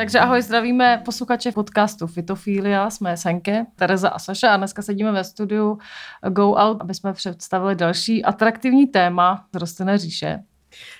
Takže 0.00 0.20
ahoj, 0.20 0.42
zdravíme 0.42 1.02
posluchače 1.04 1.52
podcastu 1.52 2.06
Fitofilia, 2.06 2.90
jsme 2.90 3.16
Senke, 3.16 3.66
Tereza 3.76 4.08
a 4.08 4.18
Saša 4.18 4.54
a 4.54 4.56
dneska 4.56 4.82
sedíme 4.82 5.12
ve 5.12 5.24
studiu 5.24 5.78
Go 6.28 6.52
Out, 6.52 6.80
aby 6.80 6.94
jsme 6.94 7.12
představili 7.12 7.74
další 7.74 8.24
atraktivní 8.24 8.86
téma 8.86 9.44
z 9.52 9.56
rostlinné 9.56 9.98
říše. 9.98 10.38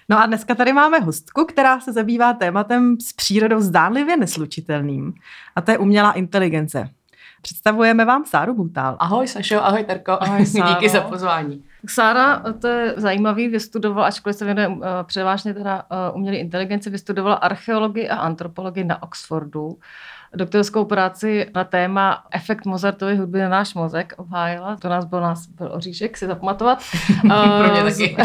No 0.08 0.22
a 0.22 0.26
dneska 0.26 0.54
tady 0.54 0.72
máme 0.72 0.98
hostku, 0.98 1.44
která 1.44 1.80
se 1.80 1.92
zabývá 1.92 2.32
tématem 2.32 2.96
s 3.00 3.12
přírodou 3.12 3.60
zdánlivě 3.60 4.16
neslučitelným 4.16 5.14
a 5.56 5.60
to 5.60 5.70
je 5.70 5.78
umělá 5.78 6.12
inteligence. 6.12 6.88
Představujeme 7.42 8.04
vám 8.04 8.24
Sáru 8.24 8.54
Butál. 8.54 8.96
Ahoj 8.98 9.28
Sašo, 9.28 9.64
ahoj 9.64 9.84
Terko, 9.84 10.12
ahoj 10.20 10.46
Sáro. 10.46 10.68
díky 10.74 10.88
za 10.88 11.00
pozvání. 11.00 11.64
Sára, 11.88 12.42
to 12.60 12.66
je 12.68 12.94
zajímavý, 12.96 13.48
vystudovala, 13.48 14.06
ačkoliv 14.06 14.36
se 14.36 14.44
věnuje 14.44 14.68
uh, 14.68 14.82
převážně 15.02 15.54
teda 15.54 15.82
uh, 15.82 16.16
umělé 16.16 16.36
inteligenci, 16.36 16.90
vystudovala 16.90 17.34
archeologii 17.34 18.08
a 18.08 18.16
antropologii 18.16 18.84
na 18.84 19.02
Oxfordu. 19.02 19.78
Doktorskou 20.34 20.84
práci 20.84 21.50
na 21.54 21.64
téma 21.64 22.24
efekt 22.30 22.66
Mozartovy 22.66 23.16
hudby 23.16 23.40
na 23.40 23.48
náš 23.48 23.74
mozek 23.74 24.14
obhájila. 24.16 24.76
To 24.76 24.88
nás 24.88 25.04
byl, 25.04 25.20
nás 25.20 25.46
byl 25.46 25.70
oříšek, 25.72 26.16
si 26.16 26.26
zapamatovat. 26.26 26.82
Pro 27.58 27.72
mě 27.72 27.82
taky. 27.82 28.16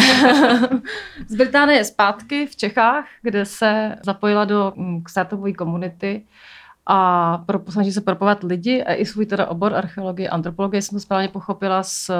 z 1.27 1.35
Británie 1.37 1.85
zpátky 1.85 2.45
v 2.45 2.55
Čechách, 2.55 3.05
kde 3.21 3.45
se 3.45 3.95
zapojila 4.05 4.45
do 4.45 4.73
mm, 4.75 5.03
startupové 5.07 5.53
komunity 5.53 6.25
a 6.85 7.37
pro, 7.45 7.61
snaží 7.69 7.91
se 7.91 8.01
propovat 8.01 8.43
lidi 8.43 8.83
a 8.83 8.93
i 8.93 9.05
svůj 9.05 9.25
teda 9.25 9.47
obor 9.47 9.75
archeologie, 9.75 10.29
antropologie, 10.29 10.81
jsem 10.81 10.95
to 10.95 10.99
správně 10.99 11.27
pochopila, 11.27 11.83
s 11.83 12.11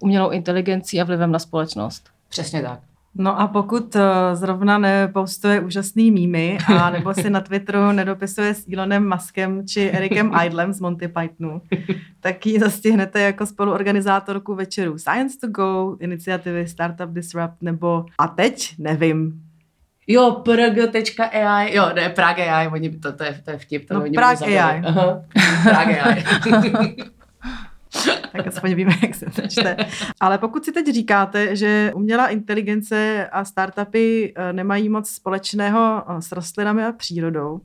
umělou 0.00 0.30
inteligencí 0.30 1.00
a 1.00 1.04
vlivem 1.04 1.32
na 1.32 1.38
společnost. 1.38 2.08
Přesně 2.28 2.62
tak. 2.62 2.80
No 3.16 3.40
a 3.40 3.48
pokud 3.48 3.96
eh, 3.96 4.00
zrovna 4.32 4.78
nepostuje 4.78 5.60
úžasný 5.60 6.10
mýmy, 6.10 6.58
a 6.66 6.90
nebo 6.90 7.14
si 7.14 7.30
na 7.30 7.40
Twitteru 7.40 7.92
nedopisuje 7.92 8.54
s 8.54 8.68
Elonem 8.72 9.08
Muskem 9.08 9.66
či 9.66 9.90
Erikem 9.90 10.32
Idlem 10.44 10.72
z 10.72 10.80
Monty 10.80 11.08
Pythonu, 11.08 11.62
tak 12.20 12.46
ji 12.46 12.60
zastihnete 12.60 13.20
jako 13.20 13.46
spoluorganizátorku 13.46 14.54
večeru 14.54 14.98
Science 14.98 15.38
to 15.40 15.48
Go, 15.48 15.96
iniciativy 16.00 16.66
Startup 16.66 17.10
Disrupt 17.10 17.62
nebo 17.62 18.04
a 18.18 18.28
teď 18.28 18.74
nevím, 18.78 19.43
Jo, 20.06 20.42
prg.ai, 20.44 21.74
jo, 21.74 21.90
ne, 21.94 22.08
Prague 22.08 22.50
AI, 22.50 22.68
oni, 22.68 22.90
to, 22.98 23.12
to, 23.12 23.24
je, 23.24 23.42
to 23.44 23.50
je 23.50 23.58
vtip. 23.58 23.88
To 23.88 23.94
no, 23.94 24.04
Prague 24.14 24.60
AI. 24.60 24.82
Prague 25.62 26.02
AI. 26.02 26.24
tak 28.32 28.46
aspoň 28.46 28.74
víme, 28.74 28.92
jak 29.02 29.14
se 29.14 29.26
to 29.26 29.48
čte. 29.48 29.76
Ale 30.20 30.38
pokud 30.38 30.64
si 30.64 30.72
teď 30.72 30.86
říkáte, 30.94 31.56
že 31.56 31.92
umělá 31.94 32.28
inteligence 32.28 33.28
a 33.32 33.44
startupy 33.44 34.32
eh, 34.36 34.52
nemají 34.52 34.88
moc 34.88 35.10
společného 35.10 36.02
eh, 36.08 36.22
s 36.22 36.32
rostlinami 36.32 36.84
a 36.84 36.92
přírodou, 36.92 37.60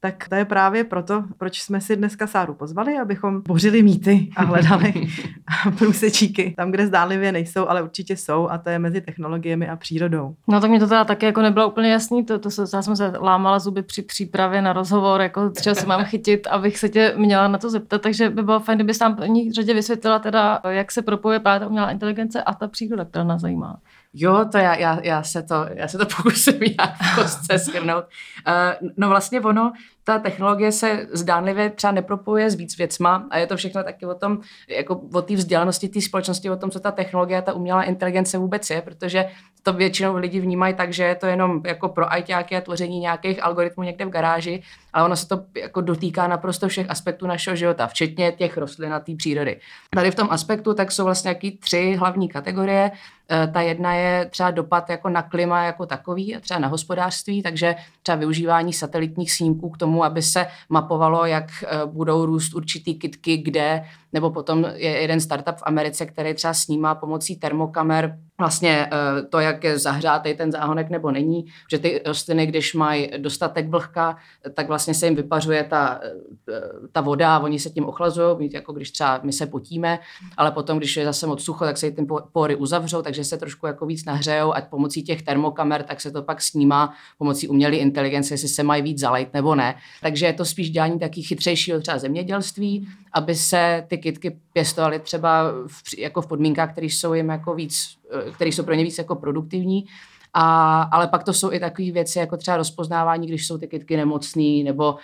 tak 0.00 0.28
to 0.28 0.34
je 0.34 0.44
právě 0.44 0.84
proto, 0.84 1.24
proč 1.38 1.62
jsme 1.62 1.80
si 1.80 1.96
dneska 1.96 2.26
Sáru 2.26 2.54
pozvali, 2.54 2.98
abychom 2.98 3.42
bořili 3.42 3.82
mýty 3.82 4.28
a 4.36 4.44
hledali 4.44 4.94
průsečíky 5.78 6.54
tam, 6.56 6.70
kde 6.70 6.86
zdánlivě 6.86 7.32
nejsou, 7.32 7.68
ale 7.68 7.82
určitě 7.82 8.16
jsou 8.16 8.48
a 8.48 8.58
to 8.58 8.70
je 8.70 8.78
mezi 8.78 9.00
technologiemi 9.00 9.68
a 9.68 9.76
přírodou. 9.76 10.34
No 10.48 10.60
tak 10.60 10.70
mi 10.70 10.78
to 10.78 10.86
teda 10.86 11.04
také 11.04 11.26
jako 11.26 11.42
nebylo 11.42 11.68
úplně 11.68 11.92
jasný, 11.92 12.24
to, 12.24 12.38
to 12.38 12.50
se, 12.50 12.64
já 12.74 12.82
jsem 12.82 12.96
se 12.96 13.12
lámala 13.20 13.58
zuby 13.58 13.82
při 13.82 14.02
přípravě 14.02 14.62
na 14.62 14.72
rozhovor, 14.72 15.20
jako 15.20 15.50
z 15.58 15.62
čeho 15.62 15.74
se 15.74 15.86
mám 15.86 16.04
chytit, 16.04 16.46
abych 16.46 16.78
se 16.78 16.88
tě 16.88 17.14
měla 17.16 17.48
na 17.48 17.58
to 17.58 17.70
zeptat, 17.70 18.02
takže 18.02 18.30
by 18.30 18.42
bylo 18.42 18.60
fajn, 18.60 18.78
kdyby 18.78 18.94
tam 18.94 19.14
v 19.14 19.16
první 19.16 19.52
řadě 19.52 19.74
vysvětlila 19.74 20.18
teda, 20.18 20.60
jak 20.68 20.92
se 20.92 21.02
propojuje 21.02 21.40
právě 21.40 21.60
ta 21.60 21.66
umělá 21.66 21.90
inteligence 21.90 22.42
a 22.42 22.54
ta 22.54 22.68
příroda, 22.68 23.04
která 23.04 23.24
nás 23.24 23.40
zajímá. 23.40 23.76
Jo, 24.14 24.44
to 24.52 24.58
já, 24.58 24.74
já, 24.74 24.98
já, 25.02 25.22
se 25.22 25.42
to, 25.42 25.66
já 25.74 25.88
se 25.88 25.98
to 25.98 26.06
pokusím 26.16 26.60
nějak 26.60 27.14
kostce 27.14 27.58
schrnout. 27.58 28.04
Uh, 28.46 28.88
no 28.96 29.08
vlastně 29.08 29.40
ono, 29.40 29.72
ta 30.08 30.18
technologie 30.18 30.72
se 30.72 31.06
zdánlivě 31.12 31.70
třeba 31.70 31.92
nepropojuje 31.92 32.50
s 32.50 32.54
víc 32.54 32.78
věcma 32.78 33.26
a 33.30 33.38
je 33.38 33.46
to 33.46 33.56
všechno 33.56 33.84
taky 33.84 34.06
o 34.06 34.14
tom, 34.14 34.38
jako 34.68 35.00
o 35.12 35.22
té 35.22 35.34
vzdělanosti 35.34 35.88
té 35.88 36.00
společnosti, 36.00 36.50
o 36.50 36.56
tom, 36.56 36.70
co 36.70 36.80
ta 36.80 36.90
technologie, 36.90 37.42
ta 37.42 37.52
umělá 37.52 37.82
inteligence 37.82 38.38
vůbec 38.38 38.70
je, 38.70 38.82
protože 38.82 39.26
to 39.62 39.72
většinou 39.72 40.16
lidi 40.16 40.40
vnímají 40.40 40.74
tak, 40.74 40.92
že 40.92 41.04
je 41.04 41.14
to 41.14 41.26
jenom 41.26 41.62
jako 41.66 41.88
pro 41.88 42.18
ITáky 42.18 42.56
a 42.56 42.60
tvoření 42.60 43.00
nějakých 43.00 43.44
algoritmů 43.44 43.82
někde 43.82 44.04
v 44.04 44.08
garáži, 44.08 44.62
ale 44.92 45.04
ono 45.04 45.16
se 45.16 45.28
to 45.28 45.42
jako 45.56 45.80
dotýká 45.80 46.26
naprosto 46.26 46.68
všech 46.68 46.90
aspektů 46.90 47.26
našeho 47.26 47.56
života, 47.56 47.86
včetně 47.86 48.32
těch 48.32 48.56
rostlin 48.56 48.94
a 48.94 49.00
té 49.00 49.14
přírody. 49.16 49.60
Tady 49.90 50.10
v 50.10 50.14
tom 50.14 50.28
aspektu 50.30 50.74
tak 50.74 50.92
jsou 50.92 51.04
vlastně 51.04 51.28
nějaký 51.28 51.58
tři 51.58 51.96
hlavní 51.98 52.28
kategorie. 52.28 52.90
Eh, 53.30 53.46
ta 53.46 53.60
jedna 53.60 53.94
je 53.94 54.26
třeba 54.30 54.50
dopad 54.50 54.90
jako 54.90 55.08
na 55.08 55.22
klima 55.22 55.64
jako 55.64 55.86
takový, 55.86 56.36
třeba 56.40 56.60
na 56.60 56.68
hospodářství, 56.68 57.42
takže 57.42 57.74
třeba 58.02 58.16
využívání 58.16 58.72
satelitních 58.72 59.32
snímků 59.32 59.70
k 59.70 59.78
tomu, 59.78 59.95
aby 60.04 60.22
se 60.22 60.46
mapovalo, 60.68 61.26
jak 61.26 61.44
eh, 61.62 61.86
budou 61.86 62.26
růst 62.26 62.54
určitý 62.54 62.94
kytky, 62.94 63.36
kde, 63.36 63.84
nebo 64.12 64.30
potom 64.30 64.64
je 64.74 64.90
jeden 64.90 65.20
startup 65.20 65.56
v 65.56 65.62
Americe, 65.66 66.06
který 66.06 66.34
třeba 66.34 66.54
snímá 66.54 66.94
pomocí 66.94 67.36
termokamer 67.36 68.18
vlastně 68.38 68.88
eh, 68.92 69.22
to, 69.22 69.40
jak 69.40 69.64
je 69.64 69.78
zahřátej 69.78 70.34
ten 70.34 70.52
záhonek 70.52 70.90
nebo 70.90 71.10
není, 71.10 71.46
že 71.70 71.78
ty 71.78 72.02
rostliny, 72.06 72.46
když 72.46 72.74
mají 72.74 73.10
dostatek 73.18 73.68
vlhka, 73.68 74.16
tak 74.54 74.68
vlastně 74.68 74.94
se 74.94 75.06
jim 75.06 75.14
vypařuje 75.14 75.64
ta, 75.64 76.00
eh, 76.48 76.60
ta 76.92 77.00
voda 77.00 77.36
a 77.36 77.38
oni 77.38 77.58
se 77.58 77.70
tím 77.70 77.84
ochlazují, 77.84 78.50
jako 78.52 78.72
když 78.72 78.90
třeba 78.90 79.20
my 79.22 79.32
se 79.32 79.46
potíme, 79.46 79.98
ale 80.36 80.50
potom, 80.50 80.78
když 80.78 80.96
je 80.96 81.04
zase 81.04 81.26
moc 81.26 81.42
sucho, 81.44 81.64
tak 81.64 81.78
se 81.78 81.90
ty 81.90 82.06
pory 82.32 82.56
uzavřou, 82.56 83.02
takže 83.02 83.24
se 83.24 83.36
trošku 83.36 83.66
jako 83.66 83.86
víc 83.86 84.04
nahřejou 84.04 84.52
a 84.52 84.60
pomocí 84.60 85.02
těch 85.02 85.22
termokamer, 85.22 85.82
tak 85.82 86.00
se 86.00 86.10
to 86.10 86.22
pak 86.22 86.42
snímá 86.42 86.94
pomocí 87.18 87.48
umělé 87.48 87.76
inteligence, 87.76 88.34
jestli 88.34 88.48
se 88.48 88.62
mají 88.62 88.82
víc 88.82 89.00
zalejt 89.00 89.34
nebo 89.34 89.54
ne. 89.54 89.74
Takže 90.02 90.26
je 90.26 90.32
to 90.32 90.44
spíš 90.44 90.70
dělání 90.70 90.98
taky 90.98 91.22
chytřejšího 91.22 91.80
třeba 91.80 91.98
zemědělství, 91.98 92.88
aby 93.12 93.34
se 93.34 93.84
ty 93.88 93.98
kytky 93.98 94.36
pěstovaly 94.52 94.98
třeba 94.98 95.52
v, 95.66 95.98
jako 95.98 96.22
v 96.22 96.26
podmínkách, 96.26 96.72
které 96.72 96.86
jsou 96.86 97.14
jim 97.14 97.28
jako 97.28 97.54
víc 97.54 97.96
Eh, 98.05 98.05
které 98.34 98.52
jsou 98.52 98.62
pro 98.62 98.74
ně 98.74 98.84
víc 98.84 98.98
jako 98.98 99.14
produktivní. 99.14 99.86
A, 100.34 100.82
ale 100.82 101.08
pak 101.08 101.24
to 101.24 101.32
jsou 101.32 101.52
i 101.52 101.60
takové 101.60 101.90
věci, 101.90 102.18
jako 102.18 102.36
třeba 102.36 102.56
rozpoznávání, 102.56 103.26
když 103.26 103.46
jsou 103.46 103.58
ty 103.58 103.68
kytky 103.68 103.96
nemocný, 103.96 104.64
nebo 104.64 104.96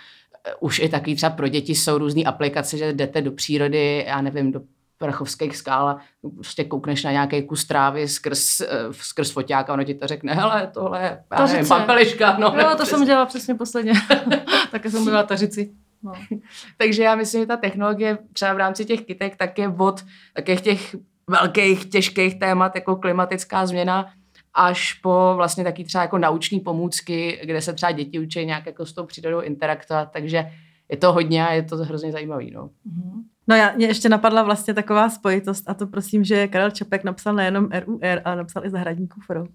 eh, 0.45 0.55
už 0.59 0.79
i 0.79 0.89
taky 0.89 1.15
třeba 1.15 1.29
pro 1.29 1.47
děti 1.47 1.75
jsou 1.75 1.97
různé 1.97 2.23
aplikace, 2.23 2.77
že 2.77 2.93
jdete 2.93 3.21
do 3.21 3.31
přírody, 3.31 4.05
já 4.07 4.21
nevím, 4.21 4.51
do 4.51 4.61
prachovských 4.97 5.57
skál 5.57 5.87
a 5.89 5.99
prostě 6.35 6.63
koukneš 6.63 7.03
na 7.03 7.11
nějaký 7.11 7.43
kus 7.43 7.65
trávy 7.65 8.07
skrz, 8.07 8.61
eh, 8.61 8.67
skrz 8.91 9.31
foťák 9.31 9.69
a 9.69 9.73
ono 9.73 9.83
ti 9.83 9.93
to 9.93 10.07
řekne, 10.07 10.33
hele, 10.33 10.71
tohle 10.73 11.01
je, 11.01 11.23
já 11.37 11.45
nevím, 11.45 11.67
papeliška. 11.67 12.37
No, 12.39 12.55
jo, 12.57 12.75
to 12.77 12.85
jsem 12.85 13.05
dělala 13.05 13.25
přesně 13.25 13.55
posledně. 13.55 13.93
Také 14.71 14.91
jsem 14.91 15.05
byla 15.05 15.23
tařici. 15.23 15.71
No. 16.03 16.13
Takže 16.77 17.03
já 17.03 17.15
myslím, 17.15 17.41
že 17.41 17.47
ta 17.47 17.57
technologie 17.57 18.17
třeba 18.33 18.53
v 18.53 18.57
rámci 18.57 18.85
těch 18.85 19.01
kytek 19.01 19.35
tak 19.35 19.59
je 19.59 19.67
od 19.77 20.03
takých 20.33 20.61
těch 20.61 20.95
velkých, 21.29 21.85
těžkých 21.89 22.39
témat, 22.39 22.75
jako 22.75 22.95
klimatická 22.95 23.65
změna, 23.65 24.05
až 24.53 24.93
po 24.93 25.33
vlastně 25.35 25.63
taky 25.63 25.83
třeba 25.83 26.01
jako 26.01 26.17
nauční 26.17 26.59
pomůcky, 26.59 27.39
kde 27.43 27.61
se 27.61 27.73
třeba 27.73 27.91
děti 27.91 28.19
učí 28.19 28.45
nějak 28.45 28.65
jako 28.65 28.85
s 28.85 28.93
tou 28.93 29.05
přírodou 29.05 29.41
interaktovat, 29.41 30.11
takže 30.11 30.51
je 30.89 30.97
to 30.97 31.13
hodně 31.13 31.47
a 31.47 31.53
je 31.53 31.63
to 31.63 31.77
hrozně 31.77 32.11
zajímavý. 32.11 32.51
No. 32.51 32.63
Mm-hmm. 32.65 33.23
No 33.47 33.55
já, 33.55 33.71
mě 33.75 33.87
ještě 33.87 34.09
napadla 34.09 34.43
vlastně 34.43 34.73
taková 34.73 35.09
spojitost 35.09 35.69
a 35.69 35.73
to 35.73 35.87
prosím, 35.87 36.23
že 36.23 36.47
Karel 36.47 36.71
Čepek 36.71 37.03
napsal 37.03 37.33
nejenom 37.33 37.69
RUR, 37.71 38.21
ale 38.25 38.35
napsal 38.35 38.65
i 38.65 38.69
Zahradníkův 38.69 39.29
rok. 39.29 39.49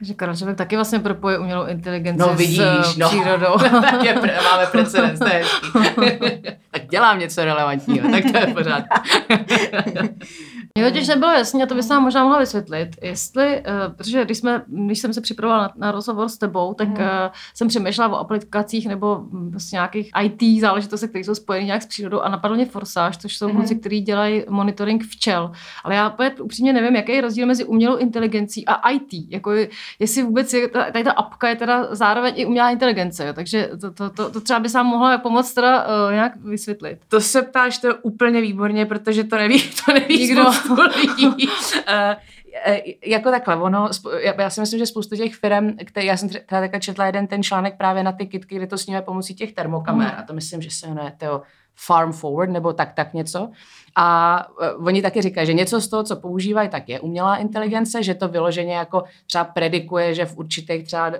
Že 0.00 0.14
Karel 0.14 0.36
Čepek 0.36 0.56
taky 0.56 0.76
vlastně 0.76 0.98
propoje 0.98 1.38
umělou 1.38 1.66
inteligenci 1.66 2.20
no, 2.20 2.34
vidíš, 2.34 2.58
s 2.58 2.96
no. 2.96 3.08
přírodou. 3.08 3.54
je, 4.04 4.14
máme 4.44 4.66
precedens, 4.72 5.18
to 5.18 5.28
je 5.28 5.44
tak 6.70 6.86
dělám 6.88 7.18
něco 7.18 7.44
relevantního, 7.44 8.10
tak 8.10 8.24
to 8.32 8.38
je 8.38 8.54
pořád. 8.54 8.84
Mně 10.82 10.92
totiž 10.92 11.08
nebylo 11.08 11.32
jasně, 11.32 11.64
a 11.64 11.66
to 11.66 11.74
bys 11.74 11.88
nám 11.88 12.02
možná 12.02 12.22
mohla 12.22 12.38
vysvětlit, 12.38 12.88
jestli, 13.02 13.60
uh, 13.60 13.94
protože 13.94 14.24
když, 14.24 14.38
jsme, 14.38 14.62
když 14.66 14.98
jsem 14.98 15.12
se 15.12 15.20
připravovala 15.20 15.62
na, 15.62 15.72
na 15.76 15.92
rozhovor 15.92 16.28
s 16.28 16.38
tebou, 16.38 16.74
tak 16.74 16.88
mm. 16.88 16.94
uh, 16.94 17.00
jsem 17.54 17.68
přemýšlela 17.68 18.08
o 18.08 18.20
aplikacích 18.20 18.88
nebo 18.88 19.20
vlastně 19.50 19.76
nějakých 19.76 20.10
IT 20.22 20.60
záležitostech, 20.60 21.10
které 21.10 21.24
jsou 21.24 21.34
spojeny 21.34 21.66
nějak 21.66 21.82
s 21.82 21.86
přírodou 21.86 22.20
a 22.20 22.28
napadlo 22.28 22.56
mě 22.56 22.66
Forsage, 22.66 23.18
což 23.18 23.36
jsou 23.36 23.48
mm. 23.48 23.56
kluci, 23.56 23.76
kteří 23.76 24.00
dělají 24.00 24.44
monitoring 24.48 25.04
včel. 25.04 25.50
Ale 25.84 25.94
já 25.94 26.16
upřímně 26.40 26.72
nevím, 26.72 26.96
jaký 26.96 27.12
je 27.12 27.20
rozdíl 27.20 27.46
mezi 27.46 27.64
umělou 27.64 27.96
inteligencí 27.96 28.66
a 28.66 28.90
IT. 28.90 29.08
Jako 29.28 29.50
jestli 29.98 30.22
vůbec 30.22 30.52
je, 30.52 30.68
tady 30.68 31.04
ta 31.04 31.12
apka 31.12 31.48
je 31.48 31.56
teda 31.56 31.94
zároveň 31.94 32.34
i 32.36 32.46
umělá 32.46 32.70
inteligence, 32.70 33.26
jo? 33.26 33.32
takže 33.32 33.70
to, 33.80 33.90
to, 33.90 34.10
to, 34.10 34.30
to 34.30 34.40
třeba 34.40 34.60
by 34.60 34.68
se 34.68 34.82
mohla 34.82 35.18
pomoct 35.18 35.54
teda 35.54 35.86
uh, 35.86 36.12
nějak 36.12 36.36
vysvětlit. 36.36 36.98
To 37.08 37.20
se 37.20 37.42
ptáš 37.42 37.78
to 37.78 37.88
úplně 38.02 38.40
výborně, 38.40 38.86
protože 38.86 39.24
to 39.24 39.36
neví, 39.36 39.62
to 39.86 39.92
neví 39.92 40.18
Nikdo 40.18 40.44
lidí. 40.96 41.48
uh, 41.48 42.14
jako 43.06 43.30
takhle, 43.30 43.56
ono, 43.56 43.88
já 44.38 44.50
si 44.50 44.60
myslím, 44.60 44.78
že 44.78 44.86
spoustu 44.86 45.16
těch 45.16 45.34
firm, 45.34 45.76
které 45.84 46.06
já 46.06 46.16
jsem 46.16 46.28
třeba 46.28 46.78
četla 46.78 47.06
jeden 47.06 47.26
ten 47.26 47.42
článek 47.42 47.76
právě 47.76 48.02
na 48.02 48.12
ty 48.12 48.26
kitky, 48.26 48.56
kde 48.56 48.66
to 48.66 48.78
sníme 48.78 49.02
pomocí 49.02 49.34
těch 49.34 49.52
termokamer, 49.52 50.12
mm. 50.12 50.18
a 50.18 50.22
to 50.22 50.32
myslím, 50.32 50.62
že 50.62 50.70
se 50.70 50.86
jmenuje, 50.86 51.12
Teo, 51.18 51.42
farm 51.74 52.12
forward 52.12 52.50
nebo 52.50 52.72
tak 52.72 52.92
tak 52.92 53.14
něco. 53.14 53.50
A 53.96 54.46
uh, 54.78 54.86
oni 54.86 55.02
taky 55.02 55.22
říkají, 55.22 55.46
že 55.46 55.52
něco 55.52 55.80
z 55.80 55.88
toho, 55.88 56.02
co 56.02 56.16
používají, 56.16 56.68
tak 56.68 56.88
je 56.88 57.00
umělá 57.00 57.36
inteligence, 57.36 58.02
že 58.02 58.14
to 58.14 58.28
vyloženě 58.28 58.74
jako 58.74 59.04
třeba 59.26 59.44
predikuje, 59.44 60.14
že 60.14 60.24
v 60.24 60.38
určitých 60.38 60.84
třeba 60.84 61.08
uh, 61.08 61.14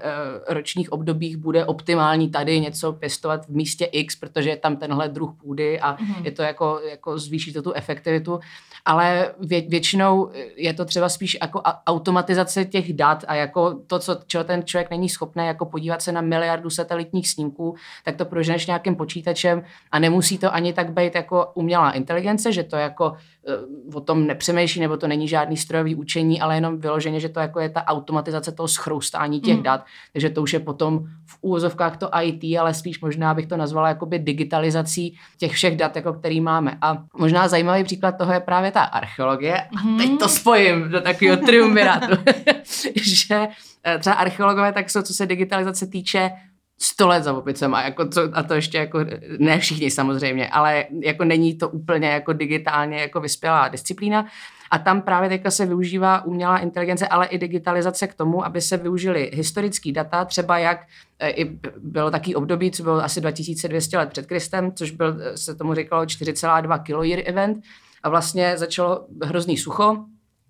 ročních 0.49 0.93
obdobích 0.93 1.37
bude 1.37 1.65
optimální 1.65 2.31
tady 2.31 2.61
něco 2.61 2.93
pěstovat 2.93 3.47
v 3.47 3.49
místě 3.49 3.85
X, 3.85 4.17
protože 4.17 4.51
je 4.51 4.57
tam 4.57 4.77
tenhle 4.77 5.09
druh 5.09 5.35
půdy 5.43 5.81
a 5.81 5.95
mm-hmm. 5.95 6.25
je 6.25 6.33
to 6.33 6.43
jako, 6.43 6.81
jako 6.91 7.19
zvýší 7.19 7.53
to 7.53 7.63
tu 7.63 7.73
efektivitu 7.73 8.41
ale 8.89 9.35
vě, 9.41 9.61
většinou 9.61 10.31
je 10.57 10.75
to 10.75 10.85
třeba 10.85 11.09
spíš 11.09 11.39
jako 11.43 11.63
automatizace 11.87 12.65
těch 12.65 12.93
dat 12.93 13.25
a 13.29 13.35
jako 13.35 13.75
to, 13.87 13.99
co, 13.99 14.19
čeho 14.27 14.45
ten 14.45 14.63
člověk 14.65 14.91
není 14.91 15.09
schopný 15.09 15.47
jako 15.47 15.65
podívat 15.67 16.03
se 16.03 16.13
na 16.13 16.21
miliardu 16.21 16.71
satelitních 16.71 17.29
snímků, 17.29 17.75
tak 18.05 18.17
to 18.17 18.25
proženeš 18.25 18.67
nějakým 18.67 18.97
počítačem 18.97 19.65
a 19.93 19.99
nemusí 19.99 20.39
to 20.39 20.55
ani 20.55 20.73
tak 20.73 20.93
být 20.93 21.15
jako 21.15 21.51
umělá 21.55 21.91
inteligence, 21.91 22.53
že 22.53 22.65
to 22.69 22.77
jako 22.77 23.17
Eh, 23.49 23.97
o 23.97 24.01
tom 24.01 24.27
nepřemýšlí, 24.27 24.81
nebo 24.81 24.97
to 24.97 25.09
není 25.09 25.29
žádný 25.29 25.57
strojový 25.57 25.95
učení, 25.95 26.41
ale 26.41 26.55
jenom 26.55 26.81
vyloženě, 26.81 27.21
že 27.21 27.29
to 27.29 27.41
jako 27.41 27.61
je 27.61 27.69
ta 27.69 27.87
automatizace 27.87 28.53
toho 28.53 28.69
schroustání 28.69 29.41
těch 29.41 29.57
mm. 29.57 29.63
dat, 29.63 29.85
takže 30.13 30.31
to 30.31 30.43
už 30.43 30.53
je 30.53 30.61
potom 30.61 31.05
v 31.27 31.39
úvozovkách 31.41 31.97
to 31.97 32.11
IT, 32.23 32.59
ale 32.61 32.75
spíš 32.75 33.01
možná 33.01 33.35
bych 33.35 33.47
to 33.47 33.57
nazvala 33.57 33.89
jakoby 33.89 34.19
digitalizací 34.19 35.19
těch 35.39 35.53
všech 35.53 35.77
dat, 35.77 35.97
jako 35.97 36.13
který 36.13 36.41
máme. 36.41 36.79
A 36.83 37.03
možná 37.19 37.49
zajímavý 37.49 37.85
příklad 37.85 38.13
toho 38.13 38.33
je 38.33 38.41
právě 38.41 38.71
ta 38.71 38.83
archeologie. 38.83 39.61
A 39.61 39.83
mhm. 39.85 39.99
teď 39.99 40.19
to 40.19 40.29
spojím 40.29 40.89
do 40.89 41.01
takového 41.01 41.37
triumvirátu, 41.37 42.17
že 43.03 43.49
eh, 43.85 43.99
třeba 43.99 44.17
archeologové 44.17 44.73
tak 44.73 44.91
jsou, 44.91 45.03
co 45.03 45.15
se 45.15 45.27
digitalizace 45.27 45.87
týče, 45.87 46.31
sto 46.79 47.09
let 47.09 47.25
za 47.25 47.33
opicem 47.33 47.75
a, 47.75 47.83
jako 47.83 48.09
co, 48.09 48.23
a 48.33 48.43
to 48.43 48.55
ještě 48.55 48.79
jako, 48.79 48.99
ne 49.39 49.59
všichni 49.59 49.91
samozřejmě, 49.91 50.49
ale 50.49 50.85
jako 51.01 51.25
není 51.25 51.55
to 51.55 51.69
úplně 51.69 52.09
jako 52.09 52.33
digitálně 52.33 53.01
jako 53.01 53.21
vyspělá 53.21 53.69
disciplína. 53.69 54.27
A 54.71 54.79
tam 54.79 55.03
právě 55.03 55.29
teďka 55.29 55.51
se 55.51 55.67
využívá 55.67 56.25
umělá 56.25 56.59
inteligence, 56.59 57.09
ale 57.09 57.27
i 57.27 57.39
digitalizace 57.39 58.07
k 58.07 58.15
tomu, 58.15 58.45
aby 58.45 58.61
se 58.61 58.77
využili 58.77 59.31
historické 59.35 59.93
data, 59.93 60.25
třeba 60.25 60.59
jak 60.59 60.87
e, 61.19 61.31
i 61.31 61.59
bylo 61.79 62.11
taký 62.11 62.35
období, 62.35 62.71
co 62.71 62.83
bylo 62.83 63.05
asi 63.05 63.21
2200 63.21 63.99
let 63.99 64.09
před 64.09 64.27
Kristem, 64.27 64.73
což 64.73 64.91
byl, 64.91 65.17
se 65.35 65.55
tomu 65.55 65.75
říkalo 65.75 66.05
4,2 66.05 66.83
kiloyear 66.83 67.23
event 67.25 67.65
a 68.03 68.09
vlastně 68.09 68.59
začalo 68.59 69.07
hrozný 69.23 69.57
sucho, 69.57 69.97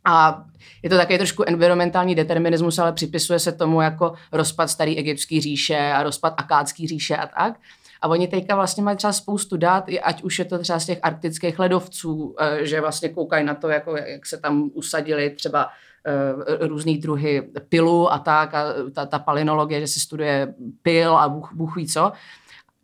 a 0.05 0.45
je 0.83 0.91
to 0.91 0.97
také 0.97 1.19
trošku 1.19 1.45
environmentální 1.47 2.15
determinismus, 2.15 2.79
ale 2.79 2.93
připisuje 2.93 3.39
se 3.39 3.53
tomu 3.53 3.81
jako 3.81 4.15
rozpad 4.33 4.71
staré 4.71 4.91
egyptské 4.91 5.41
říše 5.41 5.93
a 5.93 6.03
rozpad 6.03 6.35
akádské 6.37 6.87
říše 6.87 7.17
a 7.17 7.27
tak. 7.27 7.55
A 8.01 8.09
oni 8.09 8.29
teďka 8.29 8.55
vlastně 8.55 8.83
mají 8.83 8.97
třeba 8.97 9.13
spoustu 9.13 9.57
dát, 9.57 9.85
ať 10.03 10.23
už 10.23 10.39
je 10.39 10.45
to 10.45 10.59
třeba 10.59 10.79
z 10.79 10.87
těch 10.87 10.99
arktických 11.03 11.59
ledovců, 11.59 12.35
eh, 12.41 12.67
že 12.67 12.81
vlastně 12.81 13.09
koukají 13.09 13.47
na 13.47 13.55
to, 13.55 13.69
jako, 13.69 13.97
jak 13.97 14.27
se 14.27 14.39
tam 14.39 14.71
usadili 14.75 15.31
třeba 15.31 15.69
eh, 16.07 16.67
různý 16.67 16.99
druhy 16.99 17.49
pilu 17.69 18.13
a 18.13 18.19
tak, 18.19 18.55
a 18.55 18.65
ta, 18.95 19.07
ta 19.07 19.19
palinologie, 19.19 19.81
že 19.81 19.87
se 19.87 20.01
studuje 20.01 20.55
pil 20.83 21.17
a 21.17 21.29
bůh, 21.29 21.53
bůh 21.53 21.77
ví 21.77 21.87
co. 21.87 22.13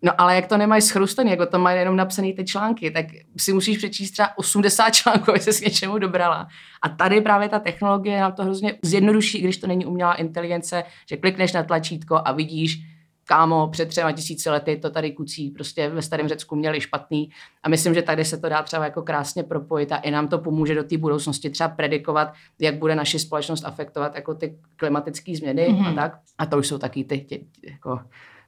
No 0.04 0.12
ale 0.18 0.34
jak 0.34 0.46
to 0.46 0.56
nemají 0.56 0.82
schrustený, 0.82 1.30
jako 1.30 1.46
to 1.46 1.58
mají 1.58 1.78
jenom 1.78 1.96
napsané 1.96 2.32
ty 2.32 2.44
články, 2.44 2.90
tak 2.90 3.06
si 3.36 3.52
musíš 3.52 3.78
přečíst 3.78 4.10
třeba 4.10 4.38
80 4.38 4.90
článků, 4.94 5.30
aby 5.30 5.40
se 5.40 5.52
s 5.52 5.60
něčemu 5.60 5.98
dobrala. 5.98 6.48
A 6.82 6.88
tady 6.88 7.20
právě 7.20 7.48
ta 7.48 7.58
technologie 7.58 8.20
nám 8.20 8.32
to 8.32 8.42
hrozně 8.42 8.74
zjednoduší, 8.82 9.40
když 9.40 9.56
to 9.56 9.66
není 9.66 9.86
umělá 9.86 10.14
inteligence, 10.14 10.84
že 11.08 11.16
klikneš 11.16 11.52
na 11.52 11.62
tlačítko 11.62 12.20
a 12.24 12.32
vidíš, 12.32 12.82
kámo, 13.24 13.68
před 13.68 13.88
třema 13.88 14.12
tisíci 14.12 14.50
lety 14.50 14.76
to 14.76 14.90
tady 14.90 15.12
kucí 15.12 15.50
prostě 15.50 15.88
ve 15.88 16.02
starém 16.02 16.28
Řecku 16.28 16.56
měli 16.56 16.80
špatný 16.80 17.30
a 17.62 17.68
myslím, 17.68 17.94
že 17.94 18.02
tady 18.02 18.24
se 18.24 18.38
to 18.38 18.48
dá 18.48 18.62
třeba 18.62 18.84
jako 18.84 19.02
krásně 19.02 19.42
propojit 19.42 19.92
a 19.92 19.96
i 19.96 20.10
nám 20.10 20.28
to 20.28 20.38
pomůže 20.38 20.74
do 20.74 20.84
té 20.84 20.98
budoucnosti 20.98 21.50
třeba 21.50 21.68
predikovat, 21.68 22.32
jak 22.58 22.78
bude 22.78 22.94
naši 22.94 23.18
společnost 23.18 23.64
afektovat 23.64 24.14
jako 24.14 24.34
ty 24.34 24.58
klimatické 24.76 25.36
změny 25.36 25.68
mm-hmm. 25.68 25.86
a 25.86 25.88
mhm. 25.88 25.94
tak. 25.94 26.18
A 26.38 26.46
to 26.46 26.58
už 26.58 26.66
jsou 26.66 26.78
taky 26.78 27.04
ty, 27.04 27.18
ty 27.18 27.46
jako 27.70 28.00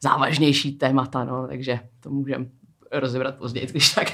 závažnější 0.02 0.72
témata, 0.72 1.24
no, 1.24 1.48
takže 1.48 1.80
to 2.00 2.10
můžeme 2.10 2.46
rozebrat 2.92 3.34
později, 3.34 3.66
když 3.66 3.94
tak. 3.94 4.12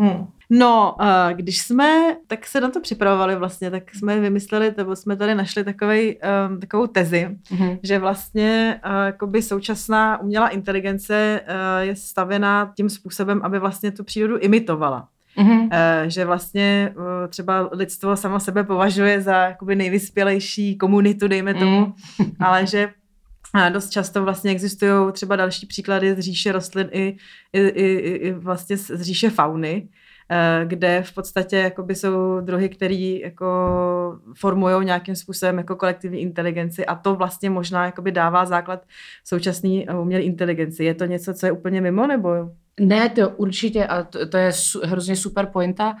Hmm. 0.00 0.26
No, 0.50 0.96
když 1.32 1.58
jsme 1.58 2.16
tak 2.26 2.46
se 2.46 2.60
na 2.60 2.70
to 2.70 2.80
připravovali 2.80 3.36
vlastně, 3.36 3.70
tak 3.70 3.94
jsme 3.94 4.20
vymysleli, 4.20 4.74
nebo 4.76 4.96
jsme 4.96 5.16
tady 5.16 5.34
našli 5.34 5.64
takovej, 5.64 6.20
um, 6.48 6.60
takovou 6.60 6.86
tezi, 6.86 7.28
mm-hmm. 7.50 7.78
že 7.82 7.98
vlastně 7.98 8.80
uh, 9.24 9.40
současná 9.40 10.20
umělá 10.20 10.48
inteligence 10.48 11.40
uh, 11.40 11.88
je 11.88 11.96
stavěná 11.96 12.72
tím 12.76 12.90
způsobem, 12.90 13.40
aby 13.44 13.58
vlastně 13.58 13.90
tu 13.90 14.04
přírodu 14.04 14.38
imitovala. 14.38 15.08
Mm-hmm. 15.38 15.68
Že 16.06 16.24
vlastně 16.24 16.94
uh, 16.96 17.02
třeba 17.28 17.68
lidstvo 17.72 18.16
samo 18.16 18.40
sebe 18.40 18.64
považuje 18.64 19.20
za 19.20 19.36
jakoby 19.36 19.76
nejvyspělejší 19.76 20.78
komunitu, 20.78 21.28
dejme 21.28 21.54
tomu, 21.54 21.94
mm. 22.18 22.32
ale 22.40 22.66
že 22.66 22.92
a 23.54 23.68
dost 23.68 23.90
často 23.90 24.22
vlastně 24.22 24.50
existují 24.50 25.12
třeba 25.12 25.36
další 25.36 25.66
příklady 25.66 26.14
z 26.14 26.18
říše 26.18 26.52
rostlin 26.52 26.88
i, 26.92 27.16
i, 27.52 27.60
i, 27.60 28.10
i 28.16 28.32
vlastně 28.32 28.76
z 28.76 29.00
říše 29.00 29.30
fauny, 29.30 29.88
eh, 30.30 30.64
kde 30.66 31.02
v 31.02 31.14
podstatě 31.14 31.72
jsou 31.94 32.40
druhy, 32.40 32.68
které 32.68 32.94
jako 32.94 33.46
formují 34.34 34.84
nějakým 34.84 35.16
způsobem 35.16 35.58
jako 35.58 35.76
kolektivní 35.76 36.20
inteligenci 36.20 36.86
a 36.86 36.94
to 36.94 37.14
vlastně 37.14 37.50
možná 37.50 37.86
dává 38.10 38.44
základ 38.44 38.86
současné 39.24 39.84
umělé 40.00 40.22
inteligenci. 40.22 40.84
Je 40.84 40.94
to 40.94 41.04
něco, 41.04 41.34
co 41.34 41.46
je 41.46 41.52
úplně 41.52 41.80
mimo, 41.80 42.06
nebo 42.06 42.30
ne, 42.80 43.08
to 43.08 43.28
určitě, 43.28 43.86
a 43.86 44.02
to, 44.02 44.28
to 44.28 44.36
je 44.36 44.52
su, 44.52 44.80
hrozně 44.84 45.16
super 45.16 45.46
pointa. 45.46 45.96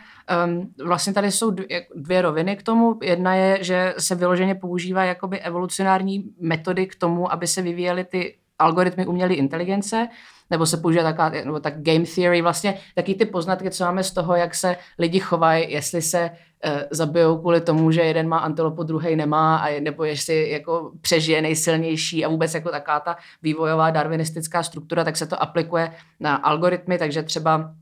Um, 0.46 0.72
vlastně 0.86 1.12
tady 1.12 1.32
jsou 1.32 1.50
dvě, 1.50 1.86
dvě 1.94 2.22
roviny 2.22 2.56
k 2.56 2.62
tomu. 2.62 2.98
Jedna 3.02 3.34
je, 3.34 3.64
že 3.64 3.94
se 3.98 4.14
vyloženě 4.14 4.54
používá 4.54 5.04
jakoby 5.04 5.40
evolucionární 5.40 6.24
metody 6.40 6.86
k 6.86 6.94
tomu, 6.94 7.32
aby 7.32 7.46
se 7.46 7.62
vyvíjely 7.62 8.04
ty 8.04 8.36
algoritmy 8.58 9.06
umělé 9.06 9.34
inteligence 9.34 10.08
nebo 10.50 10.66
se 10.66 10.76
používá 10.76 11.02
taková, 11.02 11.28
nebo 11.28 11.60
tak 11.60 11.82
game 11.82 12.04
theory, 12.14 12.42
vlastně 12.42 12.78
taky 12.94 13.14
ty 13.14 13.26
poznatky, 13.26 13.70
co 13.70 13.84
máme 13.84 14.04
z 14.04 14.10
toho, 14.10 14.36
jak 14.36 14.54
se 14.54 14.76
lidi 14.98 15.20
chovají, 15.20 15.72
jestli 15.72 16.02
se 16.02 16.30
e, 16.64 16.86
zabijou 16.90 17.38
kvůli 17.38 17.60
tomu, 17.60 17.90
že 17.90 18.00
jeden 18.00 18.28
má 18.28 18.38
antilopu, 18.38 18.82
druhý 18.82 19.16
nemá, 19.16 19.56
a, 19.56 19.80
nebo 19.80 20.04
jestli 20.04 20.50
jako 20.50 20.92
přežije 21.00 21.42
nejsilnější 21.42 22.24
a 22.24 22.28
vůbec 22.28 22.54
jako 22.54 22.70
taká 22.70 23.00
ta 23.00 23.16
vývojová 23.42 23.90
darwinistická 23.90 24.62
struktura, 24.62 25.04
tak 25.04 25.16
se 25.16 25.26
to 25.26 25.42
aplikuje 25.42 25.92
na 26.20 26.36
algoritmy, 26.36 26.98
takže 26.98 27.22
třeba 27.22 27.74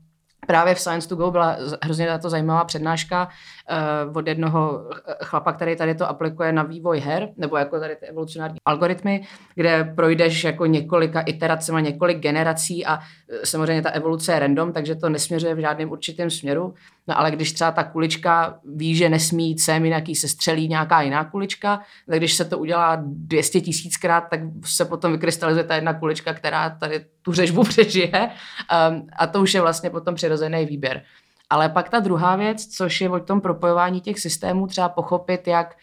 Právě 0.47 0.75
v 0.75 0.79
Science 0.79 1.09
to 1.09 1.15
Go 1.15 1.31
byla 1.31 1.57
hrozně 1.83 2.19
to 2.19 2.29
zajímavá 2.29 2.63
přednáška 2.63 3.29
uh, 4.07 4.17
od 4.17 4.27
jednoho 4.27 4.89
chlapa, 5.23 5.51
který 5.51 5.75
tady 5.75 5.95
to 5.95 6.09
aplikuje 6.09 6.51
na 6.51 6.63
vývoj 6.63 6.99
her, 6.99 7.29
nebo 7.37 7.57
jako 7.57 7.79
tady 7.79 7.95
ty 7.95 8.05
evolucionární 8.05 8.57
algoritmy, 8.65 9.27
kde 9.55 9.93
projdeš 9.95 10.43
jako 10.43 10.65
několika 10.65 11.21
iteracemi, 11.21 11.81
několik 11.81 12.19
generací 12.19 12.85
a 12.85 12.99
eh, 12.99 13.45
samozřejmě 13.45 13.81
ta 13.81 13.89
evoluce 13.89 14.33
je 14.33 14.39
random, 14.39 14.73
takže 14.73 14.95
to 14.95 15.09
nesměřuje 15.09 15.55
v 15.55 15.59
žádném 15.59 15.91
určitém 15.91 16.29
směru. 16.29 16.73
No 17.07 17.19
ale 17.19 17.31
když 17.31 17.51
třeba 17.51 17.71
ta 17.71 17.83
kulička 17.83 18.59
ví, 18.75 18.95
že 18.95 19.09
nesmí 19.09 19.49
jít 19.49 19.59
sem, 19.59 19.85
jinak 19.85 20.03
se 20.19 20.27
střelí 20.27 20.67
nějaká 20.67 21.01
jiná 21.01 21.23
kulička, 21.23 21.81
tak 22.09 22.17
když 22.17 22.33
se 22.33 22.45
to 22.45 22.57
udělá 22.57 22.97
200 23.03 23.61
tisíckrát, 23.61 24.23
tak 24.29 24.39
se 24.65 24.85
potom 24.85 25.11
vykrystalizuje 25.11 25.63
ta 25.63 25.75
jedna 25.75 25.93
kulička, 25.93 26.33
která 26.33 26.69
tady 26.69 27.05
tu 27.21 27.33
řežbu 27.33 27.63
přežije. 27.73 28.29
Um, 28.89 29.07
a 29.17 29.27
to 29.27 29.41
už 29.41 29.53
je 29.53 29.61
vlastně 29.61 29.89
potom 29.89 30.15
přirozený 30.29 30.65
výběr. 30.65 31.01
Ale 31.49 31.69
pak 31.69 31.89
ta 31.89 31.99
druhá 31.99 32.35
věc, 32.35 32.65
což 32.67 33.01
je 33.01 33.09
o 33.09 33.19
tom 33.19 33.41
propojování 33.41 34.01
těch 34.01 34.19
systémů, 34.19 34.67
třeba 34.67 34.89
pochopit, 34.89 35.47
jak 35.47 35.75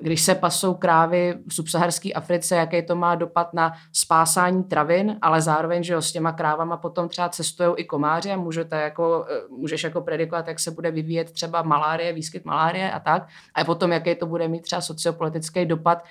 když 0.00 0.22
se 0.22 0.34
pasou 0.34 0.74
krávy 0.74 1.34
v 1.48 1.54
subsaharské 1.54 2.12
Africe, 2.12 2.56
jaký 2.56 2.82
to 2.82 2.96
má 2.96 3.14
dopad 3.14 3.54
na 3.54 3.72
spásání 3.92 4.64
travin, 4.64 5.16
ale 5.22 5.42
zároveň, 5.42 5.82
že 5.82 5.92
jo, 5.92 6.02
s 6.02 6.12
těma 6.12 6.32
krávama 6.32 6.76
potom 6.76 7.08
třeba 7.08 7.28
cestují 7.28 7.74
i 7.76 7.84
komáři 7.84 8.32
a 8.32 8.36
můžete 8.36 8.76
jako, 8.76 9.26
eh, 9.30 9.48
můžeš 9.50 9.84
jako 9.84 10.00
predikovat, 10.00 10.48
jak 10.48 10.60
se 10.60 10.70
bude 10.70 10.90
vyvíjet 10.90 11.30
třeba 11.30 11.62
malárie, 11.62 12.12
výskyt 12.12 12.44
malárie 12.44 12.90
a 12.92 13.00
tak. 13.00 13.28
A 13.54 13.64
potom, 13.64 13.92
jaký 13.92 14.14
to 14.14 14.26
bude 14.26 14.48
mít 14.48 14.62
třeba 14.62 14.80
sociopolitický 14.80 15.66
dopad 15.66 16.02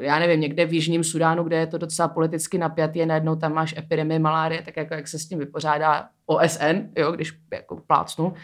já 0.00 0.18
nevím, 0.18 0.40
někde 0.40 0.66
v 0.66 0.72
Jižním 0.72 1.04
Sudánu, 1.04 1.44
kde 1.44 1.56
je 1.56 1.66
to 1.66 1.78
docela 1.78 2.08
politicky 2.08 2.58
napjatý, 2.58 3.06
najednou 3.06 3.36
tam 3.36 3.52
máš 3.52 3.74
epidemii 3.78 4.18
malárie, 4.18 4.62
tak 4.62 4.76
jako 4.76 4.94
jak 4.94 5.08
se 5.08 5.18
s 5.18 5.28
tím 5.28 5.38
vypořádá 5.38 6.08
OSN, 6.26 6.76
jo, 6.96 7.12
když 7.12 7.32
jako 7.52 7.76
plácnu, 7.86 8.34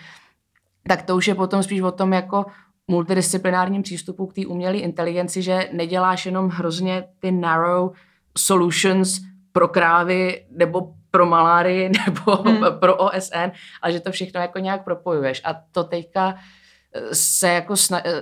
tak 0.88 1.02
to 1.02 1.16
už 1.16 1.28
je 1.28 1.34
potom 1.34 1.62
spíš 1.62 1.80
o 1.80 1.92
tom, 1.92 2.12
jako 2.12 2.46
multidisciplinárním 2.88 3.82
přístupu 3.82 4.26
k 4.26 4.34
té 4.34 4.46
umělé 4.46 4.76
inteligenci, 4.76 5.42
že 5.42 5.68
neděláš 5.72 6.26
jenom 6.26 6.48
hrozně 6.48 7.04
ty 7.18 7.32
narrow 7.32 7.90
solutions 8.38 9.20
pro 9.52 9.68
krávy 9.68 10.46
nebo 10.50 10.94
pro 11.10 11.26
malárii 11.26 11.90
nebo 12.06 12.36
hmm. 12.36 12.64
pro 12.78 12.96
OSN, 12.96 13.50
ale 13.82 13.92
že 13.92 14.00
to 14.00 14.12
všechno 14.12 14.40
jako 14.40 14.58
nějak 14.58 14.84
propojuješ. 14.84 15.42
A 15.44 15.54
to 15.72 15.84
teďka 15.84 16.34
se 17.12 17.48
jako 17.48 17.74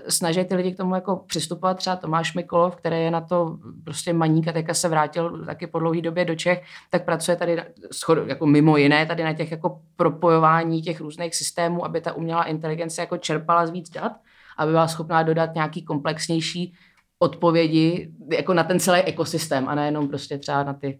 snaží 0.09 0.45
ty 0.45 0.55
lidi 0.55 0.73
k 0.73 0.76
tomu 0.76 0.95
jako 0.95 1.17
přistupovat. 1.17 1.76
Třeba 1.76 1.97
Tomáš 1.97 2.35
Mikolov, 2.35 2.76
který 2.76 2.97
je 2.97 3.11
na 3.11 3.21
to 3.21 3.59
prostě 3.85 4.12
maník 4.12 4.49
a 4.49 4.52
teďka 4.52 4.75
se 4.75 4.88
vrátil 4.88 5.45
taky 5.47 5.67
po 5.67 5.79
dlouhé 5.79 6.00
době 6.00 6.25
do 6.25 6.35
Čech, 6.35 6.62
tak 6.91 7.05
pracuje 7.05 7.37
tady 7.37 7.62
jako 8.26 8.47
mimo 8.47 8.76
jiné 8.76 9.07
tady 9.07 9.25
na 9.25 9.33
těch 9.33 9.50
jako 9.50 9.81
propojování 9.97 10.83
těch 10.83 11.00
různých 11.00 11.35
systémů, 11.35 11.85
aby 11.85 12.00
ta 12.00 12.12
umělá 12.12 12.45
inteligence 12.45 13.00
jako 13.00 13.19
čerpala 13.19 13.67
z 13.67 13.71
víc 13.71 13.91
dat, 13.91 14.12
aby 14.59 14.71
byla 14.71 14.88
schopná 14.88 15.23
dodat 15.23 15.55
nějaký 15.55 15.83
komplexnější 15.85 16.75
odpovědi 17.19 18.12
jako 18.33 18.55
na 18.55 18.64
ten 18.64 18.81
celý 18.81 19.00
ekosystém 19.00 19.69
a 19.69 19.75
nejenom 19.75 20.09
prostě 20.09 20.38
třeba 20.38 20.62
na 20.62 20.75
ty 20.75 20.99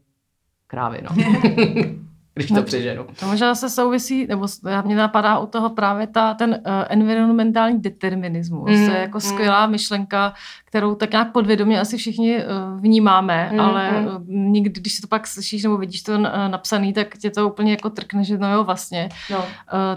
krávy. 0.67 1.03
No. 1.03 1.11
když 2.35 2.49
to 2.49 2.55
no, 2.55 2.63
přeženu. 2.63 3.07
To 3.21 3.27
možná 3.27 3.55
se 3.55 3.71
souvisí, 3.71 4.27
nebo 4.27 4.47
mě 4.85 4.97
napadá 4.97 5.39
u 5.39 5.47
toho 5.47 5.71
právě 5.71 6.07
ta, 6.07 6.35
ten 6.35 6.51
uh, 6.51 6.73
environmentální 6.89 7.81
determinismus. 7.81 8.71
Mm, 8.71 8.87
to 8.87 8.93
je 8.93 9.01
jako 9.01 9.17
mm. 9.17 9.21
skvělá 9.21 9.67
myšlenka, 9.67 10.35
kterou 10.65 10.95
tak 10.95 11.11
nějak 11.11 11.33
podvědomě 11.33 11.81
asi 11.81 11.97
všichni 11.97 12.37
uh, 12.37 12.81
vnímáme, 12.81 13.51
mm, 13.53 13.61
ale 13.61 13.91
mm. 13.91 14.07
Uh, 14.07 14.13
nikdy, 14.29 14.81
když 14.81 14.93
si 14.93 15.03
to 15.03 15.09
pak 15.09 15.27
slyšíš 15.27 15.63
nebo 15.63 15.77
vidíš 15.77 16.03
to 16.03 16.13
uh, 16.13 16.23
napsaný, 16.49 16.93
tak 16.93 17.19
tě 17.19 17.31
to 17.31 17.49
úplně 17.49 17.71
jako 17.71 17.91
trkne, 17.91 18.25
že 18.25 18.39
no 18.39 18.53
jo, 18.53 18.65
vlastně. 18.65 19.09
No. 19.31 19.39
Uh, 19.39 19.45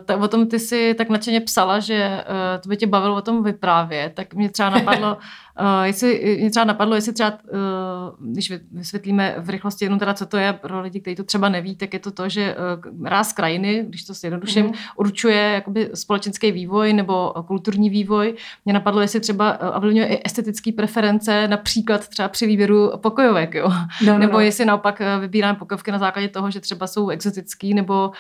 tak 0.05 0.21
o 0.21 0.27
tom 0.27 0.47
ty 0.47 0.59
si 0.59 0.93
tak 0.97 1.09
nadšeně 1.09 1.41
psala, 1.41 1.79
že 1.79 2.23
uh, 2.29 2.61
to 2.61 2.69
by 2.69 2.77
tě 2.77 2.87
bavilo 2.87 3.15
o 3.15 3.21
tom 3.21 3.43
vyprávět, 3.43 4.13
tak 4.13 4.33
mě 4.33 4.49
třeba 4.49 4.69
napadlo, 4.69 5.17
Uh, 5.59 5.83
jestli 5.83 6.37
mě 6.39 6.49
třeba 6.49 6.63
napadlo, 6.63 6.95
jestli 6.95 7.13
třeba, 7.13 7.31
uh, 7.31 8.31
když 8.31 8.53
vysvětlíme 8.71 9.35
v 9.37 9.49
rychlosti 9.49 9.85
jenom 9.85 9.99
teda, 9.99 10.13
co 10.13 10.25
to 10.25 10.37
je 10.37 10.53
pro 10.53 10.81
lidi, 10.81 10.99
kteří 10.99 11.15
to 11.15 11.23
třeba 11.23 11.49
neví, 11.49 11.75
tak 11.75 11.93
je 11.93 11.99
to 11.99 12.11
to, 12.11 12.29
že 12.29 12.55
uh, 12.55 13.07
ráz 13.07 13.33
krajiny, 13.33 13.85
když 13.87 14.03
to 14.03 14.13
zjednoduším, 14.13 14.65
mm. 14.65 14.73
určuje 14.95 15.35
jakoby 15.35 15.89
společenský 15.93 16.51
vývoj 16.51 16.93
nebo 16.93 17.33
kulturní 17.47 17.89
vývoj. 17.89 18.35
Mě 18.65 18.73
napadlo, 18.73 19.01
jestli 19.01 19.19
třeba 19.19 19.75
ovlivňuje 19.75 20.07
i 20.07 20.21
estetické 20.25 20.71
preference, 20.71 21.47
například 21.47 22.07
třeba 22.07 22.29
při 22.29 22.47
výběru 22.47 22.91
pokojovek, 22.97 23.55
jo? 23.55 23.69
No, 24.05 24.13
no, 24.13 24.17
nebo 24.17 24.33
no. 24.33 24.39
jestli 24.39 24.65
naopak 24.65 25.01
vybíráme 25.19 25.59
pokojovky 25.59 25.91
na 25.91 25.99
základě 25.99 26.27
toho, 26.27 26.51
že 26.51 26.59
třeba 26.59 26.87
jsou 26.87 27.09
exotický, 27.09 27.73
nebo 27.73 28.11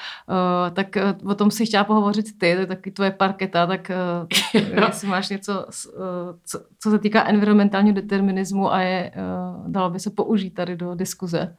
tak 0.73 0.97
o 1.25 1.35
tom 1.35 1.51
si 1.51 1.65
chtěla 1.65 1.83
pohovořit 1.83 2.25
ty, 2.25 2.53
to 2.53 2.59
je 2.59 2.65
taky 2.65 2.91
tvoje 2.91 3.11
parketa, 3.11 3.67
tak 3.67 3.91
jestli 4.53 5.07
máš 5.07 5.29
něco, 5.29 5.65
co, 6.45 6.59
co 6.79 6.91
se 6.91 6.99
týká 6.99 7.24
environmentálního 7.29 7.95
determinismu 7.95 8.73
a 8.73 8.81
je, 8.81 9.11
uh, 9.15 9.71
dalo 9.71 9.89
by 9.89 9.99
se 9.99 10.09
použít 10.09 10.49
tady 10.49 10.75
do 10.75 10.95
diskuze. 10.95 11.55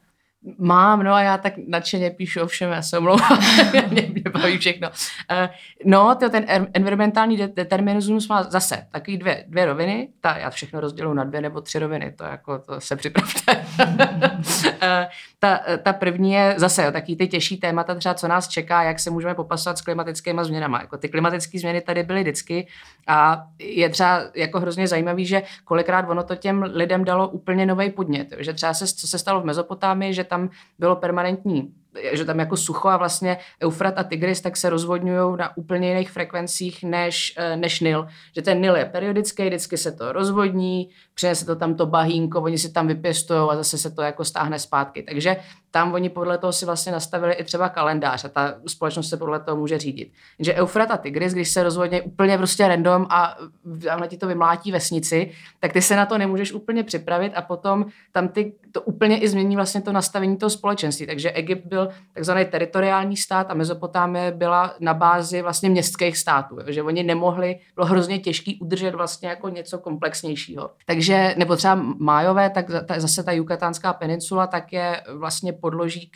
Mám, 0.57 1.03
no 1.03 1.13
a 1.13 1.21
já 1.21 1.37
tak 1.37 1.53
nadšeně 1.67 2.09
píšu 2.09 2.41
o 2.41 2.47
všem, 2.47 2.71
já 2.71 2.81
se 2.81 2.97
omlouvám, 2.97 3.39
mě, 3.91 4.09
mě 4.13 4.23
baví 4.31 4.57
všechno. 4.57 4.89
Uh, 4.89 5.47
no, 5.85 6.15
to, 6.15 6.29
ten 6.29 6.45
environmentální 6.73 7.37
de- 7.37 7.47
determinismus 7.47 8.27
má 8.27 8.43
zase 8.43 8.87
takový 8.91 9.17
dvě, 9.17 9.45
dvě 9.47 9.65
roviny, 9.65 10.09
ta, 10.21 10.37
já 10.37 10.49
všechno 10.49 10.79
rozdělu 10.79 11.13
na 11.13 11.23
dvě 11.23 11.41
nebo 11.41 11.61
tři 11.61 11.79
roviny, 11.79 12.11
to 12.17 12.23
jako, 12.23 12.59
to 12.59 12.81
se 12.81 12.95
připravte. 12.95 13.65
uh, 13.79 14.77
ta, 15.39 15.59
ta 15.83 15.93
první 15.93 16.31
je 16.31 16.53
zase 16.57 16.83
jo, 16.83 16.91
taky 16.91 17.15
ty 17.15 17.27
těžší 17.27 17.57
témata, 17.57 17.95
třeba 17.95 18.15
co 18.15 18.27
nás 18.27 18.47
čeká, 18.47 18.83
jak 18.83 18.99
se 18.99 19.09
můžeme 19.09 19.35
popasovat 19.35 19.77
s 19.77 19.81
klimatickými 19.81 20.41
změnami. 20.43 20.77
Jako 20.81 20.97
ty 20.97 21.09
klimatické 21.09 21.59
změny 21.59 21.81
tady 21.81 22.03
byly 22.03 22.21
vždycky 22.21 22.67
a 23.07 23.43
je 23.59 23.89
třeba 23.89 24.21
jako 24.35 24.59
hrozně 24.59 24.87
zajímavý, 24.87 25.25
že 25.25 25.43
kolikrát 25.63 26.09
ono 26.09 26.23
to 26.23 26.35
těm 26.35 26.63
lidem 26.63 27.05
dalo 27.05 27.27
úplně 27.27 27.65
nový 27.65 27.89
podnět, 27.89 28.33
že 28.39 28.53
třeba 28.53 28.73
se, 28.73 28.87
co 28.87 29.07
se 29.07 29.19
stalo 29.19 29.41
v 29.41 29.45
Mezopotámii, 29.45 30.13
že 30.13 30.23
tam 30.23 30.36
bylo 30.79 30.95
permanentní 30.95 31.73
že 32.11 32.25
tam 32.25 32.39
jako 32.39 32.57
sucho 32.57 32.87
a 32.87 32.97
vlastně 32.97 33.37
Eufrat 33.63 33.93
a 33.97 34.03
Tigris 34.03 34.41
tak 34.41 34.57
se 34.57 34.69
rozvodňují 34.69 35.37
na 35.37 35.57
úplně 35.57 35.89
jiných 35.89 36.11
frekvencích 36.11 36.83
než, 36.83 37.33
eh, 37.37 37.55
než 37.55 37.79
Nil. 37.79 38.07
Že 38.35 38.41
ten 38.41 38.61
Nil 38.61 38.75
je 38.75 38.85
periodický, 38.85 39.45
vždycky 39.45 39.77
se 39.77 39.91
to 39.91 40.11
rozvodní, 40.11 40.89
přinese 41.13 41.45
to 41.45 41.55
tam 41.55 41.75
to 41.75 41.85
bahínko, 41.85 42.41
oni 42.41 42.57
si 42.57 42.71
tam 42.71 42.87
vypěstují 42.87 43.49
a 43.51 43.55
zase 43.55 43.77
se 43.77 43.91
to 43.91 44.01
jako 44.01 44.25
stáhne 44.25 44.59
zpátky. 44.59 45.03
Takže 45.03 45.37
tam 45.71 45.93
oni 45.93 46.09
podle 46.09 46.37
toho 46.37 46.53
si 46.53 46.65
vlastně 46.65 46.91
nastavili 46.91 47.33
i 47.33 47.43
třeba 47.43 47.69
kalendář 47.69 48.25
a 48.25 48.29
ta 48.29 48.55
společnost 48.67 49.09
se 49.09 49.17
podle 49.17 49.39
toho 49.39 49.57
může 49.57 49.77
řídit. 49.77 50.11
Že 50.39 50.53
Eufrat 50.53 50.91
a 50.91 50.97
Tigris, 50.97 51.33
když 51.33 51.49
se 51.49 51.63
rozvodně 51.63 52.01
úplně 52.01 52.37
prostě 52.37 52.67
random 52.67 53.07
a 53.09 53.37
tamhle 53.83 54.07
ti 54.07 54.17
to 54.17 54.27
vymlátí 54.27 54.71
vesnici, 54.71 55.31
tak 55.59 55.73
ty 55.73 55.81
se 55.81 55.95
na 55.95 56.05
to 56.05 56.17
nemůžeš 56.17 56.53
úplně 56.53 56.83
připravit 56.83 57.33
a 57.35 57.41
potom 57.41 57.85
tam 58.11 58.27
ty 58.27 58.53
to 58.71 58.81
úplně 58.81 59.19
i 59.19 59.29
změní 59.29 59.55
vlastně 59.55 59.81
to 59.81 59.91
nastavení 59.91 60.37
toho 60.37 60.49
společenství. 60.49 61.07
Takže 61.07 61.31
Egypt 61.31 61.65
byl 61.65 61.86
takzvaný 62.13 62.45
teritoriální 62.45 63.17
stát 63.17 63.47
a 63.49 63.53
Mezopotámie 63.53 64.31
byla 64.31 64.73
na 64.79 64.93
bázi 64.93 65.41
vlastně 65.41 65.69
městských 65.69 66.17
států, 66.17 66.57
že 66.67 66.83
oni 66.83 67.03
nemohli, 67.03 67.59
bylo 67.75 67.87
hrozně 67.87 68.19
těžký 68.19 68.59
udržet 68.59 68.95
vlastně 68.95 69.29
jako 69.29 69.49
něco 69.49 69.79
komplexnějšího. 69.79 70.69
Takže, 70.85 71.35
nebo 71.37 71.55
třeba 71.55 71.75
Májové, 71.99 72.49
tak 72.49 72.65
zase 72.97 73.23
ta 73.23 73.31
Yukatánská 73.31 73.93
peninsula, 73.93 74.47
tak 74.47 74.73
je 74.73 75.01
vlastně 75.13 75.53
podloží 75.53 76.11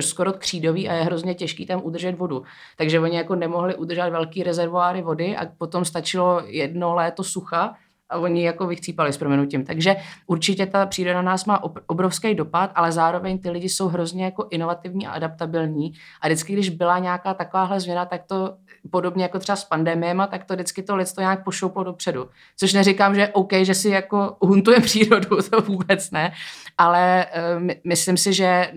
skoro 0.00 0.32
křídový 0.32 0.88
a 0.88 0.92
je 0.92 1.02
hrozně 1.02 1.34
těžký 1.34 1.66
tam 1.66 1.80
udržet 1.84 2.18
vodu. 2.18 2.42
Takže 2.76 3.00
oni 3.00 3.16
jako 3.16 3.34
nemohli 3.34 3.74
udržet 3.74 4.10
velký 4.10 4.42
rezervoáry 4.42 5.02
vody 5.02 5.36
a 5.36 5.46
potom 5.58 5.84
stačilo 5.84 6.42
jedno 6.46 6.94
léto 6.94 7.24
sucha 7.24 7.74
a 8.10 8.18
oni 8.18 8.44
jako 8.44 8.66
vychcípali 8.66 9.12
s 9.12 9.18
proměnutím. 9.18 9.64
Takže 9.64 9.96
určitě 10.26 10.66
ta 10.66 10.86
příroda 10.86 11.22
nás 11.22 11.44
má 11.44 11.62
obrovský 11.86 12.34
dopad, 12.34 12.70
ale 12.74 12.92
zároveň 12.92 13.38
ty 13.38 13.50
lidi 13.50 13.68
jsou 13.68 13.88
hrozně 13.88 14.24
jako 14.24 14.48
inovativní 14.50 15.06
a 15.06 15.10
adaptabilní 15.10 15.92
a 16.20 16.26
vždycky, 16.26 16.52
když 16.52 16.68
byla 16.68 16.98
nějaká 16.98 17.34
takováhle 17.34 17.80
změna, 17.80 18.06
tak 18.06 18.22
to 18.26 18.56
podobně 18.90 19.22
jako 19.22 19.38
třeba 19.38 19.56
s 19.56 19.64
pandemiema, 19.64 20.26
tak 20.26 20.44
to 20.44 20.54
vždycky 20.54 20.82
to 20.82 20.96
lidstvo 20.96 21.20
nějak 21.20 21.44
pošouplo 21.44 21.84
dopředu. 21.84 22.28
Což 22.56 22.72
neříkám, 22.72 23.14
že 23.14 23.28
OK, 23.28 23.52
že 23.62 23.74
si 23.74 23.88
jako 23.88 24.36
huntuje 24.40 24.80
přírodu, 24.80 25.36
to 25.50 25.60
vůbec 25.60 26.10
ne, 26.10 26.32
ale 26.78 27.26
uh, 27.56 27.68
myslím 27.84 28.16
si, 28.16 28.32
že 28.32 28.72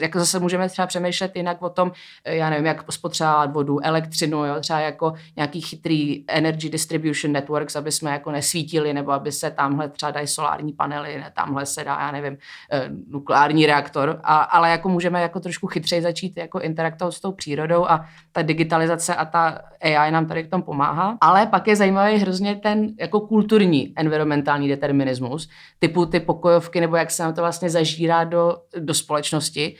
jako 0.00 0.18
zase 0.18 0.40
můžeme 0.40 0.68
třeba 0.68 0.86
přemýšlet 0.86 1.36
jinak 1.36 1.62
o 1.62 1.70
tom, 1.70 1.92
eh, 2.24 2.36
já 2.36 2.50
nevím, 2.50 2.66
jak 2.66 2.92
spotřebovat 2.92 3.52
vodu, 3.52 3.84
elektřinu, 3.84 4.44
jo, 4.44 4.60
třeba 4.60 4.80
jako 4.80 5.12
nějaký 5.36 5.60
chytrý 5.60 6.24
energy 6.28 6.68
distribution 6.68 7.32
networks, 7.32 7.76
aby 7.76 7.92
jsme 7.92 8.10
jako 8.10 8.30
nesvítili, 8.30 8.65
nebo 8.74 9.12
aby 9.12 9.32
se 9.32 9.50
tamhle 9.50 9.88
třeba 9.88 10.12
dají 10.12 10.26
solární 10.26 10.72
panely, 10.72 11.16
ne, 11.16 11.32
tamhle 11.36 11.66
se 11.66 11.84
dá, 11.84 11.98
já 12.00 12.10
nevím, 12.12 12.32
uh, 12.32 12.78
nukleární 13.08 13.66
reaktor, 13.66 14.20
a, 14.22 14.36
ale 14.36 14.70
jako 14.70 14.88
můžeme 14.88 15.22
jako 15.22 15.40
trošku 15.40 15.66
chytřej 15.66 16.00
začít 16.00 16.36
jako 16.36 16.60
interaktovat 16.60 17.14
s 17.14 17.20
tou 17.20 17.32
přírodou 17.32 17.90
a 17.90 18.06
ta 18.32 18.42
digitalizace 18.42 19.14
a 19.14 19.24
ta 19.24 19.58
AI 19.82 20.10
nám 20.10 20.26
tady 20.26 20.44
k 20.44 20.50
tomu 20.50 20.62
pomáhá. 20.62 21.18
Ale 21.20 21.46
pak 21.46 21.68
je 21.68 21.76
zajímavý 21.76 22.16
hrozně 22.16 22.56
ten 22.56 22.88
jako 23.00 23.20
kulturní 23.20 23.92
environmentální 23.96 24.68
determinismus, 24.68 25.48
typu 25.78 26.06
ty 26.06 26.20
pokojovky, 26.20 26.80
nebo 26.80 26.96
jak 26.96 27.10
se 27.10 27.22
nám 27.22 27.34
to 27.34 27.40
vlastně 27.40 27.70
zažírá 27.70 28.24
do, 28.24 28.56
do 28.78 28.94
společnosti. 28.94 29.76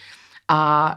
A 0.48 0.90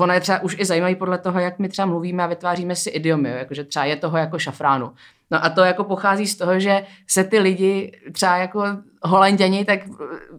ono 0.00 0.14
je 0.14 0.20
třeba 0.20 0.42
už 0.42 0.56
i 0.58 0.64
zajímavý 0.64 0.96
podle 0.96 1.18
toho, 1.18 1.40
jak 1.40 1.58
my 1.58 1.68
třeba 1.68 1.86
mluvíme 1.86 2.22
a 2.22 2.26
vytváříme 2.26 2.76
si 2.76 2.90
idiomy, 2.90 3.30
jakože 3.30 3.64
třeba 3.64 3.84
je 3.84 3.96
toho 3.96 4.18
jako 4.18 4.38
šafránu. 4.38 4.92
No 5.32 5.44
a 5.44 5.50
to 5.50 5.60
jako 5.64 5.84
pochází 5.84 6.26
z 6.26 6.36
toho, 6.36 6.60
že 6.60 6.86
se 7.06 7.24
ty 7.24 7.38
lidi 7.38 7.92
třeba 8.12 8.36
jako 8.36 8.64
holanděni 9.02 9.64
tak 9.64 9.80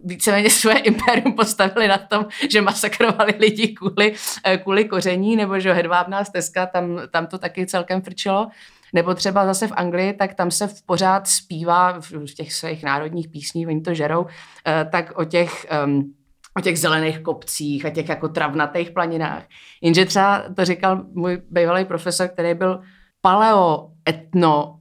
víceméně 0.04 0.50
své 0.50 0.78
impérium 0.78 1.32
postavili 1.32 1.88
na 1.88 1.98
tom, 1.98 2.26
že 2.50 2.60
masakrovali 2.60 3.34
lidi 3.38 3.68
kvůli, 3.68 4.14
eh, 4.44 4.58
kvůli 4.58 4.84
koření, 4.84 5.36
nebo 5.36 5.60
že 5.60 5.72
hedvábná 5.72 6.24
stezka, 6.24 6.66
tam, 6.66 7.00
tam 7.10 7.26
to 7.26 7.38
taky 7.38 7.66
celkem 7.66 8.02
frčilo. 8.02 8.48
Nebo 8.92 9.14
třeba 9.14 9.46
zase 9.46 9.66
v 9.66 9.72
Anglii, 9.72 10.12
tak 10.12 10.34
tam 10.34 10.50
se 10.50 10.68
pořád 10.86 11.28
zpívá 11.28 12.00
v 12.00 12.34
těch 12.36 12.52
svých 12.52 12.84
národních 12.84 13.28
písních, 13.28 13.68
oni 13.68 13.80
to 13.80 13.94
žerou, 13.94 14.26
eh, 14.66 14.88
tak 14.92 15.18
o 15.18 15.24
těch 15.24 15.66
o 16.56 16.60
těch 16.60 16.78
zelených 16.78 17.18
kopcích 17.18 17.86
a 17.86 17.90
těch 17.90 18.08
jako 18.08 18.28
travnatých 18.28 18.90
planinách. 18.90 19.42
Jenže 19.82 20.04
třeba 20.04 20.44
to 20.56 20.64
říkal 20.64 21.04
můj 21.12 21.42
bývalý 21.50 21.84
profesor, 21.84 22.28
který 22.28 22.54
byl 22.54 22.80
paleoetno 23.20 24.80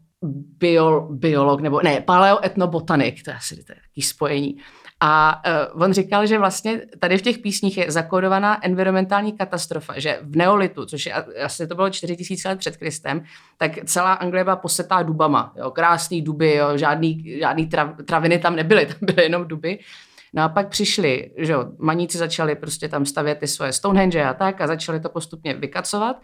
bio, 0.57 1.07
biolog, 1.11 1.61
nebo 1.61 1.81
ne, 1.83 2.01
paleoetnobotanik, 2.01 3.23
to 3.23 3.29
je 3.31 3.35
asi 3.35 3.63
taký 3.63 4.01
spojení. 4.01 4.57
A 5.05 5.41
uh, 5.75 5.83
on 5.83 5.93
říkal, 5.93 6.25
že 6.25 6.37
vlastně 6.37 6.81
tady 6.99 7.17
v 7.17 7.21
těch 7.21 7.37
písních 7.37 7.77
je 7.77 7.91
zakódovaná 7.91 8.65
environmentální 8.65 9.31
katastrofa, 9.31 9.99
že 9.99 10.19
v 10.21 10.35
neolitu, 10.35 10.85
což 10.85 11.05
je 11.05 11.13
asi 11.13 11.67
to 11.67 11.75
bylo 11.75 11.89
4000 11.89 12.49
let 12.49 12.59
před 12.59 12.77
Kristem, 12.77 13.23
tak 13.57 13.71
celá 13.85 14.13
Anglie 14.13 14.43
byla 14.43 14.55
posetá 14.55 15.03
dubama, 15.03 15.53
jo, 15.57 15.71
krásný 15.71 16.21
duby, 16.21 16.55
jo, 16.55 16.77
žádný, 16.77 17.37
žádný 17.39 17.67
trav, 17.67 17.89
traviny 18.05 18.39
tam 18.39 18.55
nebyly, 18.55 18.85
tam 18.99 18.99
byly 19.01 19.23
jenom 19.23 19.47
duby. 19.47 19.79
No 20.33 20.43
a 20.43 20.49
pak 20.49 20.69
přišli, 20.69 21.31
že 21.37 21.53
jo, 21.53 21.65
maníci 21.79 22.17
začali 22.17 22.55
prostě 22.55 22.89
tam 22.89 23.05
stavět 23.05 23.39
ty 23.39 23.47
svoje 23.47 23.73
Stonehenge 23.73 24.23
a 24.23 24.33
tak 24.33 24.61
a 24.61 24.67
začali 24.67 24.99
to 24.99 25.09
postupně 25.09 25.53
vykacovat. 25.53 26.21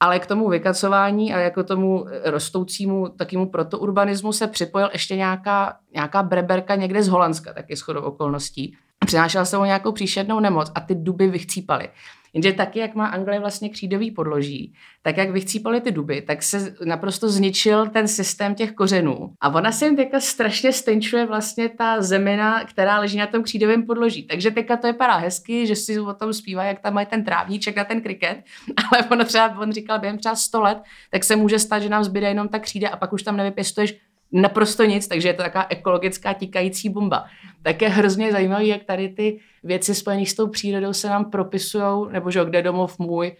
Ale 0.00 0.18
k 0.18 0.26
tomu 0.26 0.48
vykacování 0.48 1.34
a 1.34 1.38
jako 1.38 1.64
tomu 1.64 2.06
rostoucímu 2.24 3.08
takému 3.08 3.50
protourbanismu 3.50 4.32
se 4.32 4.46
připojil 4.46 4.90
ještě 4.92 5.16
nějaká, 5.16 5.76
nějaká 5.94 6.22
breberka 6.22 6.74
někde 6.74 7.02
z 7.02 7.08
Holandska, 7.08 7.52
taky 7.52 7.76
shodou 7.76 8.00
okolností. 8.00 8.76
Přinášela 9.06 9.44
se 9.44 9.58
o 9.58 9.64
nějakou 9.64 9.92
příšernou 9.92 10.40
nemoc 10.40 10.72
a 10.74 10.80
ty 10.80 10.94
duby 10.94 11.28
vychcípaly. 11.28 11.88
Jenže 12.32 12.52
taky, 12.52 12.78
jak 12.78 12.94
má 12.94 13.06
Anglie 13.06 13.40
vlastně 13.40 13.68
křídový 13.68 14.10
podloží, 14.10 14.74
tak 15.02 15.16
jak 15.16 15.30
vychcípali 15.30 15.80
ty 15.80 15.92
duby, 15.92 16.22
tak 16.22 16.42
se 16.42 16.74
naprosto 16.84 17.28
zničil 17.28 17.86
ten 17.86 18.08
systém 18.08 18.54
těch 18.54 18.72
kořenů. 18.72 19.32
A 19.40 19.48
ona 19.48 19.72
se 19.72 19.84
jim 19.84 19.96
teďka 19.96 20.20
strašně 20.20 20.72
stenčuje 20.72 21.26
vlastně 21.26 21.68
ta 21.68 22.02
zemina, 22.02 22.64
která 22.64 22.98
leží 22.98 23.18
na 23.18 23.26
tom 23.26 23.42
křídovém 23.42 23.86
podloží. 23.86 24.22
Takže 24.22 24.50
teďka 24.50 24.76
to 24.76 24.86
vypadá 24.86 25.16
hezky, 25.16 25.66
že 25.66 25.76
si 25.76 26.00
o 26.00 26.14
tom 26.14 26.32
zpívá, 26.32 26.64
jak 26.64 26.80
tam 26.80 26.94
mají 26.94 27.06
ten 27.06 27.24
trávníček 27.24 27.76
na 27.76 27.84
ten 27.84 28.00
kriket, 28.00 28.38
ale 28.92 29.04
ono 29.10 29.24
třeba, 29.24 29.58
on 29.58 29.72
říkal, 29.72 29.98
během 29.98 30.18
třeba 30.18 30.34
100 30.34 30.60
let, 30.60 30.78
tak 31.10 31.24
se 31.24 31.36
může 31.36 31.58
stát, 31.58 31.78
že 31.78 31.88
nám 31.88 32.04
zbyde 32.04 32.28
jenom 32.28 32.48
ta 32.48 32.58
křída 32.58 32.88
a 32.88 32.96
pak 32.96 33.12
už 33.12 33.22
tam 33.22 33.36
nevypěstuješ 33.36 33.94
naprosto 34.32 34.84
nic, 34.84 35.08
takže 35.08 35.28
je 35.28 35.34
to 35.34 35.42
taková 35.42 35.66
ekologická 35.68 36.34
tikající 36.34 36.88
bomba. 36.88 37.24
Tak 37.62 37.82
je 37.82 37.88
hrozně 37.88 38.32
zajímavé, 38.32 38.64
jak 38.64 38.84
tady 38.84 39.08
ty 39.08 39.40
věci 39.64 39.94
spojené 39.94 40.26
s 40.26 40.34
tou 40.34 40.48
přírodou 40.48 40.92
se 40.92 41.08
nám 41.08 41.30
propisují, 41.30 42.12
nebo 42.12 42.30
že 42.30 42.44
kde 42.44 42.62
domov 42.62 42.98
můj, 42.98 43.36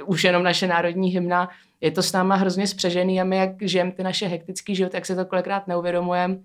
uh, 0.00 0.08
už 0.08 0.24
jenom 0.24 0.42
naše 0.42 0.66
národní 0.66 1.10
hymna, 1.10 1.48
je 1.80 1.90
to 1.90 2.02
s 2.02 2.12
náma 2.12 2.34
hrozně 2.34 2.66
spřežený 2.66 3.20
a 3.20 3.24
my, 3.24 3.36
jak 3.36 3.50
žijeme 3.60 3.92
ty 3.92 4.02
naše 4.02 4.26
hektické 4.26 4.74
životy, 4.74 4.92
tak 4.92 5.06
se 5.06 5.16
to 5.16 5.24
kolikrát 5.24 5.66
neuvědomujeme, 5.66 6.38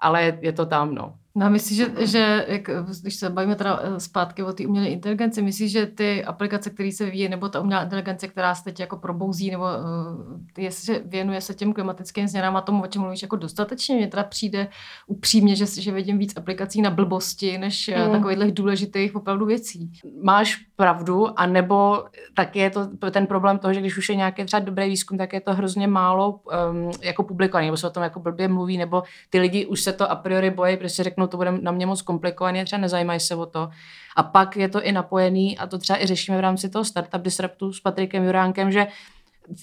ale 0.00 0.38
je 0.40 0.52
to 0.52 0.66
tam, 0.66 0.94
no. 0.94 1.14
No 1.36 1.50
myslíš, 1.50 1.78
že, 1.78 2.06
že 2.06 2.44
jak, 2.48 2.70
když 3.02 3.14
se 3.14 3.30
bavíme 3.30 3.56
teda 3.56 3.80
eh, 3.82 4.00
zpátky 4.00 4.42
o 4.42 4.52
té 4.52 4.66
umělé 4.66 4.86
inteligenci, 4.86 5.42
myslíš, 5.42 5.72
že 5.72 5.86
ty 5.86 6.24
aplikace, 6.24 6.70
které 6.70 6.92
se 6.92 7.04
vyvíjí, 7.04 7.28
nebo 7.28 7.48
ta 7.48 7.60
umělá 7.60 7.82
inteligence, 7.82 8.28
která 8.28 8.54
se 8.54 8.64
teď 8.64 8.80
jako 8.80 8.96
probouzí, 8.96 9.50
nebo 9.50 9.64
uh, 9.64 10.38
jestli 10.58 11.02
věnuje 11.04 11.40
se 11.40 11.54
těm 11.54 11.72
klimatickým 11.72 12.28
změnám 12.28 12.56
a 12.56 12.60
tomu, 12.60 12.82
o 12.82 12.86
čem 12.86 13.02
mluvíš, 13.02 13.22
jako 13.22 13.36
dostatečně, 13.36 13.96
mně 13.96 14.06
teda 14.06 14.24
přijde 14.24 14.68
upřímně, 15.06 15.56
že, 15.56 15.66
že 15.66 15.92
vidím 15.92 16.18
víc 16.18 16.36
aplikací 16.36 16.82
na 16.82 16.90
blbosti, 16.90 17.58
než 17.58 17.90
mm. 18.06 18.12
takových 18.12 18.54
důležitých 18.54 19.16
opravdu 19.16 19.46
věcí. 19.46 19.92
Máš 20.22 20.56
pravdu, 20.76 21.40
a 21.40 21.46
nebo 21.46 22.04
tak 22.36 22.56
je 22.56 22.70
to 22.70 23.10
ten 23.10 23.26
problém 23.26 23.58
toho, 23.58 23.74
že 23.74 23.80
když 23.80 23.98
už 23.98 24.08
je 24.08 24.14
nějaký 24.14 24.44
třeba 24.44 24.60
dobrý 24.60 24.88
výzkum, 24.88 25.18
tak 25.18 25.32
je 25.32 25.40
to 25.40 25.54
hrozně 25.54 25.86
málo 25.86 26.40
um, 26.70 26.90
jako 27.02 27.22
publikovaný, 27.22 27.66
nebo 27.66 27.76
se 27.76 27.86
o 27.86 27.90
tom 27.90 28.02
jako 28.02 28.20
blbě 28.20 28.48
mluví, 28.48 28.78
nebo 28.78 29.02
ty 29.30 29.40
lidi 29.40 29.66
už 29.66 29.80
se 29.80 29.92
to 29.92 30.10
a 30.10 30.16
priori 30.16 30.50
bojí, 30.50 30.76
prostě 30.76 31.02
řeknou, 31.02 31.23
to 31.26 31.36
bude 31.36 31.52
na 31.52 31.72
mě 31.72 31.86
moc 31.86 32.02
komplikované, 32.02 32.64
třeba 32.64 32.80
nezajímají 32.80 33.20
se 33.20 33.34
o 33.34 33.46
to. 33.46 33.68
A 34.16 34.22
pak 34.22 34.56
je 34.56 34.68
to 34.68 34.82
i 34.82 34.92
napojený, 34.92 35.58
a 35.58 35.66
to 35.66 35.78
třeba 35.78 36.02
i 36.02 36.06
řešíme 36.06 36.38
v 36.38 36.40
rámci 36.40 36.68
toho 36.68 36.84
Startup 36.84 37.22
Disruptu 37.22 37.72
s 37.72 37.80
Patrikem 37.80 38.24
Juránkem, 38.24 38.72
že 38.72 38.86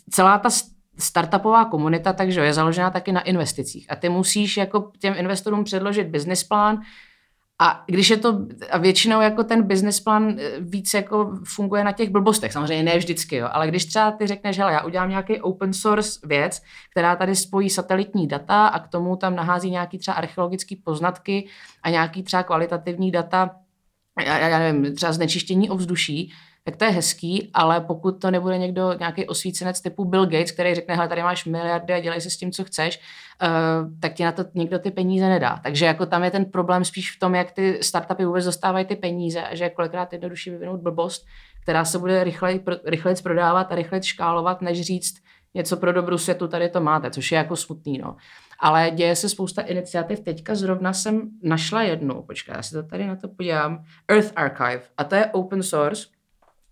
celá 0.10 0.38
ta 0.38 0.50
startupová 0.98 1.66
komunita 1.66 2.14
takže 2.14 2.42
je 2.42 2.54
založená 2.54 2.90
taky 2.90 3.12
na 3.12 3.22
investicích. 3.22 3.86
A 3.90 3.96
ty 3.96 4.10
musíš 4.10 4.58
jako 4.58 4.92
těm 5.00 5.14
investorům 5.18 5.64
předložit 5.64 6.08
business 6.08 6.44
plán, 6.44 6.82
a 7.64 7.84
když 7.88 8.10
je 8.10 8.18
to, 8.18 8.40
a 8.72 8.78
většinou 8.78 9.22
jako 9.22 9.44
ten 9.44 9.64
business 9.64 10.00
plan 10.00 10.36
eh, 10.40 10.60
víc 10.60 10.94
jako 10.94 11.32
funguje 11.44 11.84
na 11.84 11.92
těch 11.92 12.10
blbostech, 12.10 12.54
samozřejmě 12.54 12.84
ne 12.84 12.98
vždycky, 12.98 13.36
jo, 13.36 13.50
ale 13.52 13.68
když 13.68 13.86
třeba 13.86 14.12
ty 14.12 14.28
řekneš, 14.28 14.58
hele, 14.58 14.74
já 14.74 14.82
udělám 14.84 15.10
nějaký 15.10 15.42
open 15.42 15.74
source 15.74 16.20
věc, 16.24 16.62
která 16.92 17.16
tady 17.16 17.36
spojí 17.36 17.70
satelitní 17.70 18.28
data 18.28 18.68
a 18.68 18.80
k 18.80 18.88
tomu 18.88 19.16
tam 19.16 19.36
nahází 19.36 19.72
nějaký 19.72 19.98
třeba 19.98 20.16
archeologické 20.16 20.76
poznatky 20.84 21.48
a 21.84 21.90
nějaký 21.90 22.24
třeba 22.24 22.44
kvalitativní 22.44 23.12
data, 23.12 23.56
já, 24.26 24.38
já 24.38 24.60
nevím, 24.60 24.96
třeba 24.96 25.14
znečištění 25.14 25.70
ovzduší, 25.70 26.32
tak 26.64 26.76
to 26.76 26.86
je 26.86 26.92
hezký, 26.92 27.50
ale 27.54 27.82
pokud 27.82 28.22
to 28.22 28.32
nebude 28.32 28.58
někdo, 28.58 28.94
nějaký 28.94 29.28
osvícenec 29.28 29.82
typu 29.82 30.06
Bill 30.06 30.26
Gates, 30.26 30.52
který 30.52 30.76
řekne, 30.76 30.96
hele, 30.96 31.08
tady 31.08 31.24
máš 31.24 31.46
miliardy 31.46 31.94
a 31.94 32.00
dělej 32.00 32.22
se 32.22 32.30
s 32.30 32.38
tím, 32.38 32.52
co 32.52 32.64
chceš, 32.64 33.00
uh, 33.42 34.00
tak 34.00 34.14
ti 34.14 34.24
na 34.24 34.32
to 34.32 34.46
někdo 34.54 34.80
ty 34.80 34.92
peníze 34.92 35.30
nedá. 35.30 35.60
Takže 35.64 35.86
jako 35.86 36.06
tam 36.06 36.24
je 36.24 36.32
ten 36.32 36.46
problém 36.46 36.86
spíš 36.86 37.16
v 37.16 37.20
tom, 37.20 37.36
jak 37.36 37.52
ty 37.52 37.80
startupy 37.82 38.26
vůbec 38.26 38.46
dostávají 38.46 38.86
ty 38.86 38.96
peníze 38.96 39.42
a 39.42 39.56
že 39.56 39.64
je 39.64 39.70
kolikrát 39.70 40.14
jednodušší 40.14 40.50
vyvinout 40.50 40.80
blbost, 40.80 41.26
která 41.64 41.86
se 41.86 42.00
bude 42.00 42.24
rychleji, 42.24 42.64
rychleji 42.86 43.16
prodávat 43.24 43.72
a 43.72 43.76
rychleji 43.76 44.04
škálovat, 44.04 44.62
než 44.62 44.82
říct 44.82 45.16
něco 45.54 45.78
pro 45.78 45.94
dobru 45.94 46.18
světu, 46.18 46.48
tady 46.48 46.70
to 46.70 46.82
máte, 46.82 47.12
což 47.12 47.32
je 47.32 47.38
jako 47.38 47.56
smutný. 47.56 47.98
No. 47.98 48.16
Ale 48.60 48.92
děje 48.92 49.16
se 49.16 49.30
spousta 49.30 49.62
iniciativ. 49.62 50.20
Teďka 50.20 50.56
zrovna 50.56 50.94
jsem 50.94 51.30
našla 51.44 51.84
jednu, 51.84 52.22
počkej, 52.22 52.54
já 52.56 52.64
si 52.64 52.74
to 52.74 52.84
tady 52.84 53.08
na 53.08 53.16
to 53.16 53.28
podívám, 53.28 53.84
Earth 54.08 54.32
Archive. 54.36 54.82
A 54.98 55.04
to 55.04 55.16
je 55.16 55.26
open 55.26 55.64
source, 55.64 56.08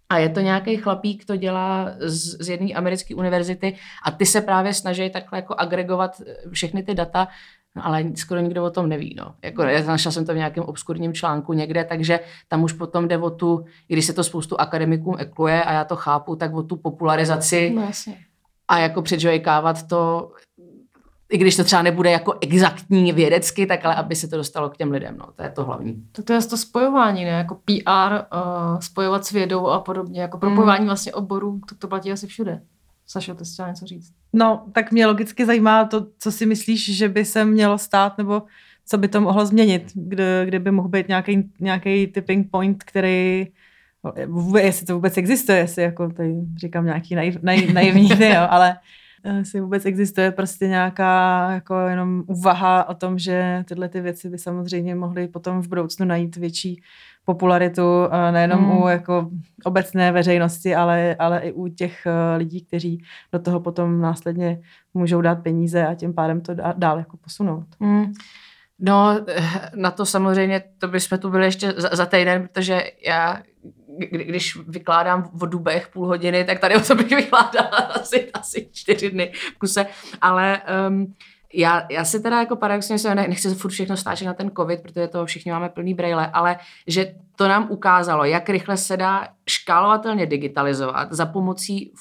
a 0.10 0.18
je 0.18 0.30
to 0.30 0.40
nějaký 0.40 0.78
chlapík, 0.78 1.26
to 1.26 1.36
dělá 1.36 1.92
z, 2.00 2.42
z 2.42 2.50
jedné 2.50 2.74
americké 2.74 3.16
univerzity 3.16 3.76
a 4.04 4.12
ty 4.12 4.26
se 4.26 4.42
právě 4.42 4.74
snaží 4.74 5.10
takhle 5.10 5.38
jako 5.40 5.56
agregovat 5.58 6.22
eh, 6.28 6.50
všechny 6.50 6.84
ty 6.84 6.96
data, 6.96 7.28
no, 7.76 7.86
ale 7.86 8.04
skoro 8.16 8.42
nikdo 8.42 8.64
o 8.64 8.70
tom 8.70 8.90
neví. 8.90 9.16
No. 9.18 9.36
Jako, 9.44 9.64
já 9.64 9.84
našla 9.84 10.12
jsem 10.12 10.26
to 10.26 10.34
v 10.34 10.38
nějakém 10.38 10.64
obskurním 10.64 11.14
článku 11.14 11.54
někde, 11.54 11.84
takže 11.84 12.20
tam 12.48 12.64
už 12.64 12.74
potom 12.74 13.08
jde 13.08 13.18
o 13.18 13.30
tu, 13.30 13.66
i 13.90 13.94
když 13.94 14.06
se 14.06 14.14
to 14.14 14.24
spoustu 14.24 14.60
akademikům 14.60 15.16
ekluje 15.20 15.64
a 15.64 15.74
já 15.74 15.86
to 15.86 15.96
chápu, 15.96 16.36
tak 16.36 16.54
o 16.54 16.64
tu 16.64 16.76
popularizaci 16.76 17.72
no, 17.76 17.82
jasně. 17.82 18.18
a 18.68 18.80
jako 18.80 19.02
předžojkávat 19.02 19.88
to 19.88 20.32
i 21.30 21.38
když 21.38 21.56
to 21.56 21.64
třeba 21.64 21.82
nebude 21.82 22.12
jako 22.12 22.34
exaktní 22.42 23.14
vědecky, 23.14 23.66
tak 23.66 23.86
ale 23.86 23.96
aby 23.96 24.16
se 24.16 24.28
to 24.28 24.38
dostalo 24.38 24.70
k 24.70 24.78
těm 24.78 24.92
lidem, 24.92 25.18
no, 25.18 25.26
to 25.36 25.44
je 25.44 25.50
to 25.50 25.64
hlavní. 25.64 26.04
Tak 26.12 26.26
to 26.26 26.34
je 26.34 26.42
to 26.42 26.58
spojování, 26.58 27.26
ne, 27.26 27.32
jako 27.32 27.56
PR, 27.56 28.14
uh, 28.14 28.80
spojovat 28.80 29.26
s 29.26 29.32
vědou 29.32 29.68
a 29.68 29.80
podobně, 29.80 30.22
jako 30.22 30.38
propojování 30.38 30.82
mm. 30.82 30.88
vlastně 30.88 31.14
oborů, 31.14 31.62
to, 31.70 31.76
to 31.76 31.88
platí 31.88 32.12
asi 32.12 32.28
všude. 32.28 32.62
Sašo, 33.08 33.36
ty 33.36 33.46
chtěla 33.54 33.68
něco 33.68 33.86
říct? 33.86 34.14
No, 34.34 34.66
tak 34.72 34.92
mě 34.92 35.08
logicky 35.08 35.46
zajímá 35.46 35.86
to, 35.86 36.08
co 36.20 36.32
si 36.32 36.46
myslíš, 36.46 36.98
že 36.98 37.10
by 37.10 37.26
se 37.26 37.46
mělo 37.46 37.78
stát, 37.78 38.18
nebo 38.18 38.44
co 38.86 38.98
by 38.98 39.08
to 39.08 39.22
mohlo 39.22 39.46
změnit, 39.46 39.92
kde, 39.96 40.46
kde 40.46 40.60
by 40.60 40.72
mohl 40.72 40.88
být 40.88 41.08
nějaký, 41.08 41.52
nějaký 41.60 42.08
tipping 42.08 42.52
point, 42.52 42.84
který 42.84 43.48
vůbec, 44.28 44.64
jestli 44.64 44.86
to 44.86 44.94
vůbec 44.94 45.18
existuje, 45.18 45.58
jestli 45.58 45.84
jako 45.84 46.10
tady 46.10 46.36
říkám 46.58 46.86
nějaký 46.86 47.16
naiv, 47.16 47.38
naiv, 47.42 47.74
naivní, 47.74 48.10
jo, 48.20 48.48
ale 48.50 48.78
jestli 49.38 49.62
vůbec 49.62 49.86
existuje 49.86 50.32
prostě 50.32 50.68
nějaká 50.68 51.52
jako 51.52 51.76
jenom 51.76 52.24
úvaha 52.28 52.90
o 52.90 52.94
tom, 52.94 53.20
že 53.20 53.64
tyhle 53.68 53.90
ty 53.90 54.02
věci 54.02 54.30
by 54.30 54.38
samozřejmě 54.38 54.96
mohly 54.96 55.28
potom 55.28 55.62
v 55.62 55.68
budoucnu 55.68 56.06
najít 56.06 56.36
větší 56.36 56.82
popularitu 57.26 57.82
nejenom 58.32 58.62
mm. 58.62 58.82
u 58.82 58.88
jako 58.88 59.30
obecné 59.64 60.12
veřejnosti, 60.12 60.76
ale, 60.76 61.16
ale 61.20 61.40
i 61.40 61.52
u 61.52 61.68
těch 61.68 62.06
eh, 62.06 62.38
lidí, 62.38 62.66
kteří 62.66 63.04
do 63.34 63.40
toho 63.40 63.60
potom 63.60 64.02
následně 64.02 64.62
můžou 64.94 65.22
dát 65.22 65.44
peníze 65.44 65.88
a 65.88 65.96
tím 65.96 66.14
pádem 66.14 66.42
to 66.42 66.54
dál 66.74 66.98
jako 66.98 67.18
posunout. 67.18 67.66
Mm. 67.80 68.14
No, 68.80 69.20
eh, 69.28 69.44
na 69.76 69.92
to 69.92 70.06
samozřejmě, 70.06 70.64
to 70.78 70.88
bychom 70.88 71.18
tu 71.18 71.30
byli 71.30 71.46
ještě 71.46 71.74
za, 71.78 71.90
za 71.94 72.06
týden, 72.06 72.48
protože 72.48 72.84
já 73.08 73.42
kdy, 73.98 74.24
když 74.24 74.58
vykládám 74.68 75.30
v 75.34 75.50
dubech 75.50 75.88
půl 75.88 76.08
hodiny, 76.08 76.44
tak 76.44 76.60
tady 76.60 76.76
o 76.76 76.80
to 76.80 76.96
bych 76.96 77.10
vykládala 77.10 77.68
asi, 78.02 78.32
asi 78.34 78.70
čtyři 78.72 79.12
dny 79.12 79.32
v 79.56 79.60
kuse, 79.60 79.86
ale 80.22 80.62
um, 80.90 81.14
já, 81.54 81.86
já 81.90 82.06
si 82.06 82.20
teda 82.20 82.40
jako 82.40 82.56
paradoxně 82.56 83.00
se 83.00 83.16
nechci 83.16 83.56
furt 83.56 83.72
všechno 83.72 83.98
stáčet 83.98 84.26
na 84.26 84.34
ten 84.34 84.52
covid, 84.58 84.82
protože 84.82 85.08
to 85.08 85.26
všichni 85.26 85.52
máme 85.52 85.70
plný 85.70 85.94
brejle, 85.94 86.28
ale 86.28 86.58
že 86.88 87.14
to 87.36 87.48
nám 87.48 87.68
ukázalo, 87.70 88.26
jak 88.26 88.50
rychle 88.50 88.78
se 88.78 88.98
dá 88.98 89.28
škálovatelně 89.50 90.26
digitalizovat 90.26 91.12
za 91.12 91.26
pomocí 91.26 91.94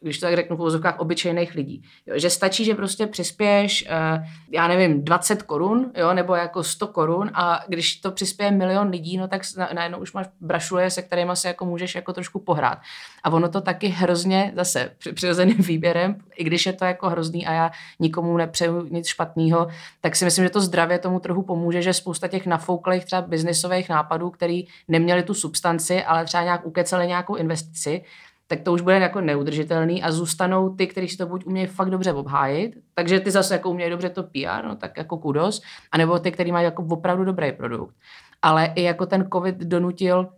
když 0.00 0.18
to 0.18 0.26
tak 0.26 0.36
řeknu 0.36 0.56
v 0.56 0.60
úvozovkách, 0.60 0.98
obyčejných 0.98 1.54
lidí. 1.54 1.82
Jo, 2.06 2.18
že 2.18 2.30
stačí, 2.30 2.64
že 2.64 2.74
prostě 2.74 3.06
přispěješ, 3.06 3.88
uh, 3.88 4.24
já 4.50 4.68
nevím, 4.68 5.04
20 5.04 5.42
korun, 5.42 5.92
jo, 5.96 6.14
nebo 6.14 6.34
jako 6.34 6.62
100 6.62 6.86
korun 6.86 7.30
a 7.34 7.64
když 7.68 7.96
to 7.96 8.10
přispěje 8.10 8.50
milion 8.50 8.88
lidí, 8.88 9.16
no 9.16 9.28
tak 9.28 9.42
najednou 9.74 9.98
už 9.98 10.12
máš 10.12 10.26
brašuje, 10.40 10.90
se 10.90 11.02
kterými 11.02 11.32
se 11.34 11.48
jako 11.48 11.64
můžeš 11.64 11.94
jako 11.94 12.12
trošku 12.12 12.38
pohrát. 12.38 12.78
A 13.24 13.30
ono 13.30 13.48
to 13.48 13.60
taky 13.60 13.88
hrozně 13.88 14.52
zase 14.56 14.90
přirozeným 15.14 15.56
výběrem, 15.58 16.16
i 16.36 16.44
když 16.44 16.66
je 16.66 16.72
to 16.72 16.84
jako 16.84 17.08
hrozný 17.08 17.46
a 17.46 17.52
já 17.52 17.70
nikomu 18.00 18.36
nepřeju 18.36 18.86
nic 18.90 19.06
špatného, 19.06 19.68
tak 20.00 20.16
si 20.16 20.24
myslím, 20.24 20.44
že 20.44 20.50
to 20.50 20.60
zdravě 20.60 20.98
tomu 20.98 21.20
trochu 21.20 21.42
pomůže, 21.42 21.82
že 21.82 21.92
spousta 21.92 22.28
těch 22.28 22.46
nafouklých 22.46 23.04
třeba 23.04 23.22
biznisových 23.22 23.88
nápadů, 23.88 24.30
který 24.30 24.66
neměli 24.88 25.22
tu 25.22 25.34
substanci, 25.34 26.04
ale 26.04 26.24
třeba 26.24 26.42
nějak 26.42 26.66
ukecali 26.66 27.06
nějakou 27.06 27.34
investici, 27.34 28.04
tak 28.46 28.60
to 28.60 28.72
už 28.72 28.80
bude 28.80 28.98
jako 28.98 29.20
neudržitelný 29.20 30.02
a 30.02 30.12
zůstanou 30.12 30.74
ty, 30.74 30.86
kteří 30.86 31.08
si 31.08 31.16
to 31.16 31.26
buď 31.26 31.46
umějí 31.46 31.66
fakt 31.66 31.90
dobře 31.90 32.12
obhájit, 32.12 32.74
takže 32.94 33.20
ty 33.20 33.30
zase 33.30 33.54
jako 33.54 33.70
umějí 33.70 33.90
dobře 33.90 34.10
to 34.10 34.22
PR, 34.22 34.64
no 34.64 34.76
tak 34.76 34.96
jako 34.96 35.18
kudos, 35.18 35.62
anebo 35.92 36.18
ty, 36.18 36.32
kteří 36.32 36.52
mají 36.52 36.64
jako 36.64 36.86
opravdu 36.90 37.24
dobrý 37.24 37.52
produkt. 37.52 37.94
Ale 38.42 38.72
i 38.74 38.82
jako 38.82 39.06
ten 39.06 39.28
covid 39.32 39.56
donutil 39.56 40.28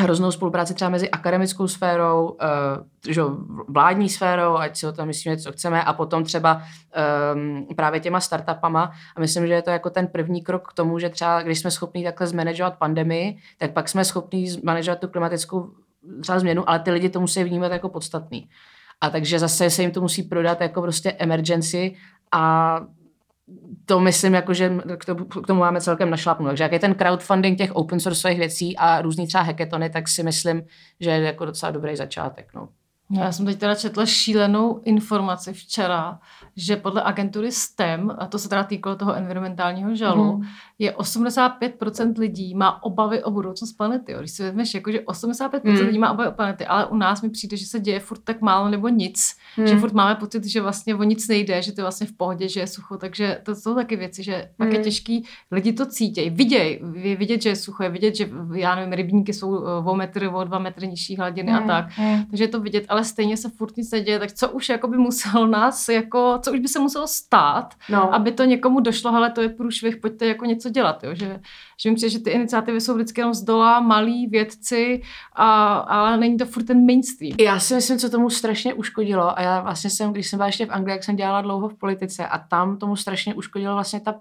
hroznou 0.00 0.30
spolupráci 0.30 0.74
třeba 0.74 0.88
mezi 0.88 1.10
akademickou 1.10 1.68
sférou, 1.68 2.28
uh, 2.28 2.38
že 3.08 3.22
vládní 3.68 4.08
sférou, 4.08 4.56
ať 4.56 4.76
si 4.76 4.86
o 4.86 4.92
tom 4.92 5.06
myslíme, 5.06 5.36
co 5.36 5.52
chceme, 5.52 5.84
a 5.84 5.92
potom 5.92 6.24
třeba 6.24 6.62
um, 7.34 7.66
právě 7.76 8.00
těma 8.00 8.20
startupama. 8.20 8.92
A 9.16 9.20
myslím, 9.20 9.46
že 9.46 9.52
je 9.52 9.62
to 9.62 9.70
jako 9.70 9.90
ten 9.90 10.06
první 10.06 10.42
krok 10.42 10.68
k 10.68 10.72
tomu, 10.72 10.98
že 10.98 11.08
třeba 11.08 11.42
když 11.42 11.60
jsme 11.60 11.70
schopni 11.70 12.04
takhle 12.04 12.26
zmanagovat 12.26 12.78
pandemii, 12.78 13.36
tak 13.58 13.72
pak 13.72 13.88
jsme 13.88 14.04
schopni 14.04 14.50
zmanagovat 14.50 15.00
tu 15.00 15.08
klimatickou 15.08 15.70
třeba 16.20 16.38
změnu, 16.38 16.70
ale 16.70 16.78
ty 16.78 16.90
lidi 16.90 17.08
to 17.08 17.20
musí 17.20 17.44
vnímat 17.44 17.72
jako 17.72 17.88
podstatný. 17.88 18.48
A 19.00 19.10
takže 19.10 19.38
zase 19.38 19.70
se 19.70 19.82
jim 19.82 19.90
to 19.90 20.00
musí 20.00 20.22
prodat 20.22 20.60
jako 20.60 20.82
prostě 20.82 21.12
emergency 21.12 21.96
a 22.32 22.80
to 23.84 24.00
myslím, 24.00 24.34
jako, 24.34 24.54
že 24.54 24.72
k 25.42 25.46
tomu, 25.46 25.60
máme 25.60 25.80
celkem 25.80 26.10
našlapnout. 26.10 26.48
Takže 26.48 26.64
jak 26.64 26.72
je 26.72 26.78
ten 26.78 26.94
crowdfunding 26.94 27.58
těch 27.58 27.76
open 27.76 28.00
sourceových 28.00 28.38
věcí 28.38 28.76
a 28.76 29.02
různý 29.02 29.26
třeba 29.26 29.42
hackatony, 29.42 29.90
tak 29.90 30.08
si 30.08 30.22
myslím, 30.22 30.62
že 31.00 31.10
je 31.10 31.20
jako 31.20 31.44
docela 31.44 31.72
dobrý 31.72 31.96
začátek. 31.96 32.54
No. 32.54 32.68
No, 33.10 33.22
já 33.22 33.32
jsem 33.32 33.46
teď 33.46 33.58
teda 33.58 33.74
četla 33.74 34.06
šílenou 34.06 34.80
informaci 34.84 35.52
včera, 35.52 36.18
že 36.56 36.76
podle 36.76 37.02
agentury 37.02 37.52
STEM, 37.52 38.12
a 38.18 38.26
to 38.26 38.38
se 38.38 38.48
teda 38.48 38.64
týkalo 38.64 38.96
toho 38.96 39.14
environmentálního 39.14 39.94
žalu, 39.94 40.36
mm. 40.36 40.44
je 40.78 40.92
85% 40.92 42.18
lidí 42.18 42.54
má 42.54 42.82
obavy 42.82 43.22
o 43.22 43.30
budoucnost 43.30 43.72
planety. 43.72 44.12
Jo. 44.12 44.18
Když 44.18 44.30
si 44.30 44.42
vezmeš, 44.42 44.74
jako, 44.74 44.92
že 44.92 44.98
85% 44.98 45.60
mm. 45.64 45.86
lidí 45.86 45.98
má 45.98 46.12
obavy 46.12 46.28
o 46.28 46.32
planety, 46.32 46.66
ale 46.66 46.86
u 46.86 46.96
nás 46.96 47.22
mi 47.22 47.30
přijde, 47.30 47.56
že 47.56 47.66
se 47.66 47.80
děje 47.80 48.00
furt 48.00 48.20
tak 48.24 48.40
málo 48.40 48.68
nebo 48.68 48.88
nic, 48.88 49.36
mm. 49.56 49.66
že 49.66 49.76
furt 49.76 49.92
máme 49.92 50.14
pocit, 50.14 50.44
že 50.44 50.60
vlastně 50.60 50.94
o 50.94 51.02
nic 51.02 51.28
nejde, 51.28 51.62
že 51.62 51.72
to 51.72 51.80
je 51.80 51.84
vlastně 51.84 52.06
v 52.06 52.12
pohodě, 52.12 52.48
že 52.48 52.60
je 52.60 52.66
sucho, 52.66 52.96
takže 52.96 53.40
to 53.42 53.54
jsou 53.54 53.74
taky 53.74 53.96
věci, 53.96 54.22
že 54.22 54.36
mm. 54.36 54.54
pak 54.56 54.68
je 54.68 54.74
hmm. 54.74 54.84
těžký, 54.84 55.24
lidi 55.50 55.72
to 55.72 55.86
cítějí, 55.86 56.30
vidějí, 56.30 56.78
je 56.94 57.16
vidět, 57.16 57.42
že 57.42 57.48
je 57.48 57.56
sucho, 57.56 57.82
je 57.82 57.90
vidět, 57.90 58.16
že 58.16 58.28
já 58.54 58.74
nevím, 58.74 58.92
rybníky 58.92 59.32
jsou 59.32 59.64
o 59.84 59.94
metr, 59.94 60.30
o 60.34 60.44
dva 60.44 60.58
metry 60.58 60.88
nižší 60.88 61.16
hladiny 61.16 61.50
mm. 61.50 61.56
a 61.56 61.58
hmm. 61.58 61.68
tak, 61.68 61.98
mm. 61.98 62.24
takže 62.24 62.44
je 62.44 62.48
to 62.48 62.60
vidět, 62.60 62.84
ale 62.96 63.04
stejně 63.04 63.36
se 63.36 63.48
furt 63.48 63.76
nic 63.76 63.90
neděje, 63.90 64.18
tak 64.18 64.32
co 64.32 64.50
už 64.50 64.68
jako 64.68 64.88
by 64.88 64.96
muselo 64.96 65.46
nás, 65.46 65.88
jako, 65.88 66.38
co 66.42 66.52
už 66.52 66.58
by 66.58 66.68
se 66.68 66.78
muselo 66.78 67.06
stát, 67.06 67.74
no. 67.88 68.14
aby 68.14 68.32
to 68.32 68.44
někomu 68.44 68.80
došlo, 68.80 69.14
ale 69.14 69.30
to 69.30 69.42
je 69.42 69.48
průšvih, 69.48 69.96
pojďte 69.96 70.26
jako 70.26 70.44
něco 70.44 70.68
dělat, 70.70 71.04
jo? 71.04 71.14
Že, 71.14 71.40
že 71.80 71.90
mi 71.90 71.96
přijde, 71.96 72.10
že 72.10 72.18
ty 72.18 72.30
iniciativy 72.30 72.80
jsou 72.80 72.94
vždycky 72.94 73.20
jenom 73.20 73.34
z 73.34 73.42
dola, 73.42 73.80
malí 73.80 74.26
vědci, 74.26 75.02
a, 75.32 75.74
ale 75.76 76.16
není 76.16 76.36
to 76.36 76.46
furt 76.46 76.64
ten 76.64 76.86
mainstream. 76.86 77.36
Já 77.40 77.60
si 77.60 77.74
myslím, 77.74 77.98
co 77.98 78.10
tomu 78.10 78.30
strašně 78.30 78.74
uškodilo 78.74 79.38
a 79.38 79.42
já 79.42 79.60
vlastně 79.60 79.90
jsem, 79.90 80.12
když 80.12 80.30
jsem 80.30 80.36
byla 80.36 80.46
ještě 80.46 80.66
v 80.66 80.70
Anglii, 80.70 80.94
jak 80.94 81.04
jsem 81.04 81.16
dělala 81.16 81.40
dlouho 81.40 81.68
v 81.68 81.74
politice 81.74 82.26
a 82.26 82.38
tam 82.38 82.78
tomu 82.78 82.96
strašně 82.96 83.34
uškodilo 83.34 83.74
vlastně 83.74 84.00
ta, 84.00 84.14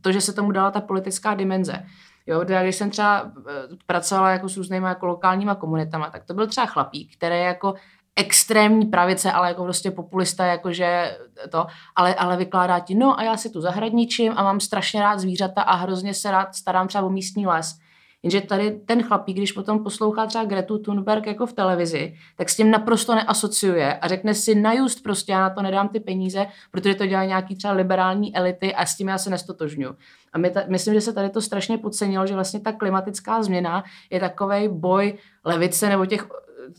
to, 0.00 0.12
že 0.12 0.20
se 0.20 0.32
tomu 0.32 0.52
dala 0.52 0.70
ta 0.70 0.80
politická 0.80 1.34
dimenze. 1.34 1.84
Jo, 2.26 2.44
když 2.44 2.76
jsem 2.76 2.90
třeba 2.90 3.32
eh, 3.48 3.52
pracovala 3.86 4.30
jako 4.30 4.48
s 4.48 4.56
různými 4.56 4.86
jako 4.86 5.06
lokálníma 5.06 5.54
komunitama, 5.54 6.10
tak 6.10 6.24
to 6.24 6.34
byl 6.34 6.46
třeba 6.46 6.66
chlapík, 6.66 7.16
který 7.16 7.40
jako 7.40 7.74
extrémní 8.16 8.86
pravice, 8.86 9.32
ale 9.32 9.48
jako 9.48 9.64
prostě 9.64 9.90
populista, 9.90 10.46
jakože 10.46 11.18
to, 11.50 11.66
ale, 11.96 12.14
ale 12.14 12.36
vykládá 12.36 12.78
ti, 12.78 12.94
no 12.94 13.18
a 13.18 13.22
já 13.22 13.36
si 13.36 13.50
tu 13.50 13.60
zahradničím 13.60 14.32
a 14.36 14.42
mám 14.42 14.60
strašně 14.60 15.00
rád 15.00 15.20
zvířata 15.20 15.62
a 15.62 15.74
hrozně 15.74 16.14
se 16.14 16.30
rád 16.30 16.54
starám 16.54 16.88
třeba 16.88 17.04
o 17.04 17.10
místní 17.10 17.46
les. 17.46 17.78
Jenže 18.22 18.40
tady 18.40 18.70
ten 18.70 19.02
chlapík, 19.02 19.36
když 19.36 19.52
potom 19.52 19.84
poslouchá 19.84 20.26
třeba 20.26 20.44
Gretu 20.44 20.78
Thunberg 20.78 21.26
jako 21.26 21.46
v 21.46 21.52
televizi, 21.52 22.14
tak 22.36 22.48
s 22.48 22.56
tím 22.56 22.70
naprosto 22.70 23.14
neasociuje 23.14 23.94
a 23.94 24.08
řekne 24.08 24.34
si 24.34 24.54
na 24.54 24.72
just 24.72 25.02
prostě 25.02 25.32
já 25.32 25.40
na 25.40 25.50
to 25.50 25.62
nedám 25.62 25.88
ty 25.88 26.00
peníze, 26.00 26.46
protože 26.70 26.94
to 26.94 27.06
dělají 27.06 27.28
nějaký 27.28 27.56
třeba 27.56 27.72
liberální 27.72 28.36
elity 28.36 28.74
a 28.74 28.86
s 28.86 28.96
tím 28.96 29.08
já 29.08 29.18
se 29.18 29.30
nestotožňuji. 29.30 29.94
A 30.32 30.38
my 30.38 30.50
ta, 30.50 30.60
myslím, 30.68 30.94
že 30.94 31.00
se 31.00 31.12
tady 31.12 31.30
to 31.30 31.40
strašně 31.40 31.78
podcenilo, 31.78 32.26
že 32.26 32.34
vlastně 32.34 32.60
ta 32.60 32.72
klimatická 32.72 33.42
změna 33.42 33.84
je 34.10 34.20
takový 34.20 34.68
boj 34.68 35.18
levice 35.44 35.88
nebo 35.88 36.06
těch 36.06 36.28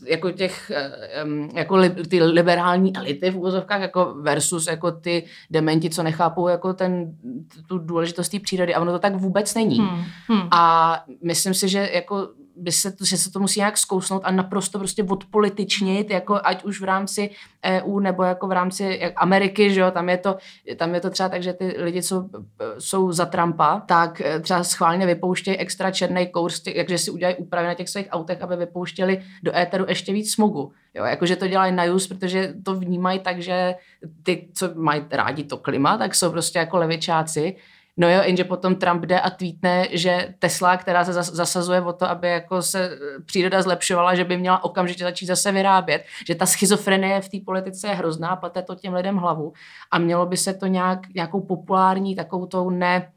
jako 0.06 0.30
těch, 0.30 0.72
jako 1.54 1.76
li, 1.76 1.90
ty 1.90 2.22
liberální 2.22 2.96
elity 2.96 3.30
v 3.30 3.36
úvozovkách 3.36 3.80
jako 3.80 4.14
versus 4.20 4.66
jako 4.66 4.92
ty 4.92 5.24
dementi, 5.50 5.90
co 5.90 6.02
nechápou 6.02 6.48
jako 6.48 6.74
ten, 6.74 7.12
tu 7.66 7.78
důležitost 7.78 8.28
té 8.28 8.40
přírody 8.40 8.74
a 8.74 8.80
ono 8.80 8.92
to 8.92 8.98
tak 8.98 9.14
vůbec 9.14 9.54
není. 9.54 9.78
Hmm. 9.78 10.04
Hmm. 10.26 10.48
A 10.50 10.96
myslím 11.22 11.54
si, 11.54 11.68
že 11.68 11.90
jako 11.92 12.28
by 12.56 12.72
se, 12.72 12.92
že 13.04 13.16
se 13.16 13.30
to 13.30 13.40
musí 13.40 13.60
nějak 13.60 13.78
zkousnout 13.78 14.22
a 14.24 14.30
naprosto 14.30 14.78
prostě 14.78 15.02
odpolitičnit, 15.02 16.10
jako 16.10 16.40
ať 16.44 16.64
už 16.64 16.80
v 16.80 16.84
rámci 16.84 17.30
EU 17.64 17.98
nebo 17.98 18.22
jako 18.22 18.46
v 18.46 18.52
rámci 18.52 19.12
Ameriky, 19.16 19.74
že 19.74 19.80
jo, 19.80 19.90
tam 19.90 20.08
je 20.08 20.18
to, 20.18 20.36
tam 20.76 20.94
je 20.94 21.00
to 21.00 21.10
třeba 21.10 21.28
tak, 21.28 21.42
že 21.42 21.52
ty 21.52 21.74
lidi, 21.78 22.02
co 22.02 22.28
jsou 22.78 23.12
za 23.12 23.26
Trumpa, 23.26 23.80
tak 23.86 24.20
eh, 24.20 24.40
třeba 24.40 24.64
schválně 24.64 25.06
vypouštějí 25.06 25.56
extra 25.56 25.90
černý 25.90 26.26
kous, 26.26 26.60
takže 26.60 26.98
si 26.98 27.10
udělají 27.10 27.36
úpravy 27.36 27.66
na 27.66 27.74
těch 27.74 27.88
svých 27.88 28.08
autech, 28.10 28.42
aby 28.42 28.56
vypouštěli 28.56 29.22
do 29.42 29.56
éteru 29.56 29.84
ještě 29.88 30.12
víc 30.12 30.32
smogu. 30.32 30.72
Jo, 30.94 31.04
jakože 31.04 31.36
to 31.36 31.48
dělají 31.48 31.74
na 31.74 31.84
jus, 31.84 32.06
protože 32.06 32.54
to 32.62 32.74
vnímají 32.74 33.18
tak, 33.18 33.42
že 33.42 33.74
ty, 34.22 34.48
co 34.54 34.70
mají 34.74 35.04
rádi 35.10 35.44
to 35.44 35.56
klima, 35.56 35.98
tak 35.98 36.14
jsou 36.14 36.30
prostě 36.30 36.58
jako 36.58 36.76
levičáci 36.76 37.56
No 37.96 38.10
jo, 38.10 38.22
jenže 38.22 38.44
potom 38.44 38.74
Trump 38.74 39.04
jde 39.04 39.20
a 39.20 39.30
tweetne, 39.30 39.88
že 39.90 40.34
Tesla, 40.38 40.76
která 40.76 41.04
se 41.04 41.12
zasazuje 41.12 41.80
o 41.80 41.92
to, 41.92 42.10
aby 42.10 42.28
jako 42.28 42.62
se 42.62 42.84
eh, 42.84 42.98
příroda 43.26 43.62
zlepšovala, 43.62 44.14
že 44.14 44.24
by 44.24 44.36
měla 44.36 44.64
okamžitě 44.64 45.04
začít 45.04 45.26
zase 45.26 45.52
vyrábět, 45.52 46.04
že 46.26 46.34
ta 46.34 46.46
schizofrenie 46.46 47.20
v 47.20 47.28
té 47.28 47.38
politice 47.46 47.88
je 47.88 47.94
hrozná, 47.94 48.36
plete 48.36 48.62
to 48.62 48.74
těm 48.74 48.94
lidem 48.94 49.16
hlavu 49.16 49.52
a 49.90 49.98
mělo 49.98 50.26
by 50.26 50.36
se 50.36 50.54
to 50.54 50.66
nějak, 50.66 51.14
nějakou 51.14 51.40
populární, 51.40 52.16
takovou 52.16 52.46
tou 52.46 52.70
ne, 52.70 53.12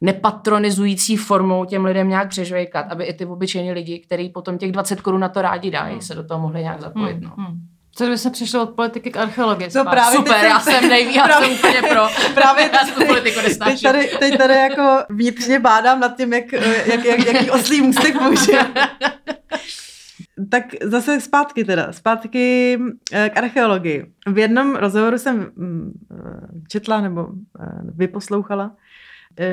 nepatronizující 0.00 1.16
formou 1.16 1.64
těm 1.64 1.84
lidem 1.84 2.08
nějak 2.08 2.28
přežvejkat, 2.28 2.86
aby 2.90 3.04
i 3.04 3.14
ty 3.14 3.26
obyčejní 3.26 3.72
lidi, 3.72 3.98
kteří 3.98 4.28
potom 4.28 4.58
těch 4.58 4.72
20 4.72 5.00
korun 5.00 5.20
na 5.20 5.28
to 5.28 5.42
rádi 5.42 5.70
dají, 5.70 5.92
hmm. 5.92 6.02
se 6.02 6.14
do 6.14 6.24
toho 6.24 6.40
mohli 6.40 6.60
nějak 6.60 6.80
zapojit. 6.80 7.14
Hmm. 7.14 7.24
No. 7.24 7.34
Hmm. 7.38 7.77
Co 7.98 8.04
kdyby 8.04 8.18
se 8.18 8.30
přišlo 8.30 8.62
od 8.62 8.70
politiky 8.70 9.10
k 9.10 9.16
archeologii? 9.16 9.70
To 9.70 9.84
právě 9.84 10.18
Super, 10.18 10.44
já 10.44 10.60
jsem 10.60 10.88
nejvíc, 10.88 11.16
já 11.16 11.40
jsem 11.40 11.52
úplně 11.58 11.82
pro. 11.82 12.06
Právě 12.34 12.70
já 12.72 12.94
tu 12.94 13.06
politiku 13.06 13.40
teď 13.40 13.82
tady, 13.82 14.10
teď 14.18 14.38
tady 14.38 14.54
jako 14.54 15.04
vnitřně 15.08 15.58
bádám 15.58 16.00
nad 16.00 16.16
tím, 16.16 16.32
jak, 16.32 16.52
jak, 16.86 17.04
jak, 17.04 17.26
jaký 17.26 17.50
oslý 17.50 17.80
můstek 17.80 18.20
může. 18.20 18.58
tak 20.50 20.64
zase 20.82 21.20
zpátky 21.20 21.64
teda, 21.64 21.92
zpátky 21.92 22.78
eh, 23.12 23.30
k 23.30 23.36
archeologii. 23.36 24.12
V 24.26 24.38
jednom 24.38 24.76
rozhovoru 24.76 25.18
jsem 25.18 25.50
mm, 25.56 25.92
eh, 26.12 26.48
četla 26.68 27.00
nebo 27.00 27.28
eh, 27.60 27.66
vyposlouchala, 27.82 28.76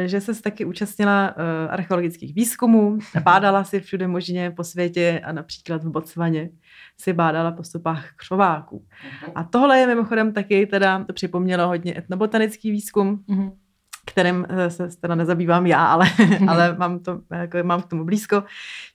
že 0.06 0.22
se 0.22 0.42
taky 0.42 0.66
účastnila 0.66 1.36
archeologických 1.70 2.36
výzkumů, 2.36 2.98
bádala 3.24 3.64
si 3.64 3.80
všude 3.80 4.08
možně 4.08 4.52
po 4.52 4.64
světě 4.64 5.22
a 5.24 5.32
například 5.32 5.84
v 5.84 5.90
Botswaně 5.90 6.50
si 6.98 7.14
bádala 7.14 7.52
po 7.52 7.64
stopách 7.64 8.12
křováků. 8.16 8.78
Uh-huh. 8.78 9.32
A 9.36 9.44
tohle 9.44 9.80
je 9.80 9.88
mimochodem 9.88 10.34
taky 10.34 10.66
teda, 10.66 11.04
to 11.04 11.14
připomnělo 11.14 11.68
hodně 11.68 11.98
etnobotanický 11.98 12.72
výzkum, 12.72 13.24
uh-huh 13.30 13.52
kterým 14.06 14.46
eh, 14.50 14.70
se 14.70 14.88
teda 15.02 15.16
nezabývám 15.16 15.66
já, 15.66 15.86
ale, 15.86 16.06
mm-hmm. 16.06 16.50
ale 16.50 16.76
mám, 16.78 17.00
to, 17.00 17.20
jako 17.32 17.58
mám 17.64 17.82
k 17.82 17.86
tomu 17.86 18.06
blízko. 18.06 18.44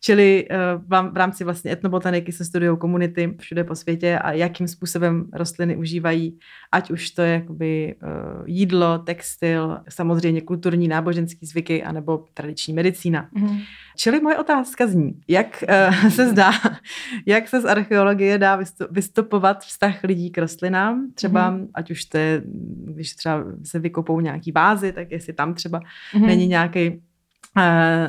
Čili 0.00 0.48
uh, 0.50 1.10
v 1.12 1.16
rámci 1.16 1.44
vlastně 1.44 1.72
etnobotaniky 1.72 2.32
se 2.32 2.44
studují 2.44 2.78
komunity 2.78 3.36
všude 3.38 3.64
po 3.64 3.74
světě 3.74 4.18
a 4.18 4.32
jakým 4.32 4.68
způsobem 4.68 5.26
rostliny 5.32 5.76
užívají, 5.76 6.38
ať 6.72 6.90
už 6.90 7.10
to 7.10 7.22
je 7.22 7.32
jakoby 7.32 7.94
jídlo, 8.46 8.98
textil, 8.98 9.78
samozřejmě 9.88 10.40
kulturní, 10.40 10.88
náboženský 10.88 11.46
zvyky, 11.46 11.82
anebo 11.82 12.24
tradiční 12.34 12.74
medicína. 12.74 13.28
Mm-hmm. 13.36 13.60
Čili 14.00 14.20
moje 14.20 14.38
otázka 14.38 14.86
zní, 14.86 15.20
jak 15.28 15.64
uh, 15.68 16.08
se 16.16 16.28
zdá, 16.28 16.50
jak 17.26 17.48
se 17.48 17.60
z 17.60 17.64
archeologie 17.64 18.38
dá 18.38 18.58
vystupovat 18.90 19.64
vztah 19.64 20.04
lidí 20.04 20.30
k 20.30 20.38
rostlinám, 20.38 21.06
třeba 21.14 21.52
mm-hmm. 21.52 21.68
ať 21.74 21.90
už 21.90 22.04
to 22.04 22.18
je, 22.18 22.42
když 22.84 23.14
třeba 23.14 23.44
se 23.64 23.78
vykopou 23.78 24.20
nějaký 24.20 24.52
bázy, 24.52 24.92
tak 24.92 25.10
jestli 25.10 25.32
tam 25.32 25.54
třeba 25.54 25.80
mm-hmm. 25.80 26.26
není 26.26 26.46
nějaký 26.46 27.02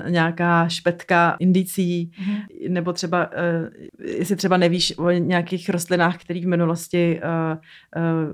nějaká 0.10 0.68
špetka 0.68 1.36
indicí, 1.40 2.12
mm-hmm. 2.12 2.70
nebo 2.70 2.94
třeba, 2.94 3.30
uh, 3.32 4.06
jestli 4.06 4.36
třeba 4.36 4.58
nevíš 4.58 4.98
o 4.98 5.10
nějakých 5.10 5.70
rostlinách, 5.70 6.18
které 6.18 6.40
v 6.40 6.48
minulosti 6.48 7.22
uh, 7.24 8.34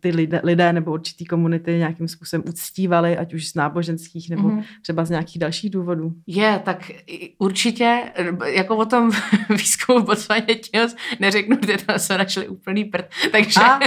ty 0.00 0.10
lidé, 0.10 0.40
lidé 0.44 0.72
nebo 0.72 0.92
určitý 0.92 1.24
komunity 1.24 1.72
nějakým 1.72 2.08
způsobem 2.08 2.44
uctívali, 2.48 3.18
ať 3.18 3.34
už 3.34 3.48
z 3.48 3.54
náboženských 3.54 4.30
nebo 4.30 4.48
mm-hmm. 4.48 4.64
třeba 4.82 5.04
z 5.04 5.10
nějakých 5.10 5.38
dalších 5.38 5.70
důvodů. 5.70 6.12
Je, 6.26 6.60
tak 6.64 6.90
určitě, 7.38 8.02
jako 8.46 8.76
o 8.76 8.84
tom 8.84 9.10
výzkumu 9.50 10.00
Botswaně 10.00 10.46
neřeknu, 11.20 11.56
kde 11.56 11.78
tam 11.78 11.98
se 11.98 12.18
našli 12.18 12.48
úplný 12.48 12.84
prd, 12.84 13.08
takže 13.32 13.60
A, 13.60 13.80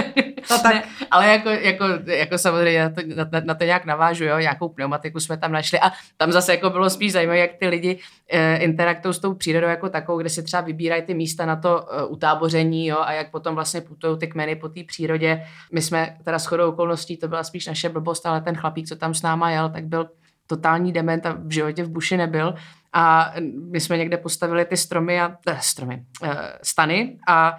to 0.48 0.58
tak. 0.62 0.74
Ne, 0.74 0.82
ale 1.10 1.26
jako, 1.26 1.48
jako, 1.48 1.84
jako 2.06 2.38
samozřejmě 2.38 2.84
na 2.84 2.90
to, 2.90 3.02
na, 3.32 3.40
na 3.44 3.54
to 3.54 3.64
nějak 3.64 3.84
navážu, 3.84 4.24
jo, 4.24 4.38
nějakou 4.38 4.68
pneumatiku 4.68 5.20
jsme 5.20 5.36
tam 5.36 5.52
našli 5.52 5.80
a 5.80 5.92
tam 6.16 6.32
zase 6.32 6.53
jako 6.54 6.70
bylo 6.70 6.90
spíš 6.90 7.12
zajímavé, 7.12 7.38
jak 7.38 7.50
ty 7.58 7.68
lidi 7.68 7.98
e, 8.28 8.56
interaktují 8.56 9.14
s 9.14 9.18
tou 9.18 9.34
přírodou 9.34 9.66
jako 9.66 9.88
takovou, 9.88 10.18
kde 10.18 10.28
si 10.28 10.42
třeba 10.42 10.60
vybírají 10.60 11.02
ty 11.02 11.14
místa 11.14 11.46
na 11.46 11.56
to 11.56 11.92
e, 11.92 12.04
utáboření 12.06 12.86
jo, 12.86 12.98
a 13.00 13.12
jak 13.12 13.30
potom 13.30 13.54
vlastně 13.54 13.80
putují 13.80 14.18
ty 14.18 14.26
kmeny 14.26 14.56
po 14.56 14.68
té 14.68 14.84
přírodě. 14.84 15.44
My 15.72 15.82
jsme 15.82 16.16
teda 16.24 16.38
shodou 16.38 16.68
okolností, 16.68 17.16
to 17.16 17.28
byla 17.28 17.44
spíš 17.44 17.66
naše 17.66 17.88
blbost, 17.88 18.26
ale 18.26 18.40
ten 18.40 18.56
chlapík, 18.56 18.86
co 18.86 18.96
tam 18.96 19.14
s 19.14 19.22
náma 19.22 19.50
jel, 19.50 19.68
tak 19.68 19.84
byl 19.84 20.08
totální 20.46 20.92
dement 20.92 21.26
a 21.26 21.32
v 21.32 21.50
životě 21.50 21.84
v 21.84 21.90
buši 21.90 22.16
nebyl. 22.16 22.54
A 22.92 23.34
my 23.70 23.80
jsme 23.80 23.98
někde 23.98 24.16
postavili 24.16 24.64
ty 24.64 24.76
stromy 24.76 25.20
a 25.20 25.36
eh, 25.48 25.58
stromy, 25.60 26.04
eh, 26.22 26.58
stany 26.62 27.18
a 27.28 27.58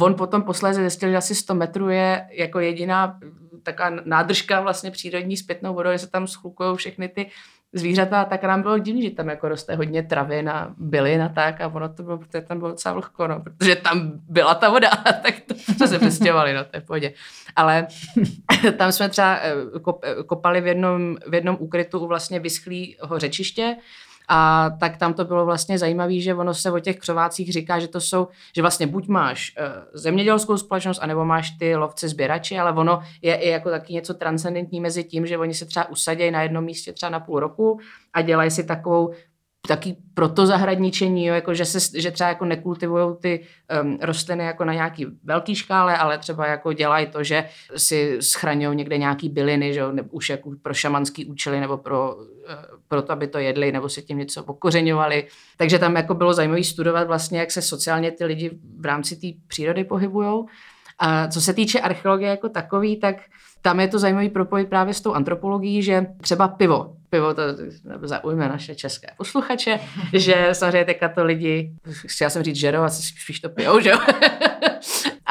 on 0.00 0.14
potom 0.14 0.42
posléze 0.42 0.80
zjistil, 0.80 1.10
že 1.10 1.16
asi 1.16 1.34
100 1.34 1.54
metrů 1.54 1.88
je 1.88 2.28
jako 2.30 2.60
jediná 2.60 3.18
taková 3.62 3.90
nádržka 4.04 4.60
vlastně 4.60 4.90
přírodní 4.90 5.36
s 5.36 5.42
pitnou 5.42 5.74
vodou, 5.74 5.92
že 5.92 5.98
se 5.98 6.10
tam 6.10 6.26
schlukují 6.26 6.76
všechny 6.76 7.08
ty 7.08 7.30
zvířata, 7.72 8.24
tak 8.24 8.42
nám 8.42 8.62
bylo 8.62 8.78
divný, 8.78 9.02
že 9.02 9.10
tam 9.10 9.28
jako 9.28 9.48
roste 9.48 9.76
hodně 9.76 10.02
travy 10.02 10.42
na 10.42 10.74
bylin 10.78 11.22
a 11.22 11.28
tak 11.28 11.60
a 11.60 11.68
ono 11.68 11.88
to 11.88 12.02
bylo, 12.02 12.18
protože 12.18 12.40
tam 12.40 12.58
bylo 12.58 12.70
docela 12.70 12.94
vlhko, 12.94 13.28
no, 13.28 13.40
protože 13.40 13.76
tam 13.76 14.12
byla 14.28 14.54
ta 14.54 14.70
voda, 14.70 14.90
tak 15.22 15.34
to, 15.40 15.54
to 15.78 15.86
se 15.86 15.98
přestěhovali, 15.98 16.54
no, 16.54 16.64
to 16.64 16.70
je 16.74 16.80
v 16.80 16.84
pohodě. 16.84 17.12
Ale 17.56 17.86
tam 18.76 18.92
jsme 18.92 19.08
třeba 19.08 19.36
eh, 19.36 19.52
eh, 20.02 20.22
kopali 20.22 20.60
v 20.60 20.66
jednom, 20.66 21.16
v 21.26 21.34
jednom 21.34 21.56
úkrytu 21.60 21.98
u 21.98 22.06
vlastně 22.06 22.40
vyschlého 22.40 23.18
řečiště, 23.18 23.76
a 24.32 24.70
tak 24.80 24.96
tam 24.96 25.14
to 25.14 25.24
bylo 25.24 25.44
vlastně 25.44 25.78
zajímavé, 25.78 26.20
že 26.20 26.34
ono 26.34 26.54
se 26.54 26.70
o 26.70 26.78
těch 26.78 26.98
křovácích 26.98 27.52
říká, 27.52 27.78
že 27.78 27.88
to 27.88 28.00
jsou, 28.00 28.28
že 28.56 28.62
vlastně 28.62 28.86
buď 28.86 29.08
máš 29.08 29.54
uh, 29.58 29.66
zemědělskou 29.92 30.56
společnost, 30.56 30.98
anebo 31.02 31.24
máš 31.24 31.50
ty 31.50 31.76
lovce 31.76 32.08
sběrači, 32.08 32.58
ale 32.58 32.72
ono 32.72 33.02
je 33.22 33.34
i 33.34 33.48
jako 33.48 33.70
taky 33.70 33.92
něco 33.92 34.14
transcendentní 34.14 34.80
mezi 34.80 35.04
tím, 35.04 35.26
že 35.26 35.38
oni 35.38 35.54
se 35.54 35.66
třeba 35.66 35.88
usadějí 35.88 36.30
na 36.30 36.42
jednom 36.42 36.64
místě 36.64 36.92
třeba 36.92 37.10
na 37.10 37.20
půl 37.20 37.40
roku 37.40 37.80
a 38.12 38.22
dělají 38.22 38.50
si 38.50 38.64
takovou 38.64 39.14
taky 39.68 39.96
proto 40.14 40.46
zahradničení, 40.46 41.26
jo, 41.26 41.34
jako 41.34 41.54
že, 41.54 41.64
se, 41.64 42.00
že 42.00 42.10
třeba 42.10 42.28
jako 42.28 42.44
nekultivují 42.44 43.16
ty 43.20 43.46
um, 43.82 43.98
rostliny 44.02 44.44
jako 44.44 44.64
na 44.64 44.72
nějaký 44.74 45.06
velký 45.24 45.54
škále, 45.54 45.96
ale 45.96 46.18
třeba 46.18 46.46
jako 46.46 46.72
dělají 46.72 47.06
to, 47.06 47.24
že 47.24 47.48
si 47.76 48.16
schraňují 48.20 48.76
někde 48.76 48.98
nějaký 48.98 49.28
byliny, 49.28 49.74
že 49.74 49.92
ne, 49.92 50.02
už 50.10 50.30
jako 50.30 50.50
pro 50.62 50.74
šamanský 50.74 51.26
účely 51.26 51.60
nebo 51.60 51.76
pro, 51.76 52.16
uh, 52.16 52.22
pro 52.88 53.02
to, 53.02 53.12
aby 53.12 53.26
to 53.26 53.38
jedli 53.38 53.72
nebo 53.72 53.88
si 53.88 54.02
tím 54.02 54.18
něco 54.18 54.42
pokořeňovali. 54.42 55.26
Takže 55.56 55.78
tam 55.78 55.96
jako 55.96 56.14
bylo 56.14 56.34
zajímavé 56.34 56.64
studovat 56.64 57.06
vlastně, 57.06 57.40
jak 57.40 57.50
se 57.50 57.62
sociálně 57.62 58.10
ty 58.10 58.24
lidi 58.24 58.50
v 58.78 58.84
rámci 58.84 59.16
té 59.16 59.26
přírody 59.46 59.84
pohybujou. 59.84 60.46
A 61.00 61.28
co 61.28 61.40
se 61.40 61.54
týče 61.54 61.80
archeologie 61.80 62.30
jako 62.30 62.48
takový, 62.48 63.00
tak 63.00 63.16
tam 63.62 63.80
je 63.80 63.88
to 63.88 63.98
zajímavý 63.98 64.28
propojit 64.28 64.68
právě 64.68 64.94
s 64.94 65.00
tou 65.00 65.12
antropologií, 65.12 65.82
že 65.82 66.06
třeba 66.20 66.48
pivo, 66.48 66.96
pivo 67.10 67.34
to 67.34 67.42
zaujme 68.02 68.48
naše 68.48 68.74
české 68.74 69.08
posluchače, 69.16 69.80
že 70.12 70.48
samozřejmě 70.52 70.84
teďka 70.84 71.08
to 71.08 71.24
lidi, 71.24 71.72
chtěla 72.06 72.30
jsem 72.30 72.42
říct 72.42 72.56
žerou, 72.56 72.82
a 72.82 72.88
spíš 72.88 73.40
to 73.40 73.48
pijou, 73.48 73.80
že 73.80 73.90
jo? 73.90 73.98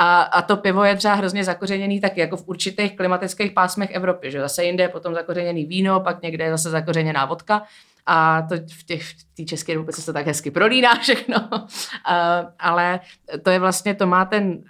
A, 0.01 0.21
a 0.21 0.41
to 0.41 0.57
pivo 0.57 0.83
je 0.83 0.95
třeba 0.95 1.13
hrozně 1.13 1.43
zakořeněný 1.43 2.01
taky 2.01 2.19
jako 2.19 2.37
v 2.37 2.47
určitých 2.47 2.95
klimatických 2.95 3.51
pásmech 3.51 3.91
Evropy, 3.91 4.31
že 4.31 4.39
zase 4.39 4.63
jinde 4.63 4.83
je 4.83 4.89
potom 4.89 5.13
zakořeněný 5.13 5.65
víno, 5.65 5.99
pak 5.99 6.21
někde 6.21 6.43
je 6.43 6.51
zase 6.51 6.69
zakořeněná 6.69 7.25
vodka 7.25 7.63
a 8.05 8.41
to 8.41 8.55
v 8.55 8.83
těch 8.83 9.03
v 9.03 9.35
té 9.37 9.43
České 9.43 9.73
republice 9.73 10.01
se 10.01 10.05
to 10.05 10.13
tak 10.13 10.25
hezky 10.25 10.51
prolíná 10.51 10.95
všechno. 10.95 11.35
Uh, 12.09 12.49
ale 12.59 12.99
to 13.43 13.49
je 13.49 13.59
vlastně, 13.59 13.95
to 13.95 14.07
má 14.07 14.25
ten 14.25 14.63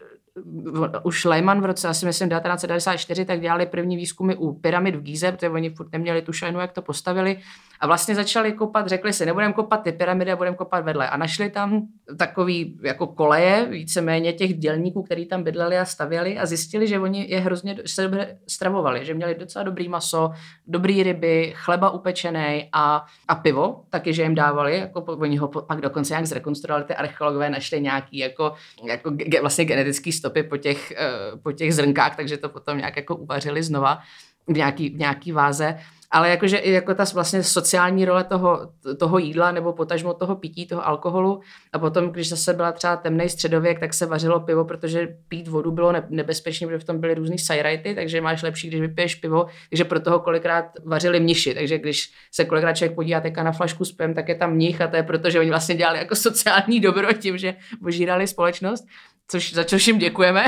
už 1.04 1.26
Lehman 1.26 1.62
v 1.62 1.66
roce, 1.66 1.88
asi 1.88 2.06
myslím 2.06 2.30
1994, 2.30 3.26
tak 3.26 3.42
dělali 3.42 3.66
první 3.66 3.98
výzkumy 3.98 4.36
u 4.36 4.54
pyramid 4.54 4.96
v 4.96 5.02
Gíze, 5.02 5.32
protože 5.32 5.50
oni 5.50 5.70
furt 5.70 5.92
neměli 5.92 6.22
tu 6.22 6.34
šajnu, 6.34 6.60
jak 6.60 6.72
to 6.72 6.82
postavili. 6.82 7.38
A 7.80 7.88
vlastně 7.88 8.16
začali 8.16 8.52
kopat, 8.52 8.88
řekli 8.88 9.14
si, 9.14 9.26
nebudeme 9.26 9.54
kopat 9.54 9.84
ty 9.84 9.92
pyramidy, 9.92 10.36
budeme 10.36 10.56
kopat 10.56 10.86
vedle. 10.86 11.10
A 11.10 11.18
našli 11.18 11.50
tam 11.50 11.82
takový 12.18 12.80
jako 12.84 13.08
koleje, 13.08 13.68
víceméně 13.70 14.34
těch 14.34 14.54
dělníků, 14.54 15.04
kteří 15.04 15.26
tam 15.26 15.44
bydleli 15.44 15.78
a 15.78 15.86
stavěli 15.86 16.38
a 16.38 16.46
zjistili, 16.46 16.88
že 16.88 17.00
oni 17.00 17.26
je 17.30 17.40
hrozně 17.40 17.76
se 17.86 18.04
dobře 18.04 18.38
stravovali, 18.48 19.06
že 19.06 19.14
měli 19.14 19.36
docela 19.36 19.64
dobrý 19.64 19.90
maso, 19.90 20.32
dobrý 20.68 21.04
ryby, 21.04 21.54
chleba 21.56 21.90
upečený 21.90 22.70
a, 22.74 23.06
a 23.28 23.36
pivo, 23.36 23.84
taky, 23.90 24.14
že 24.14 24.24
jim 24.24 24.36
dávali, 24.36 24.78
jako 24.78 25.02
oni 25.02 25.38
ho 25.38 25.48
pak 25.48 25.82
dokonce 25.82 26.14
nějak 26.14 26.26
zrekonstruovali, 26.26 26.86
ty 26.86 26.96
archeologové 26.96 27.50
našli 27.50 27.82
nějaký 27.82 28.18
jako, 28.18 28.54
jako 28.88 29.10
ge, 29.10 29.42
vlastně 29.42 29.66
genetický 29.66 30.12
stopy 30.30 30.44
po 30.44 30.58
těch, 30.58 30.94
uh, 31.34 31.40
po 31.40 31.52
těch 31.52 31.76
zrnkách, 31.76 32.16
takže 32.16 32.38
to 32.38 32.50
potom 32.50 32.78
nějak 32.78 32.96
jako 32.98 33.16
uvařili 33.16 33.64
znova 33.64 34.00
v 34.48 34.58
nějaký, 34.58 34.90
v 34.90 35.00
nějaký 35.00 35.32
váze. 35.32 35.78
Ale 36.12 36.30
jakože 36.30 36.58
i 36.58 36.72
jako 36.72 36.96
ta 36.96 37.06
vlastně 37.14 37.44
sociální 37.44 38.06
role 38.06 38.24
toho, 38.24 38.70
toho 39.00 39.18
jídla 39.18 39.52
nebo 39.52 39.74
potažmo 39.74 40.14
toho 40.14 40.36
pití, 40.36 40.68
toho 40.68 40.88
alkoholu. 40.88 41.42
A 41.74 41.80
potom, 41.80 42.10
když 42.10 42.30
zase 42.30 42.54
byla 42.54 42.72
třeba 42.72 42.98
temný 42.98 43.30
středověk, 43.30 43.80
tak 43.80 43.94
se 43.94 44.06
vařilo 44.06 44.40
pivo, 44.40 44.66
protože 44.66 45.08
pít 45.28 45.48
vodu 45.48 45.72
bylo 45.72 45.94
nebezpečné, 46.10 46.68
protože 46.68 46.80
v 46.80 46.84
tom 46.84 47.00
byly 47.00 47.14
různý 47.14 47.38
sajrajty, 47.38 47.96
takže 47.96 48.22
máš 48.22 48.44
lepší, 48.44 48.68
když 48.68 48.82
vypiješ 48.82 49.16
pivo, 49.16 49.46
takže 49.70 49.86
pro 49.86 50.00
toho 50.00 50.20
kolikrát 50.20 50.66
vařili 50.86 51.20
mniši, 51.20 51.54
takže 51.54 51.78
když 51.78 52.12
se 52.32 52.46
kolikrát 52.46 52.74
člověk 52.74 52.96
podívá 52.96 53.22
teďka 53.22 53.44
na 53.44 53.52
flašku 53.52 53.86
s 53.86 53.92
pivem, 53.92 54.14
tak 54.14 54.30
je 54.30 54.36
tam 54.36 54.54
mnich 54.54 54.82
a 54.82 54.88
to 54.88 54.96
je 54.96 55.04
proto, 55.04 55.30
že 55.30 55.40
oni 55.40 55.50
vlastně 55.50 55.76
dělali 55.76 55.98
jako 55.98 56.16
sociální 56.30 56.80
dobro 56.80 57.14
tím, 57.14 57.38
že 57.38 57.56
požírali 57.84 58.28
společnost, 58.28 58.86
což, 59.32 59.54
za 59.54 59.64
což 59.64 59.88
jim 59.88 59.98
děkujeme. 59.98 60.46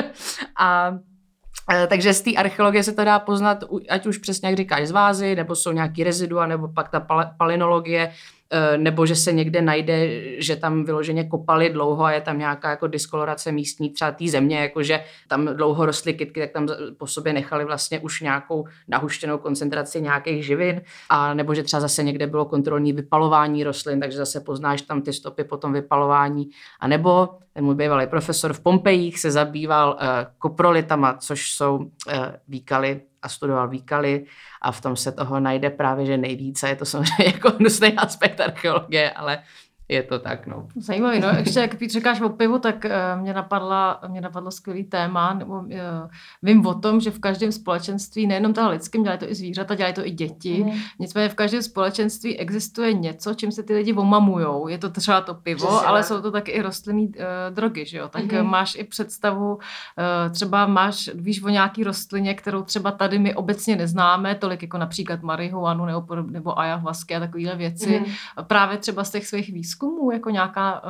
a 0.58 0.94
Eh, 1.72 1.86
takže 1.86 2.14
z 2.14 2.22
té 2.22 2.30
archeologie 2.34 2.82
se 2.82 2.92
to 2.92 3.04
dá 3.04 3.18
poznat, 3.18 3.64
ať 3.90 4.06
už 4.06 4.18
přesně 4.18 4.48
jak 4.48 4.56
říkáš, 4.56 4.88
z 4.88 4.90
vázy, 4.90 5.36
nebo 5.36 5.56
jsou 5.56 5.72
nějaký 5.72 6.04
rezidua, 6.04 6.46
nebo 6.46 6.68
pak 6.68 6.88
ta 6.88 7.00
palinologie, 7.38 8.12
Eh, 8.56 8.78
nebo 8.78 9.06
že 9.06 9.16
se 9.16 9.32
někde 9.32 9.62
najde, 9.62 10.08
že 10.40 10.56
tam 10.56 10.84
vyloženě 10.84 11.24
kopali 11.24 11.70
dlouho 11.70 12.04
a 12.04 12.12
je 12.12 12.20
tam 12.20 12.38
nějaká 12.38 12.70
jako 12.70 12.86
diskolorace 12.86 13.52
místní 13.52 13.90
třeba 13.90 14.12
té 14.12 14.28
země, 14.28 14.58
jakože 14.58 15.04
tam 15.28 15.46
dlouho 15.46 15.86
rostly 15.86 16.14
kytky, 16.14 16.40
tak 16.40 16.50
tam 16.50 16.68
po 16.98 17.06
sobě 17.06 17.32
nechali 17.32 17.64
vlastně 17.64 18.00
už 18.00 18.20
nějakou 18.20 18.64
nahuštěnou 18.88 19.38
koncentraci 19.38 20.00
nějakých 20.00 20.46
živin 20.46 20.80
a 21.08 21.34
nebo 21.34 21.54
že 21.54 21.62
třeba 21.62 21.80
zase 21.80 22.02
někde 22.02 22.26
bylo 22.26 22.44
kontrolní 22.44 22.92
vypalování 22.92 23.64
rostlin, 23.64 24.00
takže 24.00 24.18
zase 24.18 24.40
poznáš 24.40 24.82
tam 24.82 25.02
ty 25.02 25.12
stopy 25.12 25.44
po 25.44 25.56
tom 25.56 25.72
vypalování. 25.72 26.50
A 26.80 26.88
nebo 26.88 27.28
ten 27.54 27.64
můj 27.64 27.74
bývalý 27.74 28.06
profesor 28.06 28.52
v 28.52 28.60
Pompejích 28.60 29.18
se 29.18 29.30
zabýval 29.30 29.88
uh, 30.00 30.08
koprolitama, 30.38 31.14
což 31.14 31.52
jsou 31.52 31.76
uh, 31.76 31.86
výkaly 32.48 33.00
a 33.22 33.28
studoval 33.28 33.68
výkaly 33.68 34.24
a 34.62 34.72
v 34.72 34.80
tom 34.80 34.96
se 34.96 35.12
toho 35.12 35.40
najde 35.40 35.70
právě, 35.70 36.06
že 36.06 36.16
nejvíce. 36.16 36.68
Je 36.68 36.76
to 36.76 36.84
samozřejmě 36.84 37.24
jako 37.34 37.50
hnusný 37.50 37.92
aspekt 37.92 38.40
archeologie, 38.40 39.10
ale 39.10 39.38
je 39.88 40.02
to 40.02 40.18
tak, 40.18 40.46
no. 40.46 40.68
Zajímavý, 40.76 41.20
no. 41.20 41.28
Ještě 41.28 41.60
jak 41.60 41.74
ty 41.74 41.88
říkáš 41.88 42.20
o 42.20 42.28
pivu, 42.28 42.58
tak 42.58 42.84
uh, 42.84 43.22
mě, 43.22 43.34
napadla, 43.34 44.00
mě 44.08 44.20
napadlo 44.20 44.50
skvělý 44.50 44.84
téma, 44.84 45.34
nebo 45.34 45.54
uh, 45.54 45.66
vím 46.42 46.66
o 46.66 46.74
tom, 46.74 47.00
že 47.00 47.10
v 47.10 47.18
každém 47.18 47.52
společenství, 47.52 48.26
nejenom 48.26 48.54
toho 48.54 48.70
lidském, 48.70 49.02
dělají 49.02 49.18
to 49.18 49.30
i 49.30 49.34
zvířata, 49.34 49.74
dělají 49.74 49.94
to 49.94 50.06
i 50.06 50.10
děti, 50.10 50.64
mm. 50.64 50.72
nicméně 50.98 51.28
v 51.28 51.34
každém 51.34 51.62
společenství 51.62 52.38
existuje 52.38 52.92
něco, 52.92 53.34
čím 53.34 53.52
se 53.52 53.62
ty 53.62 53.74
lidi 53.74 53.92
omamujou. 53.92 54.68
Je 54.68 54.78
to 54.78 54.90
třeba 54.90 55.20
to 55.20 55.34
pivo, 55.34 55.66
Přesně. 55.66 55.86
ale 55.86 56.02
jsou 56.02 56.20
to 56.20 56.30
taky 56.30 56.52
i 56.52 56.62
rostlinné 56.62 57.02
uh, 57.02 57.14
drogy, 57.50 57.86
že 57.86 57.98
jo. 57.98 58.08
Tak 58.08 58.32
mm. 58.32 58.42
máš 58.42 58.74
i 58.74 58.84
představu, 58.84 59.54
uh, 59.54 59.60
třeba 60.30 60.66
máš, 60.66 61.10
víš 61.14 61.42
o 61.42 61.48
nějaký 61.48 61.84
rostlině, 61.84 62.34
kterou 62.34 62.62
třeba 62.62 62.90
tady 62.90 63.18
my 63.18 63.34
obecně 63.34 63.76
neznáme, 63.76 64.34
tolik 64.34 64.62
jako 64.62 64.78
například 64.78 65.22
marihuanu 65.22 65.84
nebo, 65.84 66.14
nebo 66.14 66.58
ayahuasca 66.58 67.16
a 67.16 67.20
takovéhle 67.20 67.56
věci, 67.56 68.00
mm. 68.00 68.44
právě 68.46 68.78
třeba 68.78 69.04
z 69.04 69.10
těch 69.10 69.26
svých 69.26 69.52
výzkumů 69.52 69.73
výzkumů, 69.74 70.10
jako 70.10 70.30
nějaká, 70.30 70.82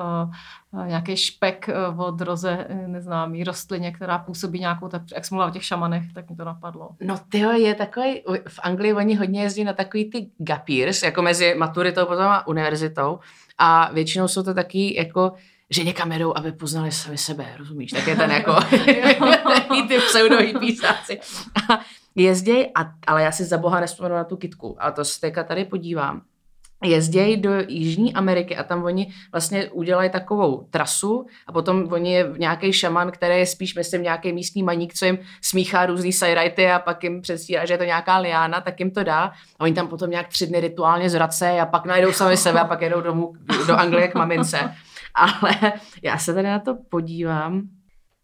uh, 0.72 0.86
nějaký 0.86 1.16
špek 1.16 1.70
uh, 1.92 2.00
od 2.00 2.20
roze 2.20 2.66
neznámý 2.86 3.44
rostlině, 3.44 3.92
která 3.92 4.18
působí 4.18 4.60
nějakou, 4.60 4.88
tak, 4.88 5.02
jak 5.14 5.24
jsem 5.24 5.38
o 5.38 5.50
těch 5.50 5.64
šamanech, 5.64 6.12
tak 6.14 6.30
mi 6.30 6.36
to 6.36 6.44
napadlo. 6.44 6.90
No 7.00 7.18
tyjo, 7.28 7.52
je 7.52 7.74
takový, 7.74 8.22
v 8.48 8.60
Anglii 8.62 8.92
oni 8.92 9.14
hodně 9.14 9.42
jezdí 9.42 9.64
na 9.64 9.72
takový 9.72 10.10
ty 10.10 10.30
gapirs, 10.38 11.02
jako 11.02 11.22
mezi 11.22 11.54
maturitou 11.54 12.06
potom 12.06 12.26
a 12.26 12.46
univerzitou 12.46 13.18
a 13.58 13.90
většinou 13.92 14.28
jsou 14.28 14.42
to 14.42 14.54
taky 14.54 14.96
jako 14.96 15.32
že 15.70 15.84
někam 15.84 16.12
jedou, 16.12 16.36
aby 16.36 16.52
poznali 16.52 16.92
sami 16.92 17.18
sebe, 17.18 17.46
rozumíš? 17.58 17.90
Tak 17.90 18.06
je 18.06 18.16
ten 18.16 18.30
jako 18.30 18.54
ty 19.88 19.98
pseudo 19.98 20.36
písáci. 20.60 21.20
Jezděj, 22.14 22.70
a, 22.74 22.92
ale 23.06 23.22
já 23.22 23.32
si 23.32 23.44
za 23.44 23.58
boha 23.58 23.80
nespomenu 23.80 24.14
na 24.14 24.24
tu 24.24 24.36
kitku, 24.36 24.76
ale 24.78 24.92
to 24.92 25.04
se 25.04 25.20
teďka 25.20 25.44
tady 25.44 25.64
podívám 25.64 26.22
jezdějí 26.84 27.36
do 27.36 27.50
Jižní 27.68 28.14
Ameriky 28.14 28.56
a 28.56 28.64
tam 28.64 28.84
oni 28.84 29.12
vlastně 29.32 29.70
udělají 29.70 30.10
takovou 30.10 30.66
trasu 30.70 31.26
a 31.46 31.52
potom 31.52 31.92
oni 31.92 32.12
je 32.12 32.32
nějaký 32.38 32.72
šaman, 32.72 33.10
který 33.10 33.38
je 33.38 33.46
spíš, 33.46 33.74
myslím, 33.74 34.02
nějaký 34.02 34.32
místní 34.32 34.62
maník, 34.62 34.94
co 34.94 35.04
jim 35.04 35.18
smíchá 35.42 35.86
různý 35.86 36.12
sajrajty 36.12 36.70
a 36.70 36.78
pak 36.78 37.04
jim 37.04 37.20
předstírá, 37.20 37.66
že 37.66 37.74
je 37.74 37.78
to 37.78 37.84
nějaká 37.84 38.18
liána, 38.18 38.60
tak 38.60 38.80
jim 38.80 38.90
to 38.90 39.04
dá. 39.04 39.24
A 39.58 39.60
oni 39.60 39.74
tam 39.74 39.88
potom 39.88 40.10
nějak 40.10 40.28
tři 40.28 40.46
dny 40.46 40.60
rituálně 40.60 41.10
zvracejí 41.10 41.60
a 41.60 41.66
pak 41.66 41.86
najdou 41.86 42.12
sami 42.12 42.36
sebe 42.36 42.60
a 42.60 42.64
pak 42.64 42.80
jedou 42.80 43.00
domů 43.00 43.32
do 43.66 43.76
Anglie 43.76 44.08
k 44.08 44.14
mamince. 44.14 44.74
Ale 45.14 45.72
já 46.02 46.18
se 46.18 46.34
tady 46.34 46.48
na 46.48 46.58
to 46.58 46.76
podívám. 46.90 47.62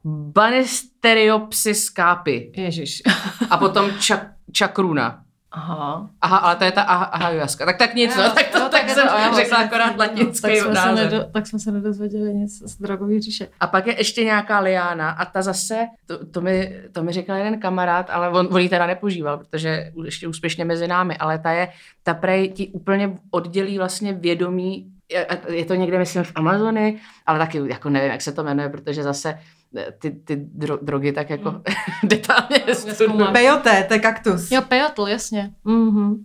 Banisteriopsis 0.04 1.90
kápy. 1.90 2.52
Ježiš. 2.56 3.02
A 3.50 3.56
potom 3.56 3.90
čak, 4.00 4.26
čakruna. 4.52 5.22
Aha. 5.52 6.10
Aha, 6.20 6.36
ale 6.36 6.56
to 6.56 6.64
je 6.64 6.72
ta 6.72 6.82
aha, 6.82 7.04
aha 7.04 7.30
jaska. 7.30 7.66
Tak 7.66 7.76
tak 7.76 7.94
nic, 7.94 8.16
no, 8.16 8.30
tak, 8.30 8.48
to, 8.48 8.58
no, 8.58 8.68
tak, 8.68 8.80
tak 8.80 8.90
jsem 8.90 9.08
to, 9.08 9.36
řekla 9.36 9.58
akorát 9.58 9.98
latinský 9.98 10.42
tak 10.42 10.56
jsme, 10.56 10.76
se 10.76 10.92
nedo, 10.92 11.24
tak 11.32 11.46
jsme 11.46 11.58
se 11.58 11.72
nedozvěděli 11.72 12.34
nic 12.34 12.62
z 12.70 12.78
drogový 12.78 13.20
říše. 13.20 13.48
A 13.60 13.66
pak 13.66 13.86
je 13.86 13.98
ještě 13.98 14.24
nějaká 14.24 14.60
liána 14.60 15.10
a 15.10 15.24
ta 15.24 15.42
zase, 15.42 15.86
to, 16.06 16.26
to, 16.26 16.40
mi, 16.40 16.80
to 16.92 17.02
mi 17.02 17.12
říkal 17.12 17.36
jeden 17.36 17.60
kamarád, 17.60 18.10
ale 18.10 18.28
on, 18.28 18.48
on 18.50 18.60
ji 18.60 18.68
teda 18.68 18.86
nepožíval, 18.86 19.38
protože 19.38 19.92
ještě 20.04 20.28
úspěšně 20.28 20.64
mezi 20.64 20.88
námi, 20.88 21.16
ale 21.16 21.38
ta 21.38 21.50
je, 21.50 21.68
ta 22.02 22.14
prej 22.14 22.48
ti 22.48 22.68
úplně 22.68 23.18
oddělí 23.30 23.78
vlastně 23.78 24.12
vědomí 24.12 24.92
je 25.48 25.64
to 25.64 25.74
někde, 25.74 25.98
myslím, 25.98 26.24
v 26.24 26.32
Amazony, 26.34 26.98
ale 27.26 27.38
taky 27.38 27.60
jako 27.68 27.90
nevím, 27.90 28.10
jak 28.10 28.22
se 28.22 28.32
to 28.32 28.44
jmenuje, 28.44 28.68
protože 28.68 29.02
zase 29.02 29.38
ty, 29.98 30.10
ty 30.10 30.36
dro, 30.36 30.78
drogy 30.82 31.12
tak 31.12 31.30
jako 31.30 31.50
mm. 31.50 31.62
detailně 32.08 32.58
Peyote, 33.32 33.84
to 33.84 33.94
je 33.94 34.00
kaktus. 34.00 34.50
Jo, 34.50 34.62
peyotl, 34.62 35.08
jasně. 35.08 35.50
Mm-hmm. 35.66 36.16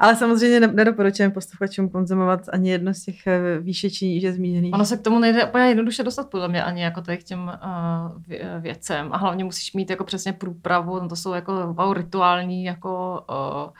Ale 0.00 0.16
samozřejmě 0.16 0.60
nedoporučujeme 0.60 1.34
posluchačům 1.34 1.88
konzumovat 1.88 2.40
ani 2.52 2.70
jedno 2.70 2.94
z 2.94 3.02
těch 3.02 3.26
eh, 3.26 3.58
výše 3.60 3.90
či 3.90 4.06
níže 4.06 4.32
zmíněných. 4.32 4.74
Ono 4.74 4.84
se 4.84 4.96
k 4.96 5.02
tomu 5.02 5.18
nejde 5.18 5.44
úplně 5.44 5.64
jednoduše 5.64 6.02
dostat, 6.02 6.30
podle 6.30 6.48
mě, 6.48 6.64
ani 6.64 6.82
jako 6.82 7.02
tady 7.02 7.18
k 7.18 7.24
těm 7.24 7.40
uh, 7.40 8.60
věcem. 8.60 9.12
A 9.12 9.16
hlavně 9.16 9.44
musíš 9.44 9.72
mít 9.72 9.90
jako 9.90 10.04
přesně 10.04 10.32
průpravu, 10.32 11.00
no 11.00 11.08
to 11.08 11.16
jsou 11.16 11.32
jako 11.32 11.74
rituální 11.92 12.64
jako 12.64 13.24
uh, 13.30 13.72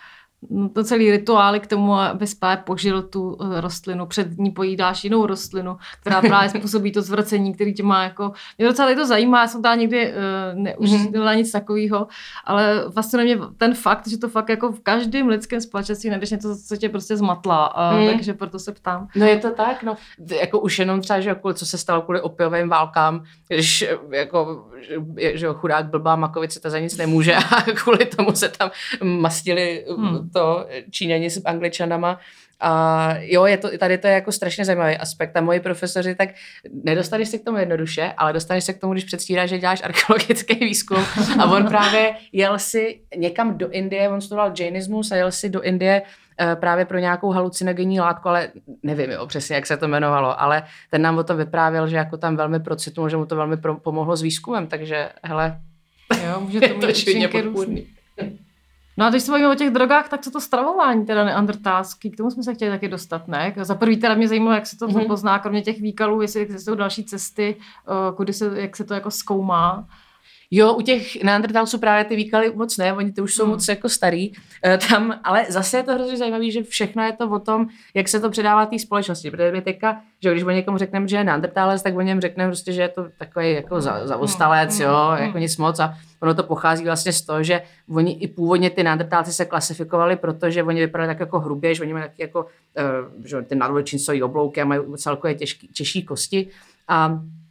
to 0.73 0.85
celý 0.85 1.11
rituály 1.11 1.61
k 1.61 1.67
tomu, 1.67 1.95
aby 1.95 2.27
právě 2.39 2.63
požil 2.65 3.03
tu 3.03 3.39
eh, 3.41 3.61
rostlinu, 3.61 4.07
před 4.07 4.39
ní 4.39 4.51
pojídáš 4.51 5.05
jinou 5.05 5.27
rostlinu, 5.27 5.77
která 6.01 6.21
právě 6.29 6.49
způsobí 6.49 6.93
to 6.93 7.03
zvracení, 7.03 7.55
který 7.55 7.75
tě 7.75 7.83
má 7.83 8.05
jako, 8.05 8.33
mě 8.59 8.67
docela 8.67 8.95
to 8.95 9.07
zajímá, 9.07 9.41
já 9.41 9.49
jsem 9.49 9.63
tam 9.63 9.79
někdy 9.79 10.13
uh, 10.13 10.63
neužila 10.63 11.33
mm-hmm. 11.33 11.37
nic 11.37 11.53
takového, 11.53 12.07
ale 12.45 12.85
vlastně 12.89 13.23
mě 13.23 13.39
ten 13.57 13.75
fakt, 13.75 14.09
že 14.09 14.19
to 14.19 14.29
fakt 14.29 14.49
jako 14.49 14.73
v 14.73 14.81
každém 14.81 15.29
lidském 15.29 15.61
společenství 15.61 16.11
najdeš 16.11 16.31
něco, 16.31 16.57
co 16.69 16.77
tě 16.77 16.89
prostě 16.89 17.17
zmatla, 17.17 17.93
uh, 17.93 18.01
mm. 18.01 18.11
takže 18.11 18.35
proto 18.35 18.59
se 18.59 18.73
ptám. 18.73 19.09
No 19.17 19.27
je 19.27 19.39
to 19.39 19.51
tak, 19.51 19.83
no, 19.83 19.97
jako 20.41 20.61
už 20.61 20.79
jenom 20.79 21.01
třeba, 21.01 21.21
že 21.21 21.29
jako, 21.29 21.55
co 21.55 21.67
se 21.67 21.79
stalo 21.79 22.03
kvůli 22.03 22.21
opiovým 22.21 22.69
válkám, 22.69 23.25
když 23.49 23.85
jako, 24.11 24.67
že 25.35 25.49
chudák 25.53 25.91
blbá 25.91 26.17
makovice, 26.17 26.61
ta 26.61 26.71
za 26.71 26.79
nic 26.79 26.97
nemůže 26.97 27.35
a 27.57 27.63
kvůli 27.63 28.07
tomu 28.07 28.33
se 28.33 28.49
tam 28.49 28.71
mastili 29.03 29.85
hmm 29.99 30.32
to 30.33 30.67
Číňani 30.91 31.31
s 31.31 31.45
Angličanama. 31.45 32.21
A 32.63 33.15
jo, 33.21 33.47
je 33.47 33.57
to, 33.57 33.79
tady 33.79 33.99
to 33.99 34.07
je 34.07 34.13
jako 34.13 34.33
strašně 34.33 34.65
zajímavý 34.65 34.97
aspekt. 34.97 35.37
A 35.37 35.41
moji 35.41 35.61
profesoři, 35.61 36.15
tak 36.15 36.29
nedostaneš 36.85 37.29
se 37.29 37.39
k 37.39 37.45
tomu 37.45 37.59
jednoduše, 37.59 38.13
ale 38.17 38.33
dostaneš 38.33 38.65
se 38.65 38.73
k 38.73 38.81
tomu, 38.81 38.93
když 38.93 39.05
předstíráš, 39.05 39.51
že 39.51 39.59
děláš 39.59 39.83
archeologický 39.85 40.55
výzkum. 40.55 41.05
A 41.39 41.45
on 41.45 41.67
právě 41.67 42.15
jel 42.33 42.59
si 42.59 43.01
někam 43.17 43.59
do 43.59 43.71
Indie, 43.71 44.09
on 44.09 44.21
studoval 44.21 44.53
jainismus 44.59 45.13
a 45.13 45.17
jel 45.17 45.33
si 45.33 45.49
do 45.49 45.63
Indie 45.63 46.03
eh, 46.41 46.57
právě 46.57 46.85
pro 46.85 46.99
nějakou 46.99 47.31
halucinogenní 47.31 48.01
látku, 48.01 48.29
ale 48.29 48.49
nevím 48.83 49.11
jo, 49.11 49.27
přesně, 49.27 49.55
jak 49.55 49.67
se 49.67 49.77
to 49.77 49.85
jmenovalo, 49.85 50.41
ale 50.41 50.63
ten 50.91 51.03
nám 51.03 51.19
o 51.19 51.25
tom 51.25 51.37
vyprávěl, 51.37 51.89
že 51.89 51.97
jako 51.97 52.17
tam 52.17 52.37
velmi 52.37 52.61
procitnul, 52.61 53.09
že 53.09 53.17
mu 53.17 53.27
to 53.27 53.37
velmi 53.37 53.57
pomohlo 53.83 54.17
s 54.17 54.23
výzkumem, 54.23 54.67
takže 54.67 55.09
hele, 55.23 55.61
jo, 56.25 56.41
může 56.41 56.61
to 56.81 56.87
mít 56.87 57.31
to 57.33 57.41
různý. 57.41 57.87
No 58.97 59.07
a 59.07 59.11
když 59.11 59.23
se 59.23 59.33
bavíme 59.33 59.53
o 59.53 59.55
těch 59.55 59.71
drogách, 59.71 60.09
tak 60.09 60.21
co 60.21 60.31
to 60.31 60.41
stravování 60.41 61.07
teda 61.07 61.25
neandertálský, 61.25 62.11
k 62.11 62.17
tomu 62.17 62.31
jsme 62.31 62.43
se 62.43 62.55
chtěli 62.55 62.71
taky 62.71 62.89
dostat, 62.89 63.29
ne? 63.29 63.55
Za 63.57 63.75
prvý 63.75 63.97
teda 63.97 64.15
mě 64.15 64.29
zajímalo, 64.29 64.55
jak 64.55 64.67
se 64.67 64.79
to 64.79 64.87
mm-hmm. 64.87 65.07
pozná, 65.07 65.39
kromě 65.39 65.63
těch 65.63 65.81
výkalů, 65.81 66.23
jestli 66.23 66.59
jsou 66.59 66.75
další 66.75 67.05
cesty, 67.05 67.57
eh, 67.59 68.15
kudy 68.17 68.33
se, 68.33 68.61
jak 68.61 68.77
se 68.77 68.85
to 68.85 68.95
jako 68.95 69.11
zkoumá. 69.11 69.87
Jo, 70.55 70.75
u 70.75 70.83
těch 70.83 71.23
neandertalců 71.23 71.79
právě 71.79 72.05
ty 72.05 72.17
výkaly 72.17 72.53
moc 72.55 72.77
ne, 72.77 72.93
oni 72.93 73.13
ty 73.13 73.21
už 73.21 73.35
jsou 73.35 73.43
hmm. 73.43 73.53
moc 73.53 73.69
jako 73.69 73.89
starý. 73.89 74.33
E, 74.67 74.79
tam, 74.79 75.21
ale 75.25 75.47
zase 75.49 75.77
je 75.77 75.83
to 75.83 75.95
hrozně 75.95 76.17
zajímavé, 76.17 76.51
že 76.51 76.63
všechno 76.63 77.03
je 77.03 77.13
to 77.13 77.31
o 77.31 77.39
tom, 77.39 77.67
jak 77.95 78.09
se 78.09 78.21
to 78.21 78.31
předává 78.31 78.67
té 78.67 78.79
společnosti. 78.79 79.31
Protože 79.31 79.53
my 79.53 79.63
teďka, 79.63 80.01
že 80.23 80.31
když 80.31 80.43
o 80.43 80.51
někomu 80.51 80.79
řekneme, 80.79 81.09
že 81.09 81.17
je 81.17 81.25
neandertálec, 81.25 81.83
tak 81.83 81.97
o 81.97 82.01
něm 82.01 82.21
řekneme 82.21 82.51
prostě, 82.51 82.73
že 82.73 82.83
je 82.83 82.89
to 82.89 83.07
takový 83.19 83.53
jako 83.53 83.81
za, 83.81 84.07
zaostalec, 84.07 84.79
hmm. 84.79 84.89
jo, 84.89 85.13
hmm. 85.15 85.27
jako 85.27 85.39
nic 85.39 85.57
moc. 85.57 85.81
A 85.81 85.95
ono 86.21 86.35
to 86.35 86.43
pochází 86.43 86.85
vlastně 86.85 87.13
z 87.13 87.23
toho, 87.23 87.43
že 87.43 87.63
oni 87.89 88.13
i 88.13 88.29
původně 88.29 88.71
ty 88.71 88.83
neandertálci 88.83 89.33
se 89.33 89.45
klasifikovali, 89.45 90.17
protože 90.17 90.63
oni 90.63 90.81
vypadali 90.81 91.09
tak 91.09 91.21
jako 91.21 91.41
hrubě, 91.41 91.75
že 91.75 91.83
oni 91.83 91.93
mají 91.93 92.05
taky 92.05 92.23
jako, 92.23 92.41
uh, 92.43 93.25
že 93.25 93.43
ty 93.43 93.55
nadvlečnicové 93.55 94.25
oblouky 94.25 94.61
a 94.61 94.65
mají 94.65 94.81
celkově 94.97 95.35
těžký, 95.35 95.69
těžší 95.69 96.05
kosti. 96.05 96.49
A 96.89 97.19
Eh, 97.19 97.42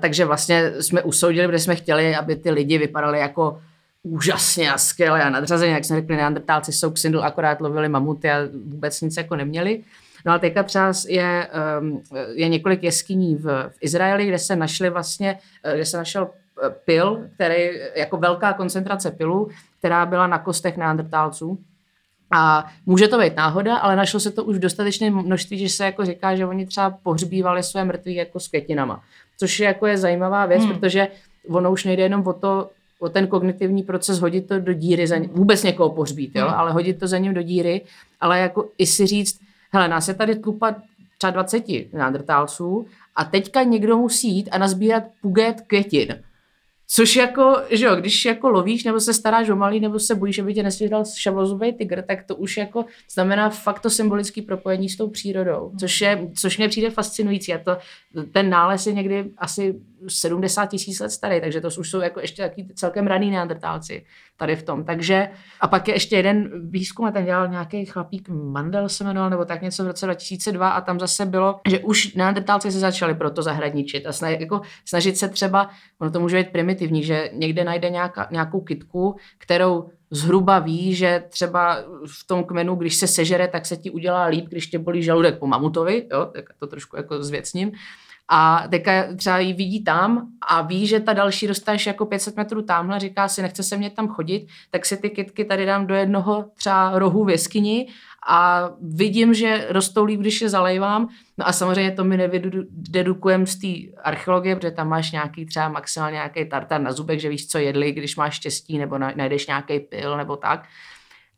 takže 0.00 0.24
vlastně 0.24 0.72
jsme 0.80 1.02
usoudili, 1.02 1.46
protože 1.46 1.58
jsme 1.58 1.76
chtěli, 1.76 2.16
aby 2.16 2.36
ty 2.36 2.50
lidi 2.50 2.78
vypadali 2.78 3.18
jako 3.18 3.60
úžasně 4.02 4.72
a 4.72 4.78
skvěle 4.78 5.22
a 5.22 5.30
nadřazeně, 5.30 5.72
jak 5.72 5.84
jsme 5.84 5.96
řekli, 5.96 6.16
neandertálci 6.16 6.72
jsou 6.72 6.90
ksindl, 6.90 7.20
akorát 7.20 7.60
lovili 7.60 7.88
mamuty 7.88 8.30
a 8.30 8.36
vůbec 8.64 9.00
nic 9.00 9.16
jako 9.16 9.36
neměli. 9.36 9.82
No 10.26 10.32
ale 10.32 10.40
teďka 10.40 10.62
třeba 10.62 10.92
je, 11.08 11.48
ehm, 11.52 12.00
je 12.34 12.48
několik 12.48 12.82
jeskyní 12.82 13.36
v, 13.36 13.44
v 13.68 13.76
Izraeli, 13.80 14.26
kde 14.26 14.38
se 14.38 14.56
našli 14.56 14.90
vlastně, 14.90 15.38
eh, 15.64 15.74
kde 15.74 15.84
se 15.84 15.96
našel 15.96 16.28
eh, 16.28 16.70
pil, 16.84 17.28
který 17.34 17.70
jako 17.96 18.16
velká 18.16 18.52
koncentrace 18.52 19.10
pilu, 19.10 19.48
která 19.78 20.06
byla 20.06 20.26
na 20.26 20.38
kostech 20.38 20.76
neandertálců. 20.76 21.58
A 22.30 22.66
může 22.86 23.08
to 23.08 23.18
být 23.18 23.36
náhoda, 23.36 23.76
ale 23.76 23.96
našlo 23.96 24.20
se 24.20 24.30
to 24.30 24.44
už 24.44 24.56
v 24.56 24.60
dostatečné 24.60 25.10
množství, 25.10 25.58
že 25.58 25.68
se 25.68 25.84
jako 25.84 26.04
říká, 26.04 26.36
že 26.36 26.46
oni 26.46 26.66
třeba 26.66 26.90
pohřbívali 26.90 27.62
své 27.62 27.84
mrtví 27.84 28.14
jako 28.14 28.40
s 28.40 28.48
květinama 28.48 29.02
což 29.38 29.60
je, 29.60 29.66
jako 29.66 29.86
je 29.86 29.98
zajímavá 29.98 30.46
věc, 30.46 30.62
hmm. 30.62 30.72
protože 30.72 31.08
ono 31.48 31.72
už 31.72 31.84
nejde 31.84 32.02
jenom 32.02 32.26
o 32.26 32.32
to, 32.32 32.70
o 32.98 33.08
ten 33.08 33.26
kognitivní 33.26 33.82
proces 33.82 34.20
hodit 34.20 34.48
to 34.48 34.58
do 34.58 34.72
díry, 34.72 35.06
za 35.06 35.16
ně, 35.16 35.28
vůbec 35.32 35.62
někoho 35.62 35.90
pohřbít, 35.90 36.32
jo, 36.34 36.46
hmm. 36.46 36.54
ale 36.54 36.72
hodit 36.72 37.00
to 37.00 37.06
za 37.06 37.18
ním 37.18 37.34
do 37.34 37.42
díry, 37.42 37.80
ale 38.20 38.38
jako 38.38 38.68
i 38.78 38.86
si 38.86 39.06
říct, 39.06 39.40
hele, 39.72 39.88
nás 39.88 40.08
je 40.08 40.14
tady 40.14 40.36
tlupa 40.36 40.74
třeba 41.18 41.30
20 41.30 41.64
nádrtálců 41.92 42.86
a 43.16 43.24
teďka 43.24 43.62
někdo 43.62 43.96
musí 43.96 44.34
jít 44.36 44.48
a 44.52 44.58
nazbírat 44.58 45.02
puget 45.22 45.60
květin. 45.66 46.22
Což 46.90 47.16
jako, 47.16 47.56
že 47.70 47.86
jo, 47.86 47.96
když 47.96 48.24
jako 48.24 48.48
lovíš, 48.48 48.84
nebo 48.84 49.00
se 49.00 49.14
staráš 49.14 49.48
o 49.48 49.56
malý, 49.56 49.80
nebo 49.80 49.98
se 49.98 50.14
bojíš, 50.14 50.38
aby 50.38 50.54
tě 50.54 50.62
nesvědal 50.62 51.04
šavlozubý 51.16 51.72
tygr, 51.72 52.02
tak 52.02 52.24
to 52.24 52.36
už 52.36 52.56
jako 52.56 52.84
znamená 53.10 53.50
fakt 53.50 53.80
to 53.80 53.90
symbolické 53.90 54.42
propojení 54.42 54.88
s 54.88 54.96
tou 54.96 55.10
přírodou, 55.10 55.72
což, 55.80 56.00
je, 56.00 56.28
což 56.34 56.58
mě 56.58 56.68
přijde 56.68 56.90
fascinující. 56.90 57.54
A 57.54 57.58
to, 57.58 57.78
ten 58.32 58.50
nález 58.50 58.86
je 58.86 58.92
někdy 58.92 59.30
asi 59.38 59.80
70 60.08 60.66
tisíc 60.66 61.00
let 61.00 61.10
starý, 61.10 61.40
takže 61.40 61.60
to 61.60 61.68
už 61.78 61.90
jsou 61.90 62.00
jako 62.00 62.20
ještě 62.20 62.42
taky 62.42 62.66
celkem 62.74 63.06
raný 63.06 63.30
neandertálci 63.30 64.04
tady 64.36 64.56
v 64.56 64.62
tom. 64.62 64.84
Takže 64.84 65.28
a 65.60 65.68
pak 65.68 65.88
je 65.88 65.94
ještě 65.94 66.16
jeden 66.16 66.50
výzkum, 66.70 67.06
a 67.06 67.10
ten 67.10 67.24
dělal 67.24 67.48
nějaký 67.48 67.84
chlapík 67.84 68.28
Mandel 68.28 68.88
se 68.88 69.04
jmenoval, 69.04 69.30
nebo 69.30 69.44
tak 69.44 69.62
něco 69.62 69.84
v 69.84 69.86
roce 69.86 70.06
2002 70.06 70.70
a 70.70 70.80
tam 70.80 71.00
zase 71.00 71.26
bylo, 71.26 71.60
že 71.68 71.78
už 71.78 72.14
neandertálci 72.14 72.72
se 72.72 72.78
začali 72.78 73.14
pro 73.14 73.30
to 73.30 73.42
zahradničit 73.42 74.06
a 74.06 74.12
snažit, 74.12 74.40
jako, 74.40 74.60
snažit 74.84 75.16
se 75.16 75.28
třeba, 75.28 75.70
ono 76.00 76.10
to 76.10 76.20
může 76.20 76.36
být 76.36 76.52
primitivní, 76.52 76.77
že 77.02 77.30
někde 77.32 77.64
najde 77.64 77.90
nějaká, 77.90 78.28
nějakou 78.30 78.60
kitku, 78.60 79.16
kterou 79.38 79.90
zhruba 80.10 80.58
ví, 80.58 80.94
že 80.94 81.24
třeba 81.28 81.76
v 82.06 82.26
tom 82.26 82.44
kmenu, 82.44 82.74
když 82.74 82.96
se 82.96 83.06
sežere, 83.06 83.48
tak 83.48 83.66
se 83.66 83.76
ti 83.76 83.90
udělá 83.90 84.24
líp, 84.24 84.46
když 84.48 84.66
tě 84.66 84.78
bolí 84.78 85.02
žaludek 85.02 85.38
po 85.38 85.46
mamutovi, 85.46 86.06
jo, 86.12 86.30
tak 86.34 86.44
to 86.58 86.66
trošku 86.66 86.96
jako 86.96 87.22
zvěcním. 87.22 87.72
A 88.30 88.64
teďka 88.70 89.14
třeba 89.16 89.38
ji 89.38 89.52
vidí 89.52 89.84
tam 89.84 90.28
a 90.48 90.62
ví, 90.62 90.86
že 90.86 91.00
ta 91.00 91.12
další 91.12 91.46
dostáš 91.46 91.86
jako 91.86 92.06
500 92.06 92.36
metrů 92.36 92.62
tamhle, 92.62 93.00
říká 93.00 93.28
si, 93.28 93.42
nechce 93.42 93.62
se 93.62 93.76
mě 93.76 93.90
tam 93.90 94.08
chodit, 94.08 94.46
tak 94.70 94.86
si 94.86 94.96
ty 94.96 95.10
kitky 95.10 95.44
tady 95.44 95.66
dám 95.66 95.86
do 95.86 95.94
jednoho 95.94 96.44
třeba 96.54 96.98
rohu 96.98 97.24
v 97.24 97.30
jeskyni 97.30 97.88
a 98.26 98.70
vidím, 98.80 99.34
že 99.34 99.66
rostou 99.68 100.04
líp, 100.04 100.20
když 100.20 100.40
je 100.40 100.48
zalejvám. 100.48 101.08
No 101.38 101.48
a 101.48 101.52
samozřejmě 101.52 101.90
to 101.90 102.04
my 102.04 102.16
nededukujeme 102.16 103.46
z 103.46 103.56
té 103.56 103.98
archeologie, 104.02 104.56
protože 104.56 104.70
tam 104.70 104.88
máš 104.88 105.12
nějaký 105.12 105.46
třeba 105.46 105.68
maximálně 105.68 106.14
nějaký 106.14 106.48
tartar 106.48 106.80
na 106.80 106.92
zubek, 106.92 107.20
že 107.20 107.28
víš, 107.28 107.48
co 107.48 107.58
jedli, 107.58 107.92
když 107.92 108.16
máš 108.16 108.34
štěstí, 108.34 108.78
nebo 108.78 108.98
najdeš 108.98 109.46
nějaký 109.46 109.80
pil, 109.80 110.16
nebo 110.16 110.36
tak 110.36 110.64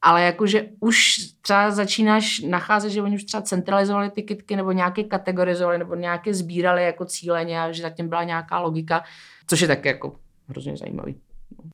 ale 0.02 0.22
jakože 0.22 0.66
už 0.80 1.14
třeba 1.42 1.70
začínáš 1.70 2.40
nacházet, 2.40 2.92
že 2.92 3.02
oni 3.02 3.14
už 3.14 3.24
třeba 3.24 3.42
centralizovali 3.42 4.10
ty 4.10 4.22
kitky 4.22 4.56
nebo 4.56 4.72
nějaké 4.72 5.04
kategorizovali 5.04 5.78
nebo 5.78 5.94
nějaké 5.94 6.34
sbírali 6.34 6.84
jako 6.84 7.04
cíleně 7.04 7.60
a 7.60 7.72
že 7.72 7.82
zatím 7.82 8.08
byla 8.08 8.24
nějaká 8.24 8.58
logika, 8.58 9.04
což 9.46 9.60
je 9.60 9.68
tak 9.68 9.84
jako 9.84 10.16
hrozně 10.48 10.76
zajímavý. 10.76 11.20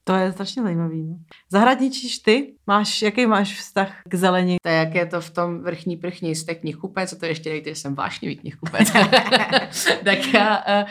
To 0.04 0.14
je 0.14 0.32
strašně 0.32 0.62
zajímavý. 0.62 1.02
No. 1.02 1.16
Zahradničíš 1.50 2.18
ty? 2.18 2.54
Máš, 2.66 3.02
jaký 3.02 3.26
máš 3.26 3.58
vztah 3.58 4.02
k 4.08 4.14
zelení? 4.14 4.56
To 4.62 4.68
jak 4.68 4.94
je 4.94 5.06
to 5.06 5.20
v 5.20 5.30
tom 5.30 5.60
vrchní 5.62 5.96
prchní, 5.96 6.34
jste 6.34 6.54
knihkupec, 6.54 7.12
a 7.12 7.16
to 7.16 7.26
ještě 7.26 7.50
dejte, 7.50 7.70
jsem 7.70 7.94
vášnivý 7.94 8.36
knihkupec. 8.36 8.92
tak 10.04 10.34
já, 10.34 10.64
uh, 10.82 10.88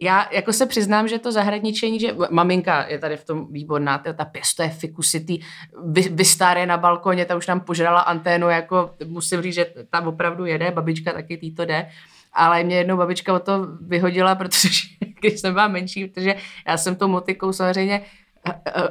já 0.00 0.28
jako 0.32 0.52
se 0.52 0.66
přiznám, 0.66 1.08
že 1.08 1.18
to 1.18 1.32
zahradničení, 1.32 2.00
že 2.00 2.16
maminka 2.30 2.86
je 2.88 2.98
tady 2.98 3.16
v 3.16 3.24
tom 3.24 3.52
výborná, 3.52 3.98
ta, 3.98 4.12
ta 4.12 4.24
pěstuje 4.24 4.68
fikusity, 4.68 5.40
vy, 5.86 6.02
vystáré 6.02 6.66
na 6.66 6.76
balkoně, 6.76 7.24
ta 7.24 7.36
už 7.36 7.46
nám 7.46 7.60
požrala 7.60 8.00
anténu, 8.00 8.48
jako 8.48 8.94
musím 9.06 9.42
říct, 9.42 9.54
že 9.54 9.66
tam 9.90 10.08
opravdu 10.08 10.44
jede, 10.44 10.70
babička 10.70 11.12
taky 11.12 11.36
tý 11.36 11.54
to 11.54 11.64
jde, 11.64 11.88
ale 12.32 12.64
mě 12.64 12.76
jednou 12.76 12.96
babička 12.96 13.34
o 13.34 13.38
to 13.38 13.66
vyhodila, 13.80 14.34
protože 14.34 14.68
když 15.20 15.40
jsem 15.40 15.52
byla 15.52 15.68
menší, 15.68 16.08
protože 16.08 16.34
já 16.68 16.76
jsem 16.76 16.96
tou 16.96 17.08
motikou 17.08 17.52
samozřejmě 17.52 18.02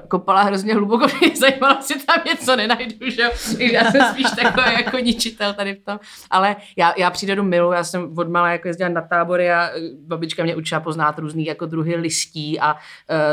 kopala 0.07 0.41
hrozně 0.41 0.73
hluboko, 0.73 1.05
mě 1.21 1.35
zajímalo, 1.35 1.75
jestli 1.75 1.99
tam 1.99 2.17
něco 2.25 2.55
nenajdu, 2.55 3.09
že. 3.09 3.29
Já 3.59 3.91
jsem 3.91 4.01
spíš 4.11 4.25
takový 4.41 4.73
jako 4.73 4.97
ničitel 4.97 5.53
tady 5.53 5.73
v 5.73 5.85
tom. 5.85 5.99
Ale 6.29 6.55
já, 6.77 6.93
já 6.97 7.09
přírodu 7.09 7.43
milu, 7.43 7.71
já 7.71 7.83
jsem 7.83 8.17
od 8.17 8.29
malé 8.29 8.51
jako 8.51 8.67
jezdila 8.67 8.89
na 8.89 9.01
tábory 9.01 9.51
a 9.51 9.69
e, 9.69 9.71
babička 10.07 10.43
mě 10.43 10.55
učila 10.55 10.81
poznat 10.81 11.19
různý 11.19 11.45
jako 11.45 11.65
druhy 11.65 11.95
listí 11.95 12.59
a 12.59 12.73
uh, 12.73 12.79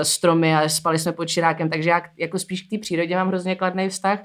stromy 0.03 0.57
a 0.57 0.69
spali 0.69 0.99
jsme 0.99 1.13
pod 1.13 1.25
čirákem, 1.25 1.71
takže 1.71 1.91
já 1.91 2.03
jako 2.17 2.39
spíš 2.39 2.63
k 2.63 2.71
té 2.71 2.79
přírodě 2.79 3.17
mám 3.17 3.29
hrozně 3.29 3.57
kladný 3.57 3.89
vztah 3.89 4.19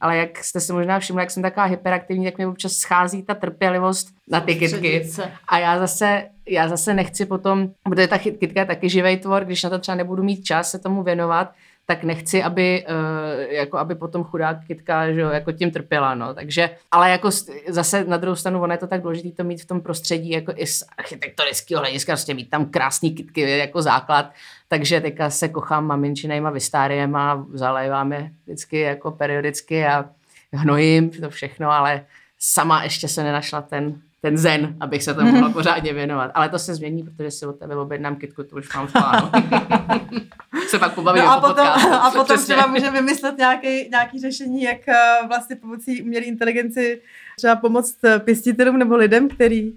ale 0.00 0.16
jak 0.16 0.44
jste 0.44 0.60
si 0.60 0.72
možná 0.72 0.98
všimli, 0.98 1.22
jak 1.22 1.30
jsem 1.30 1.42
taková 1.42 1.66
hyperaktivní, 1.66 2.24
tak 2.24 2.38
mi 2.38 2.46
občas 2.46 2.72
schází 2.72 3.22
ta 3.22 3.34
trpělivost 3.34 4.08
na 4.30 4.40
ty 4.40 4.54
kytky. 4.54 5.08
A 5.48 5.58
já 5.58 5.78
zase, 5.78 6.28
já 6.48 6.68
zase 6.68 6.94
nechci 6.94 7.26
potom, 7.26 7.68
protože 7.84 8.08
ta 8.08 8.18
kytka 8.18 8.60
je 8.60 8.66
taky 8.66 8.88
živý 8.88 9.16
tvor, 9.16 9.44
když 9.44 9.62
na 9.62 9.70
to 9.70 9.78
třeba 9.78 9.96
nebudu 9.96 10.22
mít 10.22 10.44
čas 10.44 10.70
se 10.70 10.78
tomu 10.78 11.02
věnovat, 11.02 11.52
tak 11.90 12.04
nechci, 12.04 12.42
aby, 12.42 12.86
uh, 12.88 13.52
jako 13.52 13.78
aby 13.78 13.94
potom 13.94 14.24
chudá 14.24 14.54
kytka, 14.54 15.12
že 15.12 15.20
jako 15.20 15.52
tím 15.52 15.70
trpěla, 15.70 16.14
no. 16.14 16.34
Takže, 16.34 16.70
ale 16.90 17.10
jako 17.10 17.30
zase 17.68 18.04
na 18.04 18.16
druhou 18.16 18.36
stranu, 18.36 18.62
ono 18.62 18.74
je 18.74 18.78
to 18.78 18.86
tak 18.86 19.02
důležité 19.02 19.30
to 19.36 19.44
mít 19.44 19.62
v 19.62 19.66
tom 19.66 19.80
prostředí, 19.80 20.30
jako 20.30 20.52
i 20.56 20.66
z 20.66 20.84
architektonického 20.98 21.80
hlediska, 21.80 22.12
prostě 22.12 22.34
mít 22.34 22.50
tam 22.50 22.66
krásný 22.66 23.10
kytky 23.14 23.40
jako 23.58 23.82
základ, 23.82 24.32
takže 24.68 25.00
teďka 25.00 25.30
se 25.30 25.48
kochám 25.48 25.86
maminčinejma 25.86 26.50
vystáriem 26.50 27.16
a 27.16 27.46
zalejvám 27.52 28.12
je 28.12 28.30
vždycky 28.44 28.80
jako 28.80 29.10
periodicky 29.10 29.86
a 29.86 30.04
hnojím 30.52 31.10
to 31.10 31.30
všechno, 31.30 31.70
ale 31.70 32.04
sama 32.38 32.82
ještě 32.82 33.08
se 33.08 33.22
nenašla 33.22 33.62
ten, 33.62 34.00
ten 34.20 34.36
zen, 34.38 34.76
abych 34.80 35.02
se 35.02 35.14
tomu 35.14 35.32
mohla 35.32 35.50
pořádně 35.50 35.92
věnovat. 35.92 36.30
Ale 36.34 36.48
to 36.48 36.58
se 36.58 36.74
změní, 36.74 37.02
protože 37.02 37.30
si 37.30 37.46
od 37.46 37.58
tebe 37.58 37.76
objednám 37.76 38.16
kitku, 38.16 38.42
to 38.42 38.56
už 38.56 38.74
mám 38.74 38.86
v 38.86 38.92
plánu. 38.92 39.30
se 40.68 40.78
pak 40.78 40.94
pobavím 40.94 41.22
no 41.22 41.30
a 41.30 41.34
jako 41.34 41.46
potom, 41.46 41.66
podcast. 41.66 41.86
a 41.92 42.10
potom 42.10 42.24
Přesně. 42.24 42.54
třeba 42.54 42.66
můžeme 42.66 43.00
vymyslet 43.00 43.38
nějaký, 43.38 43.88
nějaký 43.90 44.20
řešení, 44.20 44.62
jak 44.62 44.88
eh, 44.88 45.26
vlastně 45.28 45.56
pomocí 45.56 46.02
umělé 46.02 46.24
inteligenci 46.24 47.02
třeba 47.36 47.56
pomoct 47.56 48.04
eh, 48.04 48.18
pěstitelům 48.18 48.78
nebo 48.78 48.96
lidem, 48.96 49.28
který 49.28 49.72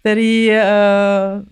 který 0.00 0.50
uh, 0.50 0.56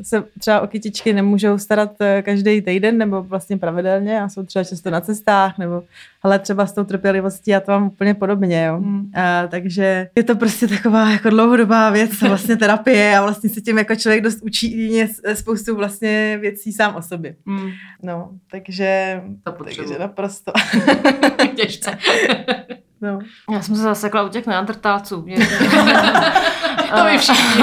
se 0.02 0.24
třeba 0.40 0.60
o 0.60 0.66
kytičky 0.66 1.12
nemůžou 1.12 1.58
starat 1.58 1.90
uh, 2.00 2.06
každý 2.22 2.62
týden 2.62 2.98
nebo 2.98 3.22
vlastně 3.22 3.56
pravidelně 3.56 4.20
a 4.20 4.28
jsou 4.28 4.42
třeba 4.42 4.64
často 4.64 4.90
na 4.90 5.00
cestách 5.00 5.58
nebo 5.58 5.82
ale 6.22 6.38
třeba 6.38 6.66
s 6.66 6.72
tou 6.72 6.84
trpělivostí 6.84 7.50
já 7.50 7.60
to 7.60 7.72
mám 7.72 7.86
úplně 7.86 8.14
podobně, 8.14 8.64
jo. 8.64 8.76
Hmm. 8.76 9.00
Uh, 9.00 9.10
takže 9.48 10.08
je 10.16 10.22
to 10.22 10.36
prostě 10.36 10.68
taková 10.68 11.10
jako 11.10 11.30
dlouhodobá 11.30 11.90
věc, 11.90 12.20
vlastně 12.20 12.56
terapie 12.66 13.16
a 13.18 13.22
vlastně 13.22 13.50
se 13.50 13.60
tím 13.60 13.78
jako 13.78 13.94
člověk 13.96 14.22
dost 14.24 14.38
učí 14.42 14.90
ně- 14.90 15.08
spoustu 15.34 15.76
vlastně 15.76 16.38
věcí 16.40 16.72
sám 16.72 16.96
o 16.96 17.02
sobě. 17.02 17.34
Hmm. 17.46 17.70
No, 18.02 18.30
takže, 18.50 19.20
To 19.42 19.52
potřebuji. 19.52 19.86
takže 19.88 19.98
naprosto. 19.98 20.52
Těžce. 21.56 21.98
No. 23.00 23.18
Já 23.52 23.62
jsem 23.62 23.76
se 23.76 23.82
zasekla 23.82 24.22
u 24.22 24.28
těch 24.28 24.46
neandertálců. 24.46 25.22
Mě... 25.22 25.36
To 26.98 27.04
vy 27.04 27.18
všichni. 27.18 27.62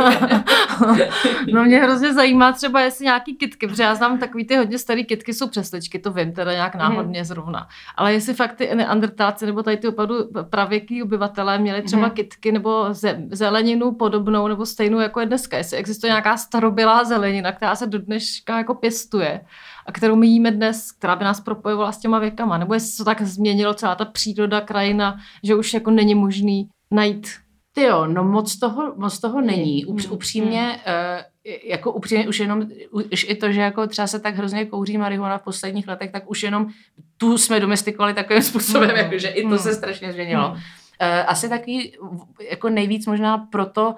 no 1.53 1.63
mě 1.63 1.79
hrozně 1.79 2.13
zajímá 2.13 2.51
třeba, 2.51 2.81
jestli 2.81 3.05
nějaký 3.05 3.35
kitky, 3.35 3.67
protože 3.67 3.83
já 3.83 3.95
znám 3.95 4.17
takový 4.17 4.45
ty 4.45 4.55
hodně 4.57 4.77
starý 4.77 5.05
kitky, 5.05 5.33
jsou 5.33 5.47
přesličky, 5.47 5.99
to 5.99 6.11
vím, 6.11 6.33
teda 6.33 6.51
nějak 6.53 6.75
náhodně 6.75 7.25
zrovna. 7.25 7.67
Ale 7.95 8.13
jestli 8.13 8.33
fakt 8.33 8.55
ty 8.55 8.75
neandertálci 8.75 9.45
nebo 9.45 9.63
tady 9.63 9.77
ty 9.77 9.87
opravdu 9.87 10.15
pravěký 10.49 11.03
obyvatelé 11.03 11.57
měli 11.57 11.81
třeba 11.81 12.01
Mhm. 12.01 12.11
kitky 12.11 12.51
nebo 12.51 12.87
ze, 12.91 13.17
zeleninu 13.31 13.91
podobnou 13.91 14.47
nebo 14.47 14.65
stejnou 14.65 14.99
jako 14.99 15.19
je 15.19 15.25
dneska. 15.25 15.57
Jestli 15.57 15.77
existuje 15.77 16.09
nějaká 16.11 16.37
starobylá 16.37 17.03
zelenina, 17.03 17.51
která 17.51 17.75
se 17.75 17.87
do 17.87 17.99
dneška 17.99 18.57
jako 18.57 18.73
pěstuje 18.75 19.41
a 19.85 19.91
kterou 19.91 20.15
my 20.15 20.27
jíme 20.27 20.51
dnes, 20.51 20.91
která 20.91 21.15
by 21.15 21.23
nás 21.23 21.41
propojovala 21.41 21.91
s 21.91 21.97
těma 21.97 22.19
věkama. 22.19 22.57
Nebo 22.57 22.73
jestli 22.73 22.89
se 22.89 22.97
to 22.97 23.05
tak 23.05 23.21
změnilo 23.21 23.73
celá 23.73 23.95
ta 23.95 24.05
příroda, 24.05 24.61
krajina, 24.61 25.17
že 25.43 25.55
už 25.55 25.73
jako 25.73 25.91
není 25.91 26.15
možný 26.15 26.69
najít 26.91 27.27
Ty 27.75 27.81
jo, 27.81 28.05
no 28.07 28.23
moc 28.23 28.59
toho, 28.59 28.93
moc 28.95 29.19
toho 29.19 29.41
není. 29.41 29.85
Upř, 29.85 30.05
Hmm, 30.05 30.13
upřímně, 30.13 30.79
uh, 30.87 31.21
jako 31.63 31.91
upřímně 31.91 32.27
už 32.27 32.39
jenom, 32.39 32.67
už 33.11 33.25
i 33.29 33.35
to, 33.35 33.51
že 33.51 33.61
jako 33.61 33.87
třeba 33.87 34.07
se 34.07 34.19
tak 34.19 34.35
hrozně 34.35 34.65
kouří 34.65 34.97
marihuana 34.97 35.37
v 35.37 35.43
posledních 35.43 35.87
letech, 35.87 36.11
tak 36.11 36.29
už 36.29 36.43
jenom 36.43 36.67
tu 37.17 37.37
jsme 37.37 37.59
domestikovali 37.59 38.13
takovým 38.13 38.41
způsobem, 38.41 38.89
Hmm, 38.89 38.97
jako, 38.97 39.17
že 39.17 39.27
i 39.27 39.41
to 39.41 39.47
hmm. 39.47 39.57
se 39.57 39.73
strašně 39.73 40.13
změnilo. 40.13 40.49
Hmm. 40.49 40.59
Asi 41.27 41.49
taky 41.49 41.97
jako 42.49 42.69
nejvíc 42.69 43.07
možná 43.07 43.37
proto, 43.37 43.95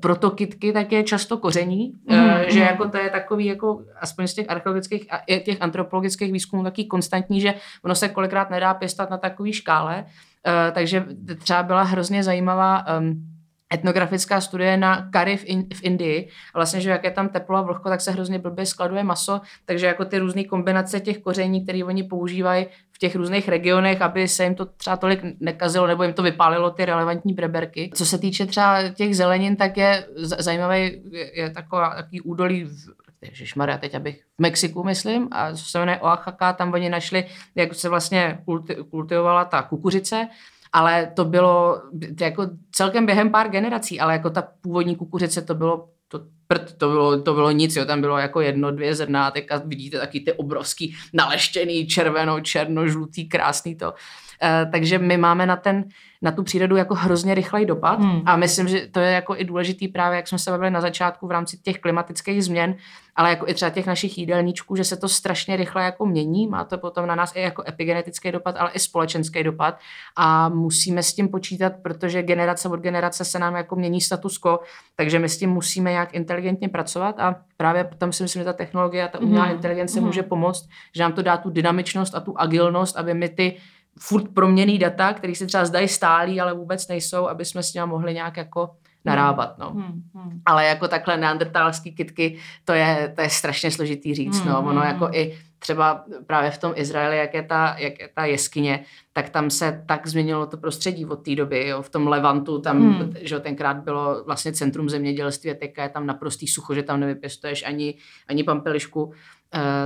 proto 0.00 0.30
kytky 0.30 0.72
tak 0.72 0.92
je 0.92 1.02
často 1.02 1.36
koření, 1.38 1.92
Mhm, 2.10 2.44
že 2.48 2.60
mhm. 2.60 2.68
jako 2.68 2.88
to 2.88 2.96
je 2.96 3.10
takový 3.10 3.46
jako 3.46 3.82
aspoň 4.00 4.26
z 4.26 4.34
těch 4.34 4.50
archeologických 4.50 5.06
a 5.12 5.40
těch 5.40 5.62
antropologických 5.62 6.32
výzkumů 6.32 6.62
taky 6.62 6.84
konstantní, 6.84 7.40
že 7.40 7.54
ono 7.84 7.94
se 7.94 8.08
kolikrát 8.08 8.50
nedá 8.50 8.74
pěstovat 8.74 9.10
na 9.10 9.18
takový 9.18 9.52
škále, 9.52 10.04
uh, 10.04 10.74
takže 10.74 11.04
třeba 11.38 11.62
byla 11.62 11.82
hrozně 11.82 12.22
zajímavá 12.22 12.84
um, 12.98 13.26
etnografická 13.74 14.40
studie 14.40 14.76
na 14.76 15.08
kary 15.10 15.36
v, 15.36 15.44
in, 15.44 15.66
v 15.74 15.84
Indii. 15.84 16.28
Vlastně, 16.54 16.80
že 16.80 16.90
jak 16.90 17.04
je 17.04 17.10
tam 17.10 17.28
teplo 17.28 17.56
a 17.56 17.62
vlhko, 17.62 17.88
tak 17.88 18.00
se 18.00 18.10
hrozně 18.10 18.38
blbě 18.38 18.66
skladuje 18.66 19.04
maso, 19.04 19.40
takže 19.64 19.86
jako 19.86 20.04
ty 20.04 20.18
různé 20.18 20.44
kombinace 20.44 21.00
těch 21.00 21.18
koření, 21.18 21.62
které 21.64 21.84
oni 21.84 22.02
používají 22.02 22.66
v 22.96 22.98
těch 22.98 23.16
různých 23.16 23.48
regionech, 23.48 24.02
aby 24.02 24.28
se 24.28 24.44
jim 24.44 24.54
to 24.54 24.66
třeba 24.66 24.96
tolik 24.96 25.20
nekazilo 25.40 25.86
nebo 25.86 26.02
jim 26.02 26.12
to 26.12 26.22
vypálilo 26.22 26.70
ty 26.70 26.84
relevantní 26.84 27.34
breberky. 27.34 27.90
Co 27.94 28.06
se 28.06 28.18
týče 28.18 28.46
třeba 28.46 28.88
těch 28.88 29.16
zelenin, 29.16 29.56
tak 29.56 29.76
je 29.76 30.06
zajímavý, 30.16 31.02
je, 31.10 31.40
je 31.40 31.50
taková, 31.50 31.94
takový 31.94 32.20
údolí 32.20 32.64
v, 32.64 32.74
Ježišmarja, 33.22 33.78
teď 33.78 33.94
abych 33.94 34.22
v 34.22 34.42
Mexiku, 34.42 34.84
myslím, 34.84 35.28
a 35.30 35.52
co 35.52 35.64
se 35.64 35.78
jmenuje 35.78 36.00
Oaxaca, 36.00 36.52
tam 36.52 36.72
oni 36.72 36.88
našli, 36.88 37.24
jak 37.54 37.74
se 37.74 37.88
vlastně 37.88 38.38
kulti, 38.44 38.74
kultivovala 38.90 39.44
ta 39.44 39.62
kukuřice, 39.62 40.28
ale 40.72 41.12
to 41.16 41.24
bylo 41.24 41.82
jako 42.20 42.46
celkem 42.72 43.06
během 43.06 43.30
pár 43.30 43.48
generací, 43.48 44.00
ale 44.00 44.12
jako 44.12 44.30
ta 44.30 44.48
původní 44.60 44.96
kukuřice 44.96 45.42
to 45.42 45.54
bylo 45.54 45.88
to, 46.08 46.20
prd, 46.46 46.72
to 46.78 46.88
bylo, 46.88 47.22
to 47.22 47.34
bylo 47.34 47.50
nic, 47.50 47.76
jo, 47.76 47.84
tam 47.84 48.00
bylo 48.00 48.18
jako 48.18 48.40
jedno, 48.40 48.70
dvě 48.70 48.94
zrna 48.94 49.26
a 49.26 49.58
vidíte 49.64 49.98
taky 49.98 50.20
ty 50.20 50.32
obrovský 50.32 50.96
naleštěný 51.12 51.86
červeno, 51.86 52.40
černo, 52.40 52.88
žlutý, 52.88 53.28
krásný 53.28 53.76
to. 53.76 53.94
Uh, 54.42 54.70
takže 54.72 54.98
my 54.98 55.16
máme 55.16 55.46
na, 55.46 55.56
ten, 55.56 55.84
na 56.22 56.30
tu 56.32 56.42
přírodu 56.42 56.76
jako 56.76 56.94
hrozně 56.94 57.34
rychlej 57.34 57.66
dopad 57.66 58.00
Hmm. 58.00 58.22
a 58.26 58.36
myslím, 58.36 58.68
že 58.68 58.86
to 58.86 59.00
je 59.00 59.10
jako 59.12 59.36
i 59.36 59.44
důležitý 59.44 59.88
právě, 59.88 60.16
jak 60.16 60.28
jsme 60.28 60.38
se 60.38 60.50
bavili 60.50 60.70
na 60.70 60.80
začátku 60.80 61.26
v 61.26 61.30
rámci 61.30 61.58
těch 61.58 61.78
klimatických 61.78 62.44
změn, 62.44 62.74
ale 63.16 63.30
jako 63.30 63.48
i 63.48 63.54
třeba 63.54 63.70
těch 63.70 63.86
našich 63.86 64.18
jídelníčků, 64.18 64.76
že 64.76 64.84
se 64.84 64.96
to 64.96 65.08
strašně 65.08 65.56
rychle 65.56 65.84
jako 65.84 66.06
mění, 66.06 66.46
má 66.46 66.64
to 66.64 66.78
potom 66.78 67.06
na 67.06 67.14
nás 67.14 67.32
i 67.36 67.40
jako 67.40 67.62
epigenetický 67.68 68.32
dopad, 68.32 68.56
ale 68.58 68.70
i 68.74 68.78
společenský 68.78 69.42
dopad 69.42 69.78
a 70.16 70.48
musíme 70.48 71.02
s 71.02 71.14
tím 71.14 71.28
počítat, 71.28 71.72
protože 71.82 72.22
generace 72.22 72.68
od 72.68 72.80
generace 72.80 73.24
se 73.24 73.38
nám 73.38 73.56
jako 73.56 73.76
mění 73.76 74.00
status 74.00 74.38
quo, 74.38 74.58
takže 74.96 75.18
my 75.18 75.28
s 75.28 75.38
tím 75.38 75.50
musíme 75.50 75.90
nějak 75.90 76.14
inteligentně 76.14 76.68
pracovat 76.68 77.20
a 77.20 77.36
právě 77.56 77.88
tam 77.98 78.12
si 78.12 78.22
myslím, 78.22 78.40
že 78.40 78.44
ta 78.44 78.52
technologie 78.52 79.04
a 79.04 79.08
ta 79.08 79.18
umělá 79.20 79.44
Mhm. 79.44 79.54
inteligence 79.54 80.00
Mhm. 80.00 80.06
může 80.06 80.22
pomoct, 80.22 80.68
že 80.96 81.02
nám 81.02 81.12
to 81.12 81.22
dá 81.22 81.36
tu 81.36 81.50
dynamičnost 81.50 82.14
a 82.14 82.20
tu 82.20 82.38
agilnost, 82.40 82.96
aby 82.96 83.14
my 83.14 83.28
ty 83.28 83.56
furt 83.98 84.34
proměný 84.34 84.78
data, 84.78 85.12
které 85.12 85.34
se 85.34 85.46
třeba 85.46 85.64
zdají 85.64 85.88
stálí, 85.88 86.40
ale 86.40 86.54
vůbec 86.54 86.88
nejsou, 86.88 87.28
aby 87.28 87.44
jsme 87.44 87.62
s 87.62 87.74
nimi 87.74 87.86
mohli 87.86 88.14
nějak 88.14 88.36
jako 88.36 88.70
narábat. 89.04 89.58
No. 89.58 89.70
Hmm, 89.70 90.02
hmm. 90.14 90.40
Ale 90.46 90.66
jako 90.66 90.88
takhle 90.88 91.16
neandertalský 91.16 91.94
kitky, 91.94 92.38
to 92.64 92.72
je, 92.72 93.12
to 93.16 93.20
je 93.22 93.30
strašně 93.30 93.70
složitý 93.70 94.14
říct. 94.14 94.44
No. 94.44 94.62
Mm, 94.62 94.68
Ono 94.68 94.80
mm, 94.80 94.86
jako 94.86 95.08
i 95.12 95.38
třeba 95.58 96.04
právě 96.26 96.50
v 96.50 96.58
tom 96.58 96.72
Izraeli, 96.74 97.16
jak 97.16 97.34
je, 97.34 97.42
ta, 97.42 97.76
jak 97.78 98.00
je 98.00 98.08
ta 98.14 98.24
jeskyně, 98.24 98.84
tak 99.12 99.28
tam 99.30 99.50
se 99.50 99.84
tak 99.86 100.06
změnilo 100.06 100.46
to 100.46 100.56
prostředí 100.56 101.06
od 101.06 101.16
té 101.16 101.34
doby. 101.34 101.68
Jo. 101.68 101.82
V 101.82 101.90
tom 101.90 102.06
Levantu, 102.06 102.60
tam, 102.60 102.76
Hmm. 102.76 103.14
že 103.20 103.40
tenkrát 103.40 103.76
bylo 103.76 104.24
vlastně 104.24 104.52
centrum 104.52 104.88
zemědělství 104.88 105.50
a 105.50 105.54
teďka 105.54 105.82
je 105.82 105.88
tam 105.88 106.06
naprostý 106.06 106.48
sucho, 106.48 106.74
že 106.74 106.82
tam 106.82 107.00
nevypěstuješ 107.00 107.64
ani, 107.66 107.94
ani 108.28 108.44
pampelišku. 108.44 109.04
Uh, 109.04 109.12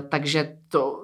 takže 0.09 0.57
to, 0.69 1.01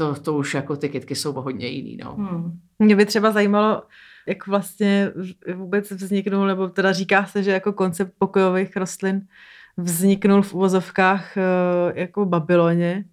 to, 0.00 0.14
to 0.14 0.34
už 0.34 0.54
jako 0.54 0.76
ty 0.76 0.88
kytky 0.88 1.14
jsou 1.14 1.32
hodně 1.32 1.66
jiný. 1.66 1.96
No. 2.04 2.14
Hmm. 2.14 2.58
Mě 2.78 2.96
by 2.96 3.06
třeba 3.06 3.30
zajímalo, 3.30 3.82
jak 4.26 4.46
vlastně 4.46 5.12
vůbec 5.54 5.90
vzniknul, 5.90 6.46
nebo 6.46 6.68
teda 6.68 6.92
říká 6.92 7.26
se, 7.26 7.42
že 7.42 7.50
jako 7.50 7.72
koncept 7.72 8.12
pokojových 8.18 8.76
rostlin 8.76 9.26
vzniknul 9.76 10.42
v 10.42 10.54
uvozovkách 10.54 11.36
eh, 11.36 11.42
jako 11.94 12.24
v 12.24 12.28
Babyloně 12.28 13.04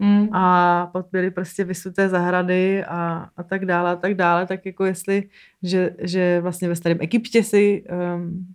Hmm. 0.00 0.28
a 0.34 0.86
pak 0.92 1.06
byly 1.12 1.30
prostě 1.30 1.64
vysuté 1.64 2.08
zahrady 2.08 2.84
a, 2.84 3.28
a 3.36 3.42
tak 3.42 3.66
dále 3.66 3.90
a 3.90 3.96
tak 3.96 4.14
dále, 4.14 4.46
tak 4.46 4.66
jako 4.66 4.84
jestli, 4.84 5.28
že, 5.62 5.90
že 5.98 6.40
vlastně 6.40 6.68
ve 6.68 6.76
starém 6.76 6.98
Egyptě 7.00 7.42
si 7.42 7.84
um, 8.16 8.46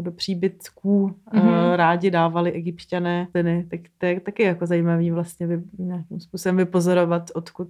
do 0.00 0.12
příbytků 0.12 1.14
mm-hmm. 1.32 1.74
rádi 1.76 2.10
dávali 2.10 2.52
egyptiané 2.52 3.28
syny, 3.36 3.66
tak 3.70 3.80
to 3.98 4.06
je 4.06 4.20
taky 4.20 4.42
jako 4.42 4.66
zajímavý 4.66 5.10
vlastně 5.10 5.46
vy, 5.46 5.62
nějakým 5.78 6.20
způsobem 6.20 6.56
vypozorovat, 6.56 7.30
odkud. 7.34 7.68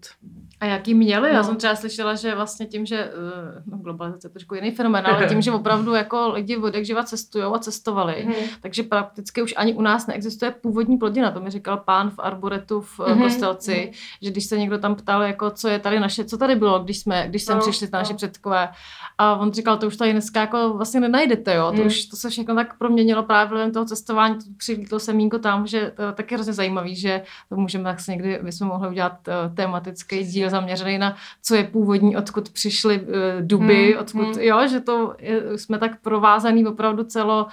A 0.61 0.67
jaký 0.67 0.95
měli? 0.95 1.29
Já 1.31 1.37
No. 1.37 1.45
jsem 1.45 1.57
třeba 1.57 1.75
slyšela, 1.77 2.15
že 2.15 2.35
vlastně 2.35 2.67
tím, 2.67 2.87
že 2.87 2.97
eh, 3.05 3.63
no, 3.67 3.79
globalizace 3.79 4.27
je 4.27 4.31
trošku 4.31 4.55
jiný 4.55 4.71
fenomén, 4.71 5.07
ale 5.07 5.27
tím, 5.29 5.43
že 5.43 5.53
opravdu 5.53 5.95
jako 5.95 6.33
lidi 6.33 6.57
od 6.57 6.75
živa 6.75 7.05
cestují 7.05 7.45
a 7.45 7.59
cestovali, 7.59 8.23
Mhm. 8.27 8.35
takže 8.61 8.83
prakticky 8.83 9.43
už 9.43 9.55
ani 9.57 9.75
u 9.75 9.83
nás 9.83 10.07
neexistuje 10.07 10.51
původní 10.51 10.97
plodina. 10.97 11.31
To 11.31 11.41
mi 11.41 11.51
říkal 11.51 11.77
pán 11.77 12.11
v 12.11 12.19
Arboretu 12.19 12.81
v 12.81 12.99
Mhm, 12.99 13.17
mm 13.17 13.23
Kostelci, 13.23 13.93
že 14.23 14.31
když 14.31 14.45
se 14.45 14.59
někdo 14.59 14.79
tam 14.79 14.95
ptal, 14.95 15.23
jako, 15.23 15.51
co 15.51 15.69
je 15.69 15.79
tady 15.79 16.01
naše, 16.01 16.25
co 16.25 16.39
tady 16.39 16.55
bylo, 16.57 16.79
když 16.79 16.99
jsme, 17.01 17.25
když 17.29 17.43
sem 17.43 17.55
No, 17.57 17.61
přišli 17.63 17.89
naši 17.93 18.13
no. 18.13 18.17
předkové. 18.17 18.69
A 19.19 19.37
on 19.37 19.53
říkal, 19.53 19.77
to 19.77 19.87
už 19.87 19.97
tady 19.97 20.13
dneska 20.13 20.41
jako 20.41 20.73
vlastně 20.77 21.01
nenajdete, 21.01 21.55
jo. 21.55 21.73
To. 21.77 21.84
Už 21.87 22.07
to 22.07 22.17
se 22.17 22.31
všechno 22.31 22.55
tak 22.55 22.79
proměnilo 22.79 23.23
právě 23.23 23.51
vlivem 23.51 23.73
toho 23.73 23.85
cestování, 23.85 24.35
to 24.35 24.45
přivítlo 24.57 24.99
se 24.99 25.13
mínko 25.13 25.39
tam, 25.39 25.67
že 25.67 25.93
to 25.97 26.03
je 26.03 26.13
taky 26.13 26.35
hrozně 26.35 26.53
zajímavý, 26.53 26.97
že 26.97 27.23
to 27.49 27.57
můžeme 27.57 27.85
tak 27.85 28.01
se 28.01 28.13
někdy, 28.13 28.39
bychom 28.43 28.69
mohli 28.69 28.89
udělat 28.89 29.29
uh, 29.29 29.55
tematický 29.55 30.25
díl 30.25 30.51
zaměřený 30.51 30.99
na 30.99 31.17
co 31.43 31.55
je 31.55 31.65
původní, 31.65 32.17
odkud 32.17 32.51
přišly 32.51 33.01
uh, 33.01 33.07
duby, 33.41 33.93
Hmm, 33.93 34.03
odkud, 34.03 34.37
hmm. 34.37 34.39
jo, 34.39 34.69
že 34.69 34.81
to 34.81 35.15
je, 35.19 35.59
jsme 35.59 35.79
tak 35.79 36.01
provázaný 36.01 36.67
opravdu 36.67 37.05
celo 37.05 37.47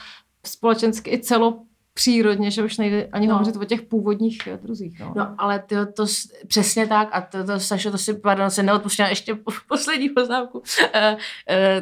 společensky 0.46 1.12
i 1.12 1.20
celo 1.20 1.60
přírodně, 2.02 2.52
že 2.52 2.64
už 2.64 2.78
nejde 2.78 3.08
ani 3.12 3.28
No. 3.28 3.34
hovořit 3.34 3.56
o 3.56 3.66
těch 3.66 3.82
původních 3.82 4.48
eh, 4.48 4.58
druzích. 4.64 5.00
No. 5.00 5.14
No, 5.16 5.36
ale 5.38 5.60
ty 5.60 5.76
to 5.96 6.06
přesně 6.48 6.88
tak 6.88 7.10
a 7.12 7.22
to, 7.22 7.44
to 7.44 7.60
Sašo, 7.60 7.92
to 7.92 7.98
si, 7.98 8.14
pardon, 8.14 8.50
se 8.50 8.64
neodpustila 8.64 9.08
ještě 9.10 9.36
po- 9.36 9.52
poslední 9.68 10.10
poznámku. 10.10 10.58
Uh, 10.60 10.64
uh, 11.14 11.18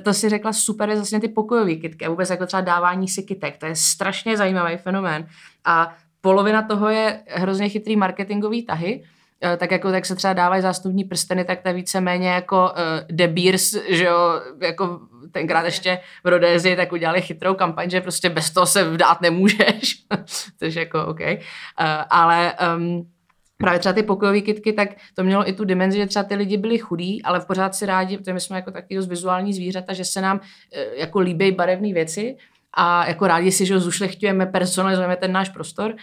to 0.04 0.14
si 0.14 0.30
řekla 0.30 0.54
super, 0.54 0.90
je 0.90 0.98
zase 0.98 1.20
ty 1.20 1.28
pokojové 1.28 1.76
kitky 1.76 2.06
a 2.06 2.10
vůbec 2.10 2.30
jako 2.30 2.46
třeba 2.46 2.62
dávání 2.62 3.08
si 3.08 3.24
kytek, 3.24 3.58
to 3.58 3.66
je 3.66 3.76
strašně 3.76 4.38
zajímavý 4.38 4.78
fenomén 4.78 5.28
a 5.66 5.96
polovina 6.22 6.62
toho 6.62 6.90
je 6.90 7.24
hrozně 7.28 7.70
chytrý 7.70 7.96
marketingový 7.96 8.66
tahy, 8.66 9.04
tak 9.58 9.72
jako 9.72 9.92
tak 9.92 10.06
se 10.06 10.16
třeba 10.16 10.34
dávají 10.34 10.62
zástupní 10.62 11.04
prsteny, 11.04 11.46
tak 11.46 11.62
to 11.62 11.68
je 11.68 11.74
víceméně 11.74 12.30
jako 12.30 12.72
uh, 12.72 13.16
De 13.16 13.28
Beers, 13.28 13.76
že 13.90 14.06
jo, 14.06 14.42
jako 14.62 15.00
tenkrát 15.32 15.66
ještě 15.66 16.00
v 16.24 16.28
Rodézi, 16.28 16.76
tak 16.76 16.92
udělali 16.92 17.22
chytrou 17.22 17.54
kampaň, 17.54 17.90
že 17.90 18.02
prostě 18.02 18.30
bez 18.30 18.52
toho 18.52 18.66
se 18.66 18.84
vdát 18.84 19.22
nemůžeš, 19.22 20.04
což 20.60 20.76
jako 20.76 21.06
OK. 21.06 21.20
Uh, 21.20 21.36
ale 22.10 22.54
um, 22.78 23.10
právě 23.58 23.80
třeba 23.80 23.94
ty 23.94 24.04
pokojové 24.04 24.42
kitky, 24.42 24.74
tak 24.74 24.90
to 25.14 25.24
mělo 25.24 25.50
i 25.50 25.54
tu 25.54 25.66
dimenzi, 25.66 25.98
že 25.98 26.08
třeba 26.08 26.24
ty 26.24 26.36
lidi 26.36 26.58
byli 26.58 26.78
chudí, 26.78 27.24
ale 27.24 27.40
v 27.40 27.46
pořád 27.46 27.76
si 27.76 27.86
rádi, 27.86 28.18
protože 28.18 28.34
my 28.34 28.40
jsme 28.40 28.56
jako 28.56 28.72
taky 28.72 28.96
dost 28.96 29.08
vizuální 29.08 29.54
zvířata, 29.54 29.94
že 29.94 30.06
se 30.06 30.22
nám 30.22 30.40
eh, 30.74 30.86
jako 30.96 31.20
líbí 31.20 31.52
barevné 31.52 31.94
věci 31.94 32.38
a 32.74 33.08
jako 33.08 33.28
rádi 33.28 33.52
si, 33.52 33.66
že 33.66 33.74
ho 33.74 33.80
zušlechťujeme, 33.80 34.46
personalizujeme 34.46 35.16
ten 35.16 35.32
náš 35.32 35.50
prostor, 35.50 35.96
Eh, 35.96 35.98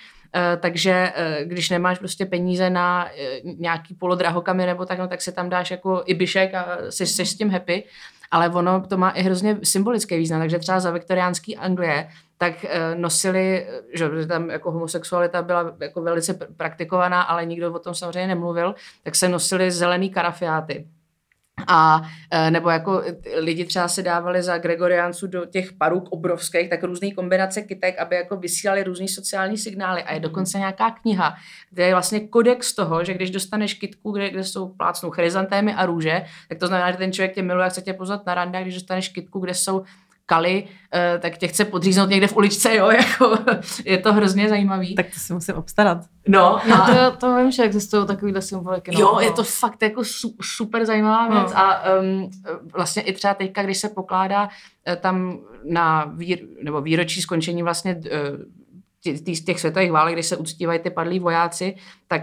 takže 0.61 1.13
eh, 1.15 1.45
když 1.45 1.71
nemáš 1.71 1.99
prostě 1.99 2.27
peníze 2.27 2.71
na 2.71 3.09
eh, 3.09 3.41
nějaký 3.43 3.95
polodrahokamy 3.95 4.67
nebo 4.67 4.87
tak, 4.87 4.99
no, 4.99 5.09
tak 5.09 5.23
se 5.23 5.33
tam 5.33 5.49
dáš 5.49 5.71
jako 5.71 6.03
ibišek 6.07 6.55
a 6.55 6.79
jsi, 6.91 7.07
jsi 7.07 7.27
s 7.27 7.37
tím 7.37 7.51
happy, 7.51 7.85
ale 8.31 8.49
ono 8.49 8.87
to 8.87 8.97
má 8.97 9.11
i 9.11 9.23
hrozně 9.23 9.59
symbolický 9.63 10.17
význam, 10.17 10.41
takže 10.41 10.59
třeba 10.59 10.81
za 10.81 10.91
viktoriánský 10.91 11.57
Anglie 11.57 12.09
tak 12.39 12.65
eh, 12.65 12.95
nosili, 12.95 13.67
že 13.95 14.27
tam 14.27 14.51
jako 14.51 14.71
homosexualita 14.71 15.43
byla 15.43 15.77
jako 15.81 16.03
velice 16.03 16.33
pr- 16.33 16.47
praktikovaná, 16.57 17.23
ale 17.23 17.47
nikdo 17.47 17.73
o 17.73 17.79
tom 17.79 17.95
samozřejmě 17.95 18.27
nemluvil, 18.27 18.75
tak 19.03 19.15
se 19.15 19.29
nosili 19.29 19.71
zelený 19.71 20.11
karafiáty. 20.11 20.87
A 21.67 22.03
eh, 22.31 22.51
nebo 22.51 22.71
jako 22.71 23.03
eh, 23.07 23.41
lidi 23.41 23.65
třeba 23.65 23.89
se 23.89 24.03
dávali 24.03 24.43
za 24.43 24.59
gregoriánců 24.59 25.27
do 25.27 25.47
těch 25.47 25.73
paruk 25.73 26.09
obrovských, 26.09 26.71
tak 26.71 26.85
různé 26.85 27.11
kombinace 27.11 27.63
kytek, 27.63 27.99
aby 27.99 28.17
jako 28.17 28.37
vysílali 28.37 28.83
různý 28.83 29.09
sociální 29.09 29.59
signály. 29.59 30.03
A 30.03 30.15
je 30.15 30.21
dokonce 30.21 30.59
nějaká 30.59 30.91
kniha, 30.91 31.37
kde 31.71 31.87
je 31.87 31.93
vlastně 31.93 32.21
kodex 32.21 32.75
toho, 32.75 33.05
že 33.05 33.15
když 33.15 33.31
dostaneš 33.31 33.75
kytku, 33.75 34.13
kde, 34.13 34.31
kde 34.31 34.45
jsou 34.45 34.69
plácnou 34.69 35.11
chryzantémy 35.11 35.75
a 35.75 35.87
růže, 35.87 36.23
tak 36.49 36.59
to 36.59 36.67
znamená, 36.67 36.91
že 36.91 36.99
ten 36.99 37.13
člověk 37.13 37.35
tě 37.35 37.43
miluje 37.43 37.67
a 37.67 37.69
chce 37.69 37.83
tě 37.83 37.93
pozvat 37.93 38.27
na 38.27 38.35
rande, 38.35 38.63
když 38.63 38.75
dostaneš 38.75 39.09
kytku, 39.09 39.39
kde 39.39 39.55
jsou 39.55 39.85
kaly, 40.27 40.65
eh, 40.95 41.19
tak 41.23 41.39
tě 41.39 41.49
chce 41.49 41.65
podříznout 41.65 42.11
někde 42.11 42.27
v 42.27 42.37
uličce, 42.37 42.77
jo, 42.77 42.91
jako 42.91 43.39
je 43.85 43.99
to 43.99 44.13
hrozně 44.13 44.49
zajímavý. 44.49 44.95
Tak 44.95 45.07
to 45.07 45.21
si 45.21 45.33
musím 45.33 45.55
obstarat. 45.55 45.99
no, 46.29 46.61
No, 46.69 46.75
a, 46.83 47.11
to, 47.11 47.17
to 47.17 47.37
vím, 47.37 47.51
že 47.53 47.63
existují 47.63 48.07
takovýhle 48.07 48.43
symboliky. 48.43 48.91
No. 48.95 49.01
Jo, 49.01 49.19
je 49.21 49.31
to 49.33 49.43
fakt 49.45 49.83
jako 49.83 50.05
su, 50.05 50.35
super 50.43 50.85
zajímavá 50.85 51.29
věc 51.29 51.53
No. 51.53 51.59
a 51.59 51.81
um, 52.01 52.31
vlastně 52.77 53.03
i 53.03 53.13
třeba 53.13 53.35
teďka, 53.35 53.63
když 53.63 53.79
se 53.79 53.89
pokládá 53.89 54.49
eh, 54.89 54.97
tam 54.97 55.39
na 55.65 56.05
vír, 56.05 56.39
nebo 56.63 56.81
výročí 56.81 57.23
skončení 57.23 57.63
vlastně 57.63 58.01
eh, 58.07 58.21
tě- 59.05 59.23
tý- 59.25 59.45
těch 59.45 59.61
světových 59.61 59.93
válek, 59.93 60.15
když 60.15 60.27
se 60.27 60.37
uctívají 60.37 60.79
ty 60.79 60.91
padlí 60.91 61.19
vojáci, 61.19 61.77
tak 62.09 62.23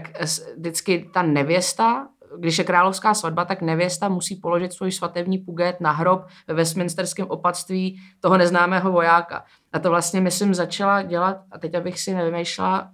vždycky 0.56 1.10
ta 1.14 1.22
nevěsta, 1.22 2.06
když 2.38 2.58
je 2.58 2.64
královská 2.64 3.14
svatba, 3.14 3.44
tak 3.44 3.62
nevěsta 3.62 4.08
musí 4.08 4.36
položit 4.36 4.72
svůj 4.72 4.92
svatební 4.92 5.38
puget 5.38 5.80
na 5.80 5.90
hrob 5.92 6.26
ve 6.48 6.54
Westminsterském 6.54 7.26
opatství 7.26 8.00
toho 8.20 8.38
neznámého 8.38 8.92
vojáka. 8.92 9.44
A 9.72 9.78
to 9.78 9.90
vlastně, 9.90 10.20
myslím, 10.20 10.54
začala 10.54 11.02
dělat, 11.02 11.36
a 11.50 11.58
teď 11.58 11.74
abych 11.74 12.00
si 12.00 12.14
nevymýšlela, 12.14 12.90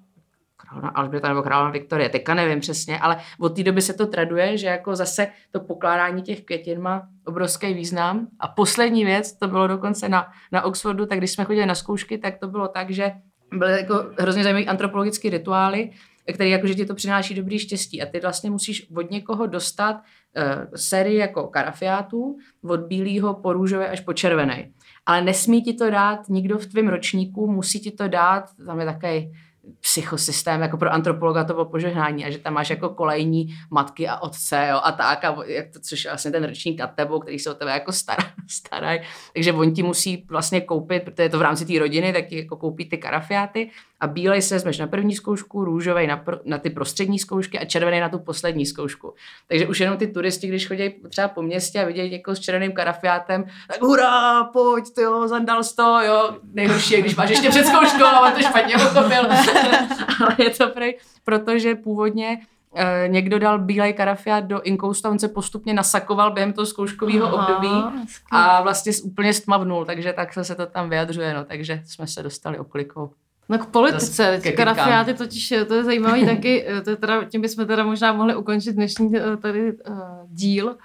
královna 0.56 0.90
Alžběta 0.90 1.28
nebo 1.28 1.42
královna 1.42 1.72
Viktorie, 1.72 2.08
teďka 2.08 2.34
nevím 2.34 2.60
přesně, 2.60 2.98
ale 2.98 3.16
od 3.38 3.56
té 3.56 3.62
doby 3.62 3.82
se 3.82 3.92
to 3.92 4.06
traduje, 4.06 4.58
že 4.58 4.66
jako 4.66 4.96
zase 4.96 5.28
to 5.50 5.60
pokládání 5.60 6.22
těch 6.22 6.44
květin 6.44 6.80
má 6.80 7.02
obrovský 7.26 7.74
význam. 7.74 8.26
A 8.40 8.48
poslední 8.48 9.04
věc, 9.04 9.32
to 9.32 9.48
bylo 9.48 9.66
dokonce 9.66 10.08
na, 10.08 10.26
na 10.52 10.62
Oxfordu, 10.62 11.06
tak 11.06 11.18
když 11.18 11.30
jsme 11.30 11.44
chodili 11.44 11.66
na 11.66 11.74
zkoušky, 11.74 12.18
tak 12.18 12.38
to 12.38 12.48
bylo 12.48 12.68
tak, 12.68 12.90
že 12.90 13.12
byly 13.52 13.72
jako 13.72 14.06
hrozně 14.18 14.42
zajímavé 14.42 14.66
antropologické 14.66 15.30
rituály, 15.30 15.90
které 16.32 16.48
jakože 16.48 16.74
ti 16.74 16.86
to 16.86 16.94
přináší 16.94 17.34
dobrý 17.34 17.58
štěstí. 17.58 18.02
A 18.02 18.06
ty 18.06 18.20
vlastně 18.20 18.50
musíš 18.50 18.90
od 18.96 19.10
někoho 19.10 19.46
dostat 19.46 19.96
uh, 19.96 20.74
sérii 20.76 21.16
jako 21.16 21.46
karafiátů, 21.46 22.36
od 22.64 22.80
bílého 22.80 23.34
po 23.34 23.52
růžové 23.52 23.88
až 23.88 24.00
po 24.00 24.12
červený. 24.12 24.72
Ale 25.06 25.22
nesmí 25.22 25.62
ti 25.62 25.74
to 25.74 25.90
dát 25.90 26.28
nikdo 26.28 26.58
v 26.58 26.66
tvém 26.66 26.88
ročníku, 26.88 27.46
musí 27.46 27.80
ti 27.80 27.90
to 27.90 28.08
dát, 28.08 28.44
tam 28.66 28.80
je 28.80 28.86
takový 28.86 29.32
psychosystém, 29.80 30.60
jako 30.60 30.76
pro 30.76 30.92
antropologa 30.92 31.44
to 31.44 31.52
bylo 31.52 31.64
požehnání 31.64 32.24
a 32.24 32.30
že 32.30 32.38
tam 32.38 32.54
máš 32.54 32.70
jako 32.70 32.88
kolejní 32.88 33.54
matky 33.70 34.08
a 34.08 34.16
otce 34.18 34.68
jo, 34.70 34.80
a 34.82 34.92
tak, 34.92 35.24
a 35.24 35.36
jak 35.46 35.66
to, 35.72 35.80
což 35.80 36.04
je 36.04 36.10
vlastně 36.10 36.30
ten 36.30 36.44
ročník 36.44 36.78
nad 36.78 36.86
tebou, 36.86 37.20
který 37.20 37.38
se 37.38 37.50
o 37.50 37.54
tebe 37.54 37.70
jako 37.70 37.92
stará, 37.92 38.24
starají. 38.48 39.00
Takže 39.34 39.52
on 39.52 39.72
ti 39.74 39.82
musí 39.82 40.26
vlastně 40.28 40.60
koupit, 40.60 41.02
protože 41.02 41.22
je 41.22 41.28
to 41.28 41.38
v 41.38 41.42
rámci 41.42 41.66
té 41.66 41.78
rodiny, 41.78 42.12
tak 42.12 42.26
ti 42.26 42.36
jako 42.36 42.56
koupí 42.56 42.88
ty 42.88 42.98
karafiáty 42.98 43.70
a 44.00 44.06
bílej 44.06 44.42
se 44.42 44.54
vezmeš 44.54 44.78
na 44.78 44.86
první 44.86 45.14
zkoušku, 45.14 45.64
růžový 45.64 46.06
na, 46.06 46.24
pr- 46.24 46.40
na 46.44 46.58
ty 46.58 46.70
prostřední 46.70 47.18
zkoušky 47.18 47.58
a 47.58 47.64
červený 47.64 48.00
na 48.00 48.08
tu 48.08 48.18
poslední 48.18 48.66
zkoušku. 48.66 49.14
Takže 49.48 49.66
už 49.66 49.80
jenom 49.80 49.96
ty 49.96 50.06
turisti, 50.06 50.48
když 50.48 50.68
chodí 50.68 50.94
třeba 51.08 51.28
po 51.28 51.42
městě 51.42 51.82
a 51.82 51.86
vidějí 51.86 52.12
jako 52.12 52.34
s 52.34 52.40
červeným 52.40 52.72
karafiátem, 52.72 53.44
tak 53.68 53.80
hurá, 53.80 54.44
pojď, 54.44 54.84
ty 54.94 55.02
jo, 55.02 55.28
zandal 55.28 55.62
to, 55.76 56.00
jo. 56.06 56.36
Nejhorší 56.52 56.94
je, 56.94 57.00
když 57.00 57.16
máš 57.16 57.30
ještě 57.30 57.48
před 57.48 57.66
zkouškou 57.66 58.04
a 58.04 58.30
to 58.30 58.42
špatně 58.42 58.74
pochopil. 58.74 59.22
Ale 60.20 60.36
je 60.38 60.50
to 60.50 60.68
prej, 60.68 60.98
protože 61.24 61.74
původně 61.74 62.40
eh, 62.74 63.08
někdo 63.08 63.38
dal 63.38 63.58
bílej 63.58 63.92
karafiát 63.92 64.44
do 64.44 64.62
inkoustu 64.62 65.08
a 65.08 65.10
on 65.10 65.18
se 65.18 65.28
postupně 65.28 65.74
nasakoval 65.74 66.32
během 66.32 66.52
toho 66.52 66.66
zkouškového 66.66 67.34
období 67.34 67.84
a 68.30 68.62
vlastně 68.62 68.92
úplně 69.04 69.34
stmavnul, 69.34 69.84
takže 69.84 70.12
tak 70.12 70.32
se 70.42 70.54
to 70.54 70.66
tam 70.66 70.90
vyjadřuje, 70.90 71.34
no, 71.34 71.44
takže 71.44 71.82
jsme 71.84 72.06
se 72.06 72.22
dostali 72.22 72.58
oklikou. 72.58 73.10
No 73.48 73.58
k 73.58 73.66
politice, 73.66 74.40
ke 74.42 74.52
karafiáty 74.52 75.14
totiž, 75.14 75.52
eh, 75.52 75.64
to 75.64 75.74
je 75.74 75.84
zajímavý 75.84 76.26
taky, 76.36 76.66
eh, 76.68 76.80
to 76.80 76.90
je 76.90 76.96
teda, 76.96 77.24
tím 77.24 77.40
bychom 77.40 77.66
teda 77.66 77.84
možná 77.84 78.12
mohli 78.12 78.36
ukončit 78.36 78.72
dnešní 78.72 79.12
tady 79.42 79.72
uh, 79.72 79.96
díl, 80.28 80.76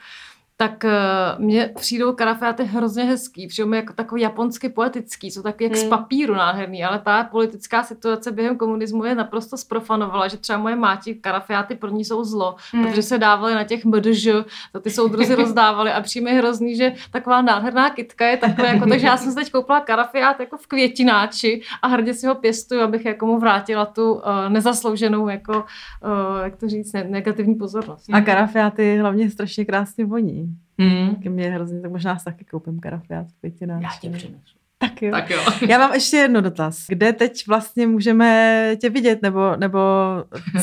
tak 0.58 0.84
uh, 0.84 1.43
mně 1.45 1.72
přijdou 1.76 2.14
karafiáty 2.14 2.64
hrozně 2.64 3.03
hezký, 3.03 3.47
přijdou 3.47 3.70
mi 3.70 3.78
jako 3.78 3.93
takový 3.93 4.22
japonsky 4.22 4.70
poetický, 4.70 5.32
jsou 5.32 5.41
taky 5.41 5.64
jak 5.64 5.76
z 5.76 5.82
Hmm. 5.82 5.89
papíru 5.89 6.34
nádherný, 6.36 6.84
ale 6.84 6.99
ta 6.99 7.24
politická 7.24 7.84
situace 7.84 8.32
během 8.32 8.58
komunismu 8.58 9.06
je 9.06 9.16
naprosto 9.16 9.58
sprofanovala, 9.58 10.28
že 10.28 10.38
třeba 10.38 10.60
moje 10.60 10.76
máti 10.76 11.16
karafiáty 11.16 11.76
pro 11.76 11.89
ní 11.89 12.06
jsou 12.06 12.24
zlo, 12.24 12.56
Hmm. 12.74 12.88
protože 12.88 13.01
se 13.01 13.18
dávaly 13.18 13.53
na 13.56 13.64
těch 13.64 13.86
MDŽ, 13.86 14.28
to 14.72 14.80
ty 14.80 14.89
soudruzi 14.89 15.36
rozdávali 15.43 15.91
a 15.91 16.01
přijme 16.01 16.32
hrozný, 16.32 16.76
že 16.76 16.93
taková 17.12 17.41
nádherná 17.41 17.89
kitka 17.89 18.26
je 18.26 18.38
takové, 18.38 18.68
jako, 18.68 18.89
takže 18.89 19.08
já 19.08 19.18
jsem 19.18 19.30
si 19.32 19.36
teď 19.36 19.51
koupila 19.51 19.80
karafiát 19.82 20.39
jako 20.39 20.58
v 20.58 20.68
květináči 20.68 21.62
a 21.82 21.88
hrdě 21.88 22.14
si 22.14 22.28
ho 22.28 22.36
pěstuju, 22.36 22.82
abych 22.82 23.06
jako 23.06 23.26
mu 23.26 23.39
vrátila 23.39 23.86
tu 23.86 24.14
uh, 24.14 24.22
nezaslouženou, 24.49 25.28
jako, 25.30 25.53
uh, 25.53 26.43
jak 26.43 26.56
to 26.56 26.70
říct, 26.70 26.93
ne- 26.93 27.03
negativní 27.03 27.56
pozornost. 27.56 28.06
A 28.14 28.22
karafiáty 28.22 28.97
hlavně 28.97 29.30
strašně 29.30 29.66
krásně 29.66 30.06
voní. 30.06 30.44
Hmm. 30.80 31.15
Taky 31.15 31.30
mě 31.30 31.49
hrozně, 31.49 31.82
tak 31.82 31.91
možná 31.91 32.17
si 32.17 32.26
taky 32.26 32.45
koupím 32.45 32.80
karafiát 32.80 33.28
v 33.28 33.39
květináči. 33.39 33.84
Já 33.84 33.89
ti 34.01 34.09
přinesu. 34.09 34.55
Tak 34.78 35.01
jo. 35.01 35.11
Tak 35.11 35.30
jo. 35.30 35.39
Já 35.69 35.78
mám 35.78 35.93
ještě 35.93 36.17
jedno 36.17 36.41
dotaz. 36.41 36.86
Kde 36.88 37.13
teď 37.13 37.47
vlastně 37.47 37.88
můžeme 37.88 38.71
tě 38.82 38.89
vidět, 38.89 39.21
nebo, 39.21 39.55
nebo 39.55 39.80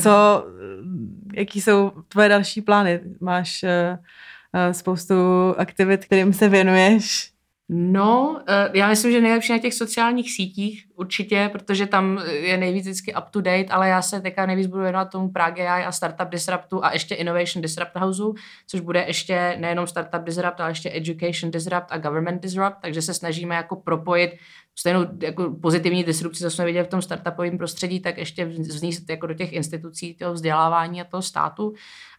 co, 0.02 0.44
jaký 1.34 1.60
jsou 1.60 1.92
tvoje 2.08 2.28
další 2.28 2.60
plány? 2.60 3.00
Máš 3.20 3.62
uh, 3.62 4.72
spoustu 4.72 5.14
aktivit, 5.58 6.04
kterým 6.04 6.32
se 6.32 6.48
věnuješ. 6.48 7.31
No, 7.74 8.42
eh, 8.48 8.70
já 8.74 8.88
myslím, 8.88 9.12
že 9.12 9.20
nejlepší 9.20 9.52
na 9.52 9.58
těch 9.58 9.74
sociálních 9.74 10.32
sítích 10.32 10.84
určitě, 10.96 11.48
protože 11.52 11.86
tam 11.86 12.22
je 12.28 12.56
nejvíc 12.56 12.84
vždycky 12.86 13.14
up 13.14 13.24
to 13.30 13.40
date, 13.40 13.66
ale 13.66 13.88
já 13.88 14.02
se 14.02 14.20
teďka 14.20 14.46
nejvíc 14.46 14.66
budu 14.66 14.82
věnovat 14.82 15.04
tomu 15.04 15.28
Prague 15.28 15.68
AI 15.68 15.84
a 15.84 15.92
Startup 15.92 16.28
Disruptu 16.28 16.84
a 16.84 16.92
ještě 16.92 17.14
Innovation 17.14 17.62
Disrupt 17.62 17.96
Houseu, 17.96 18.34
což 18.66 18.80
bude 18.80 19.04
ještě 19.06 19.56
nejenom 19.60 19.86
Startup 19.86 20.24
Disrupt, 20.24 20.60
ale 20.60 20.70
ještě 20.70 20.90
Education 20.94 21.50
Disrupt 21.50 21.86
a 21.88 21.98
Government 21.98 22.42
Disrupt, 22.42 22.76
takže 22.82 23.02
se 23.02 23.14
snažíme 23.14 23.54
jako 23.54 23.76
propojit 23.76 24.30
stejnou 24.78 25.06
jako 25.22 25.50
pozitivní 25.62 26.04
disrupci, 26.04 26.42
co 26.42 26.50
jsme 26.50 26.64
viděli 26.64 26.86
v 26.86 26.90
tom 26.90 27.02
startupovém 27.02 27.58
prostředí, 27.58 28.00
tak 28.00 28.18
ještě 28.18 28.44
vznést 28.44 29.10
jako 29.10 29.26
do 29.26 29.34
těch 29.34 29.52
institucí 29.52 30.14
toho 30.14 30.34
vzdělávání 30.34 31.00
a 31.00 31.04
toho 31.04 31.22
státu, 31.22 31.72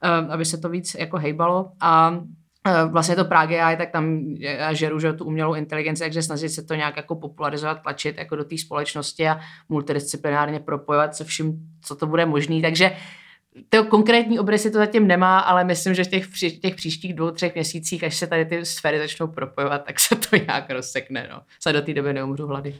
eh, 0.03 0.07
aby 0.09 0.45
se 0.45 0.57
to 0.57 0.69
víc 0.69 0.95
jako 0.99 1.17
hejbalo. 1.17 1.71
A 1.79 2.19
Eh, 2.19 2.42
vlastně 2.87 3.15
to 3.15 3.25
Prague 3.25 3.61
AI, 3.61 3.77
tak 3.77 3.91
tam 3.91 4.19
já 4.39 4.73
žeru, 4.73 4.99
že 4.99 5.13
tu 5.13 5.25
umělou 5.25 5.53
inteligenci, 5.53 6.03
takže 6.03 6.21
snažit 6.21 6.49
se 6.49 6.63
to 6.63 6.75
nějak 6.75 6.97
jako 6.97 7.15
popularizovat, 7.15 7.81
tlačit 7.81 8.17
jako 8.17 8.35
do 8.35 8.43
té 8.43 8.57
společnosti 8.57 9.27
a 9.27 9.39
multidisciplinárně 9.69 10.59
propojovat 10.59 11.15
se 11.15 11.23
vším, 11.23 11.53
co 11.81 11.95
to 11.95 12.07
bude 12.07 12.25
možný. 12.25 12.61
Takže 12.61 12.91
to 13.69 13.83
konkrétní 13.83 14.39
obrysy 14.39 14.71
to 14.71 14.77
zatím 14.77 15.07
nemá, 15.07 15.39
ale 15.39 15.63
myslím, 15.63 15.93
že 15.93 16.03
v 16.03 16.07
těch, 16.07 16.27
při, 16.27 16.51
těch 16.51 16.75
příštích 16.75 17.13
dvou, 17.13 17.31
třech 17.31 17.55
měsících, 17.55 18.03
až 18.03 18.15
se 18.15 18.27
tady 18.27 18.45
ty 18.45 18.65
sféry 18.65 18.99
začnou 18.99 19.27
propojovat, 19.27 19.85
tak 19.85 19.99
se 19.99 20.15
to 20.15 20.35
nějak 20.35 20.69
rozsekne. 20.69 21.27
No. 21.31 21.41
Se 21.59 21.73
do 21.73 21.81
té 21.81 21.93
doby 21.93 22.13
neumřu 22.13 22.47
hlady. 22.47 22.75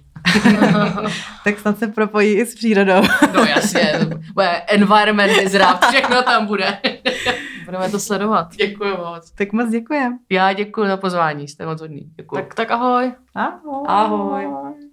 tak 1.44 1.60
snad 1.60 1.80
se 1.80 1.88
propojí 1.88 2.34
i 2.34 2.46
s 2.46 2.56
přírodou. 2.56 3.02
no 3.34 3.44
jasně, 3.46 3.94
environment 4.68 5.34
disrupt, 5.40 5.86
všechno 5.86 6.24
tam 6.24 6.46
bude. 6.46 6.78
Budeme 7.78 7.92
to 7.92 8.00
sledovat. 8.00 8.48
Děkuji 8.56 8.98
moc. 8.98 9.32
Tak 9.32 9.54
moc 9.54 9.70
děkujem. 9.70 10.20
Já 10.30 10.54
děkuji 10.54 10.88
za 10.88 10.98
pozvání, 10.98 11.48
jste 11.48 11.66
moc 11.66 11.82
hodný. 11.82 12.12
Děkuji. 12.16 12.36
Tak, 12.36 12.54
tak 12.54 12.72
ahoj. 12.72 13.12
Ahoj. 13.36 13.86
Ahoj. 13.88 14.74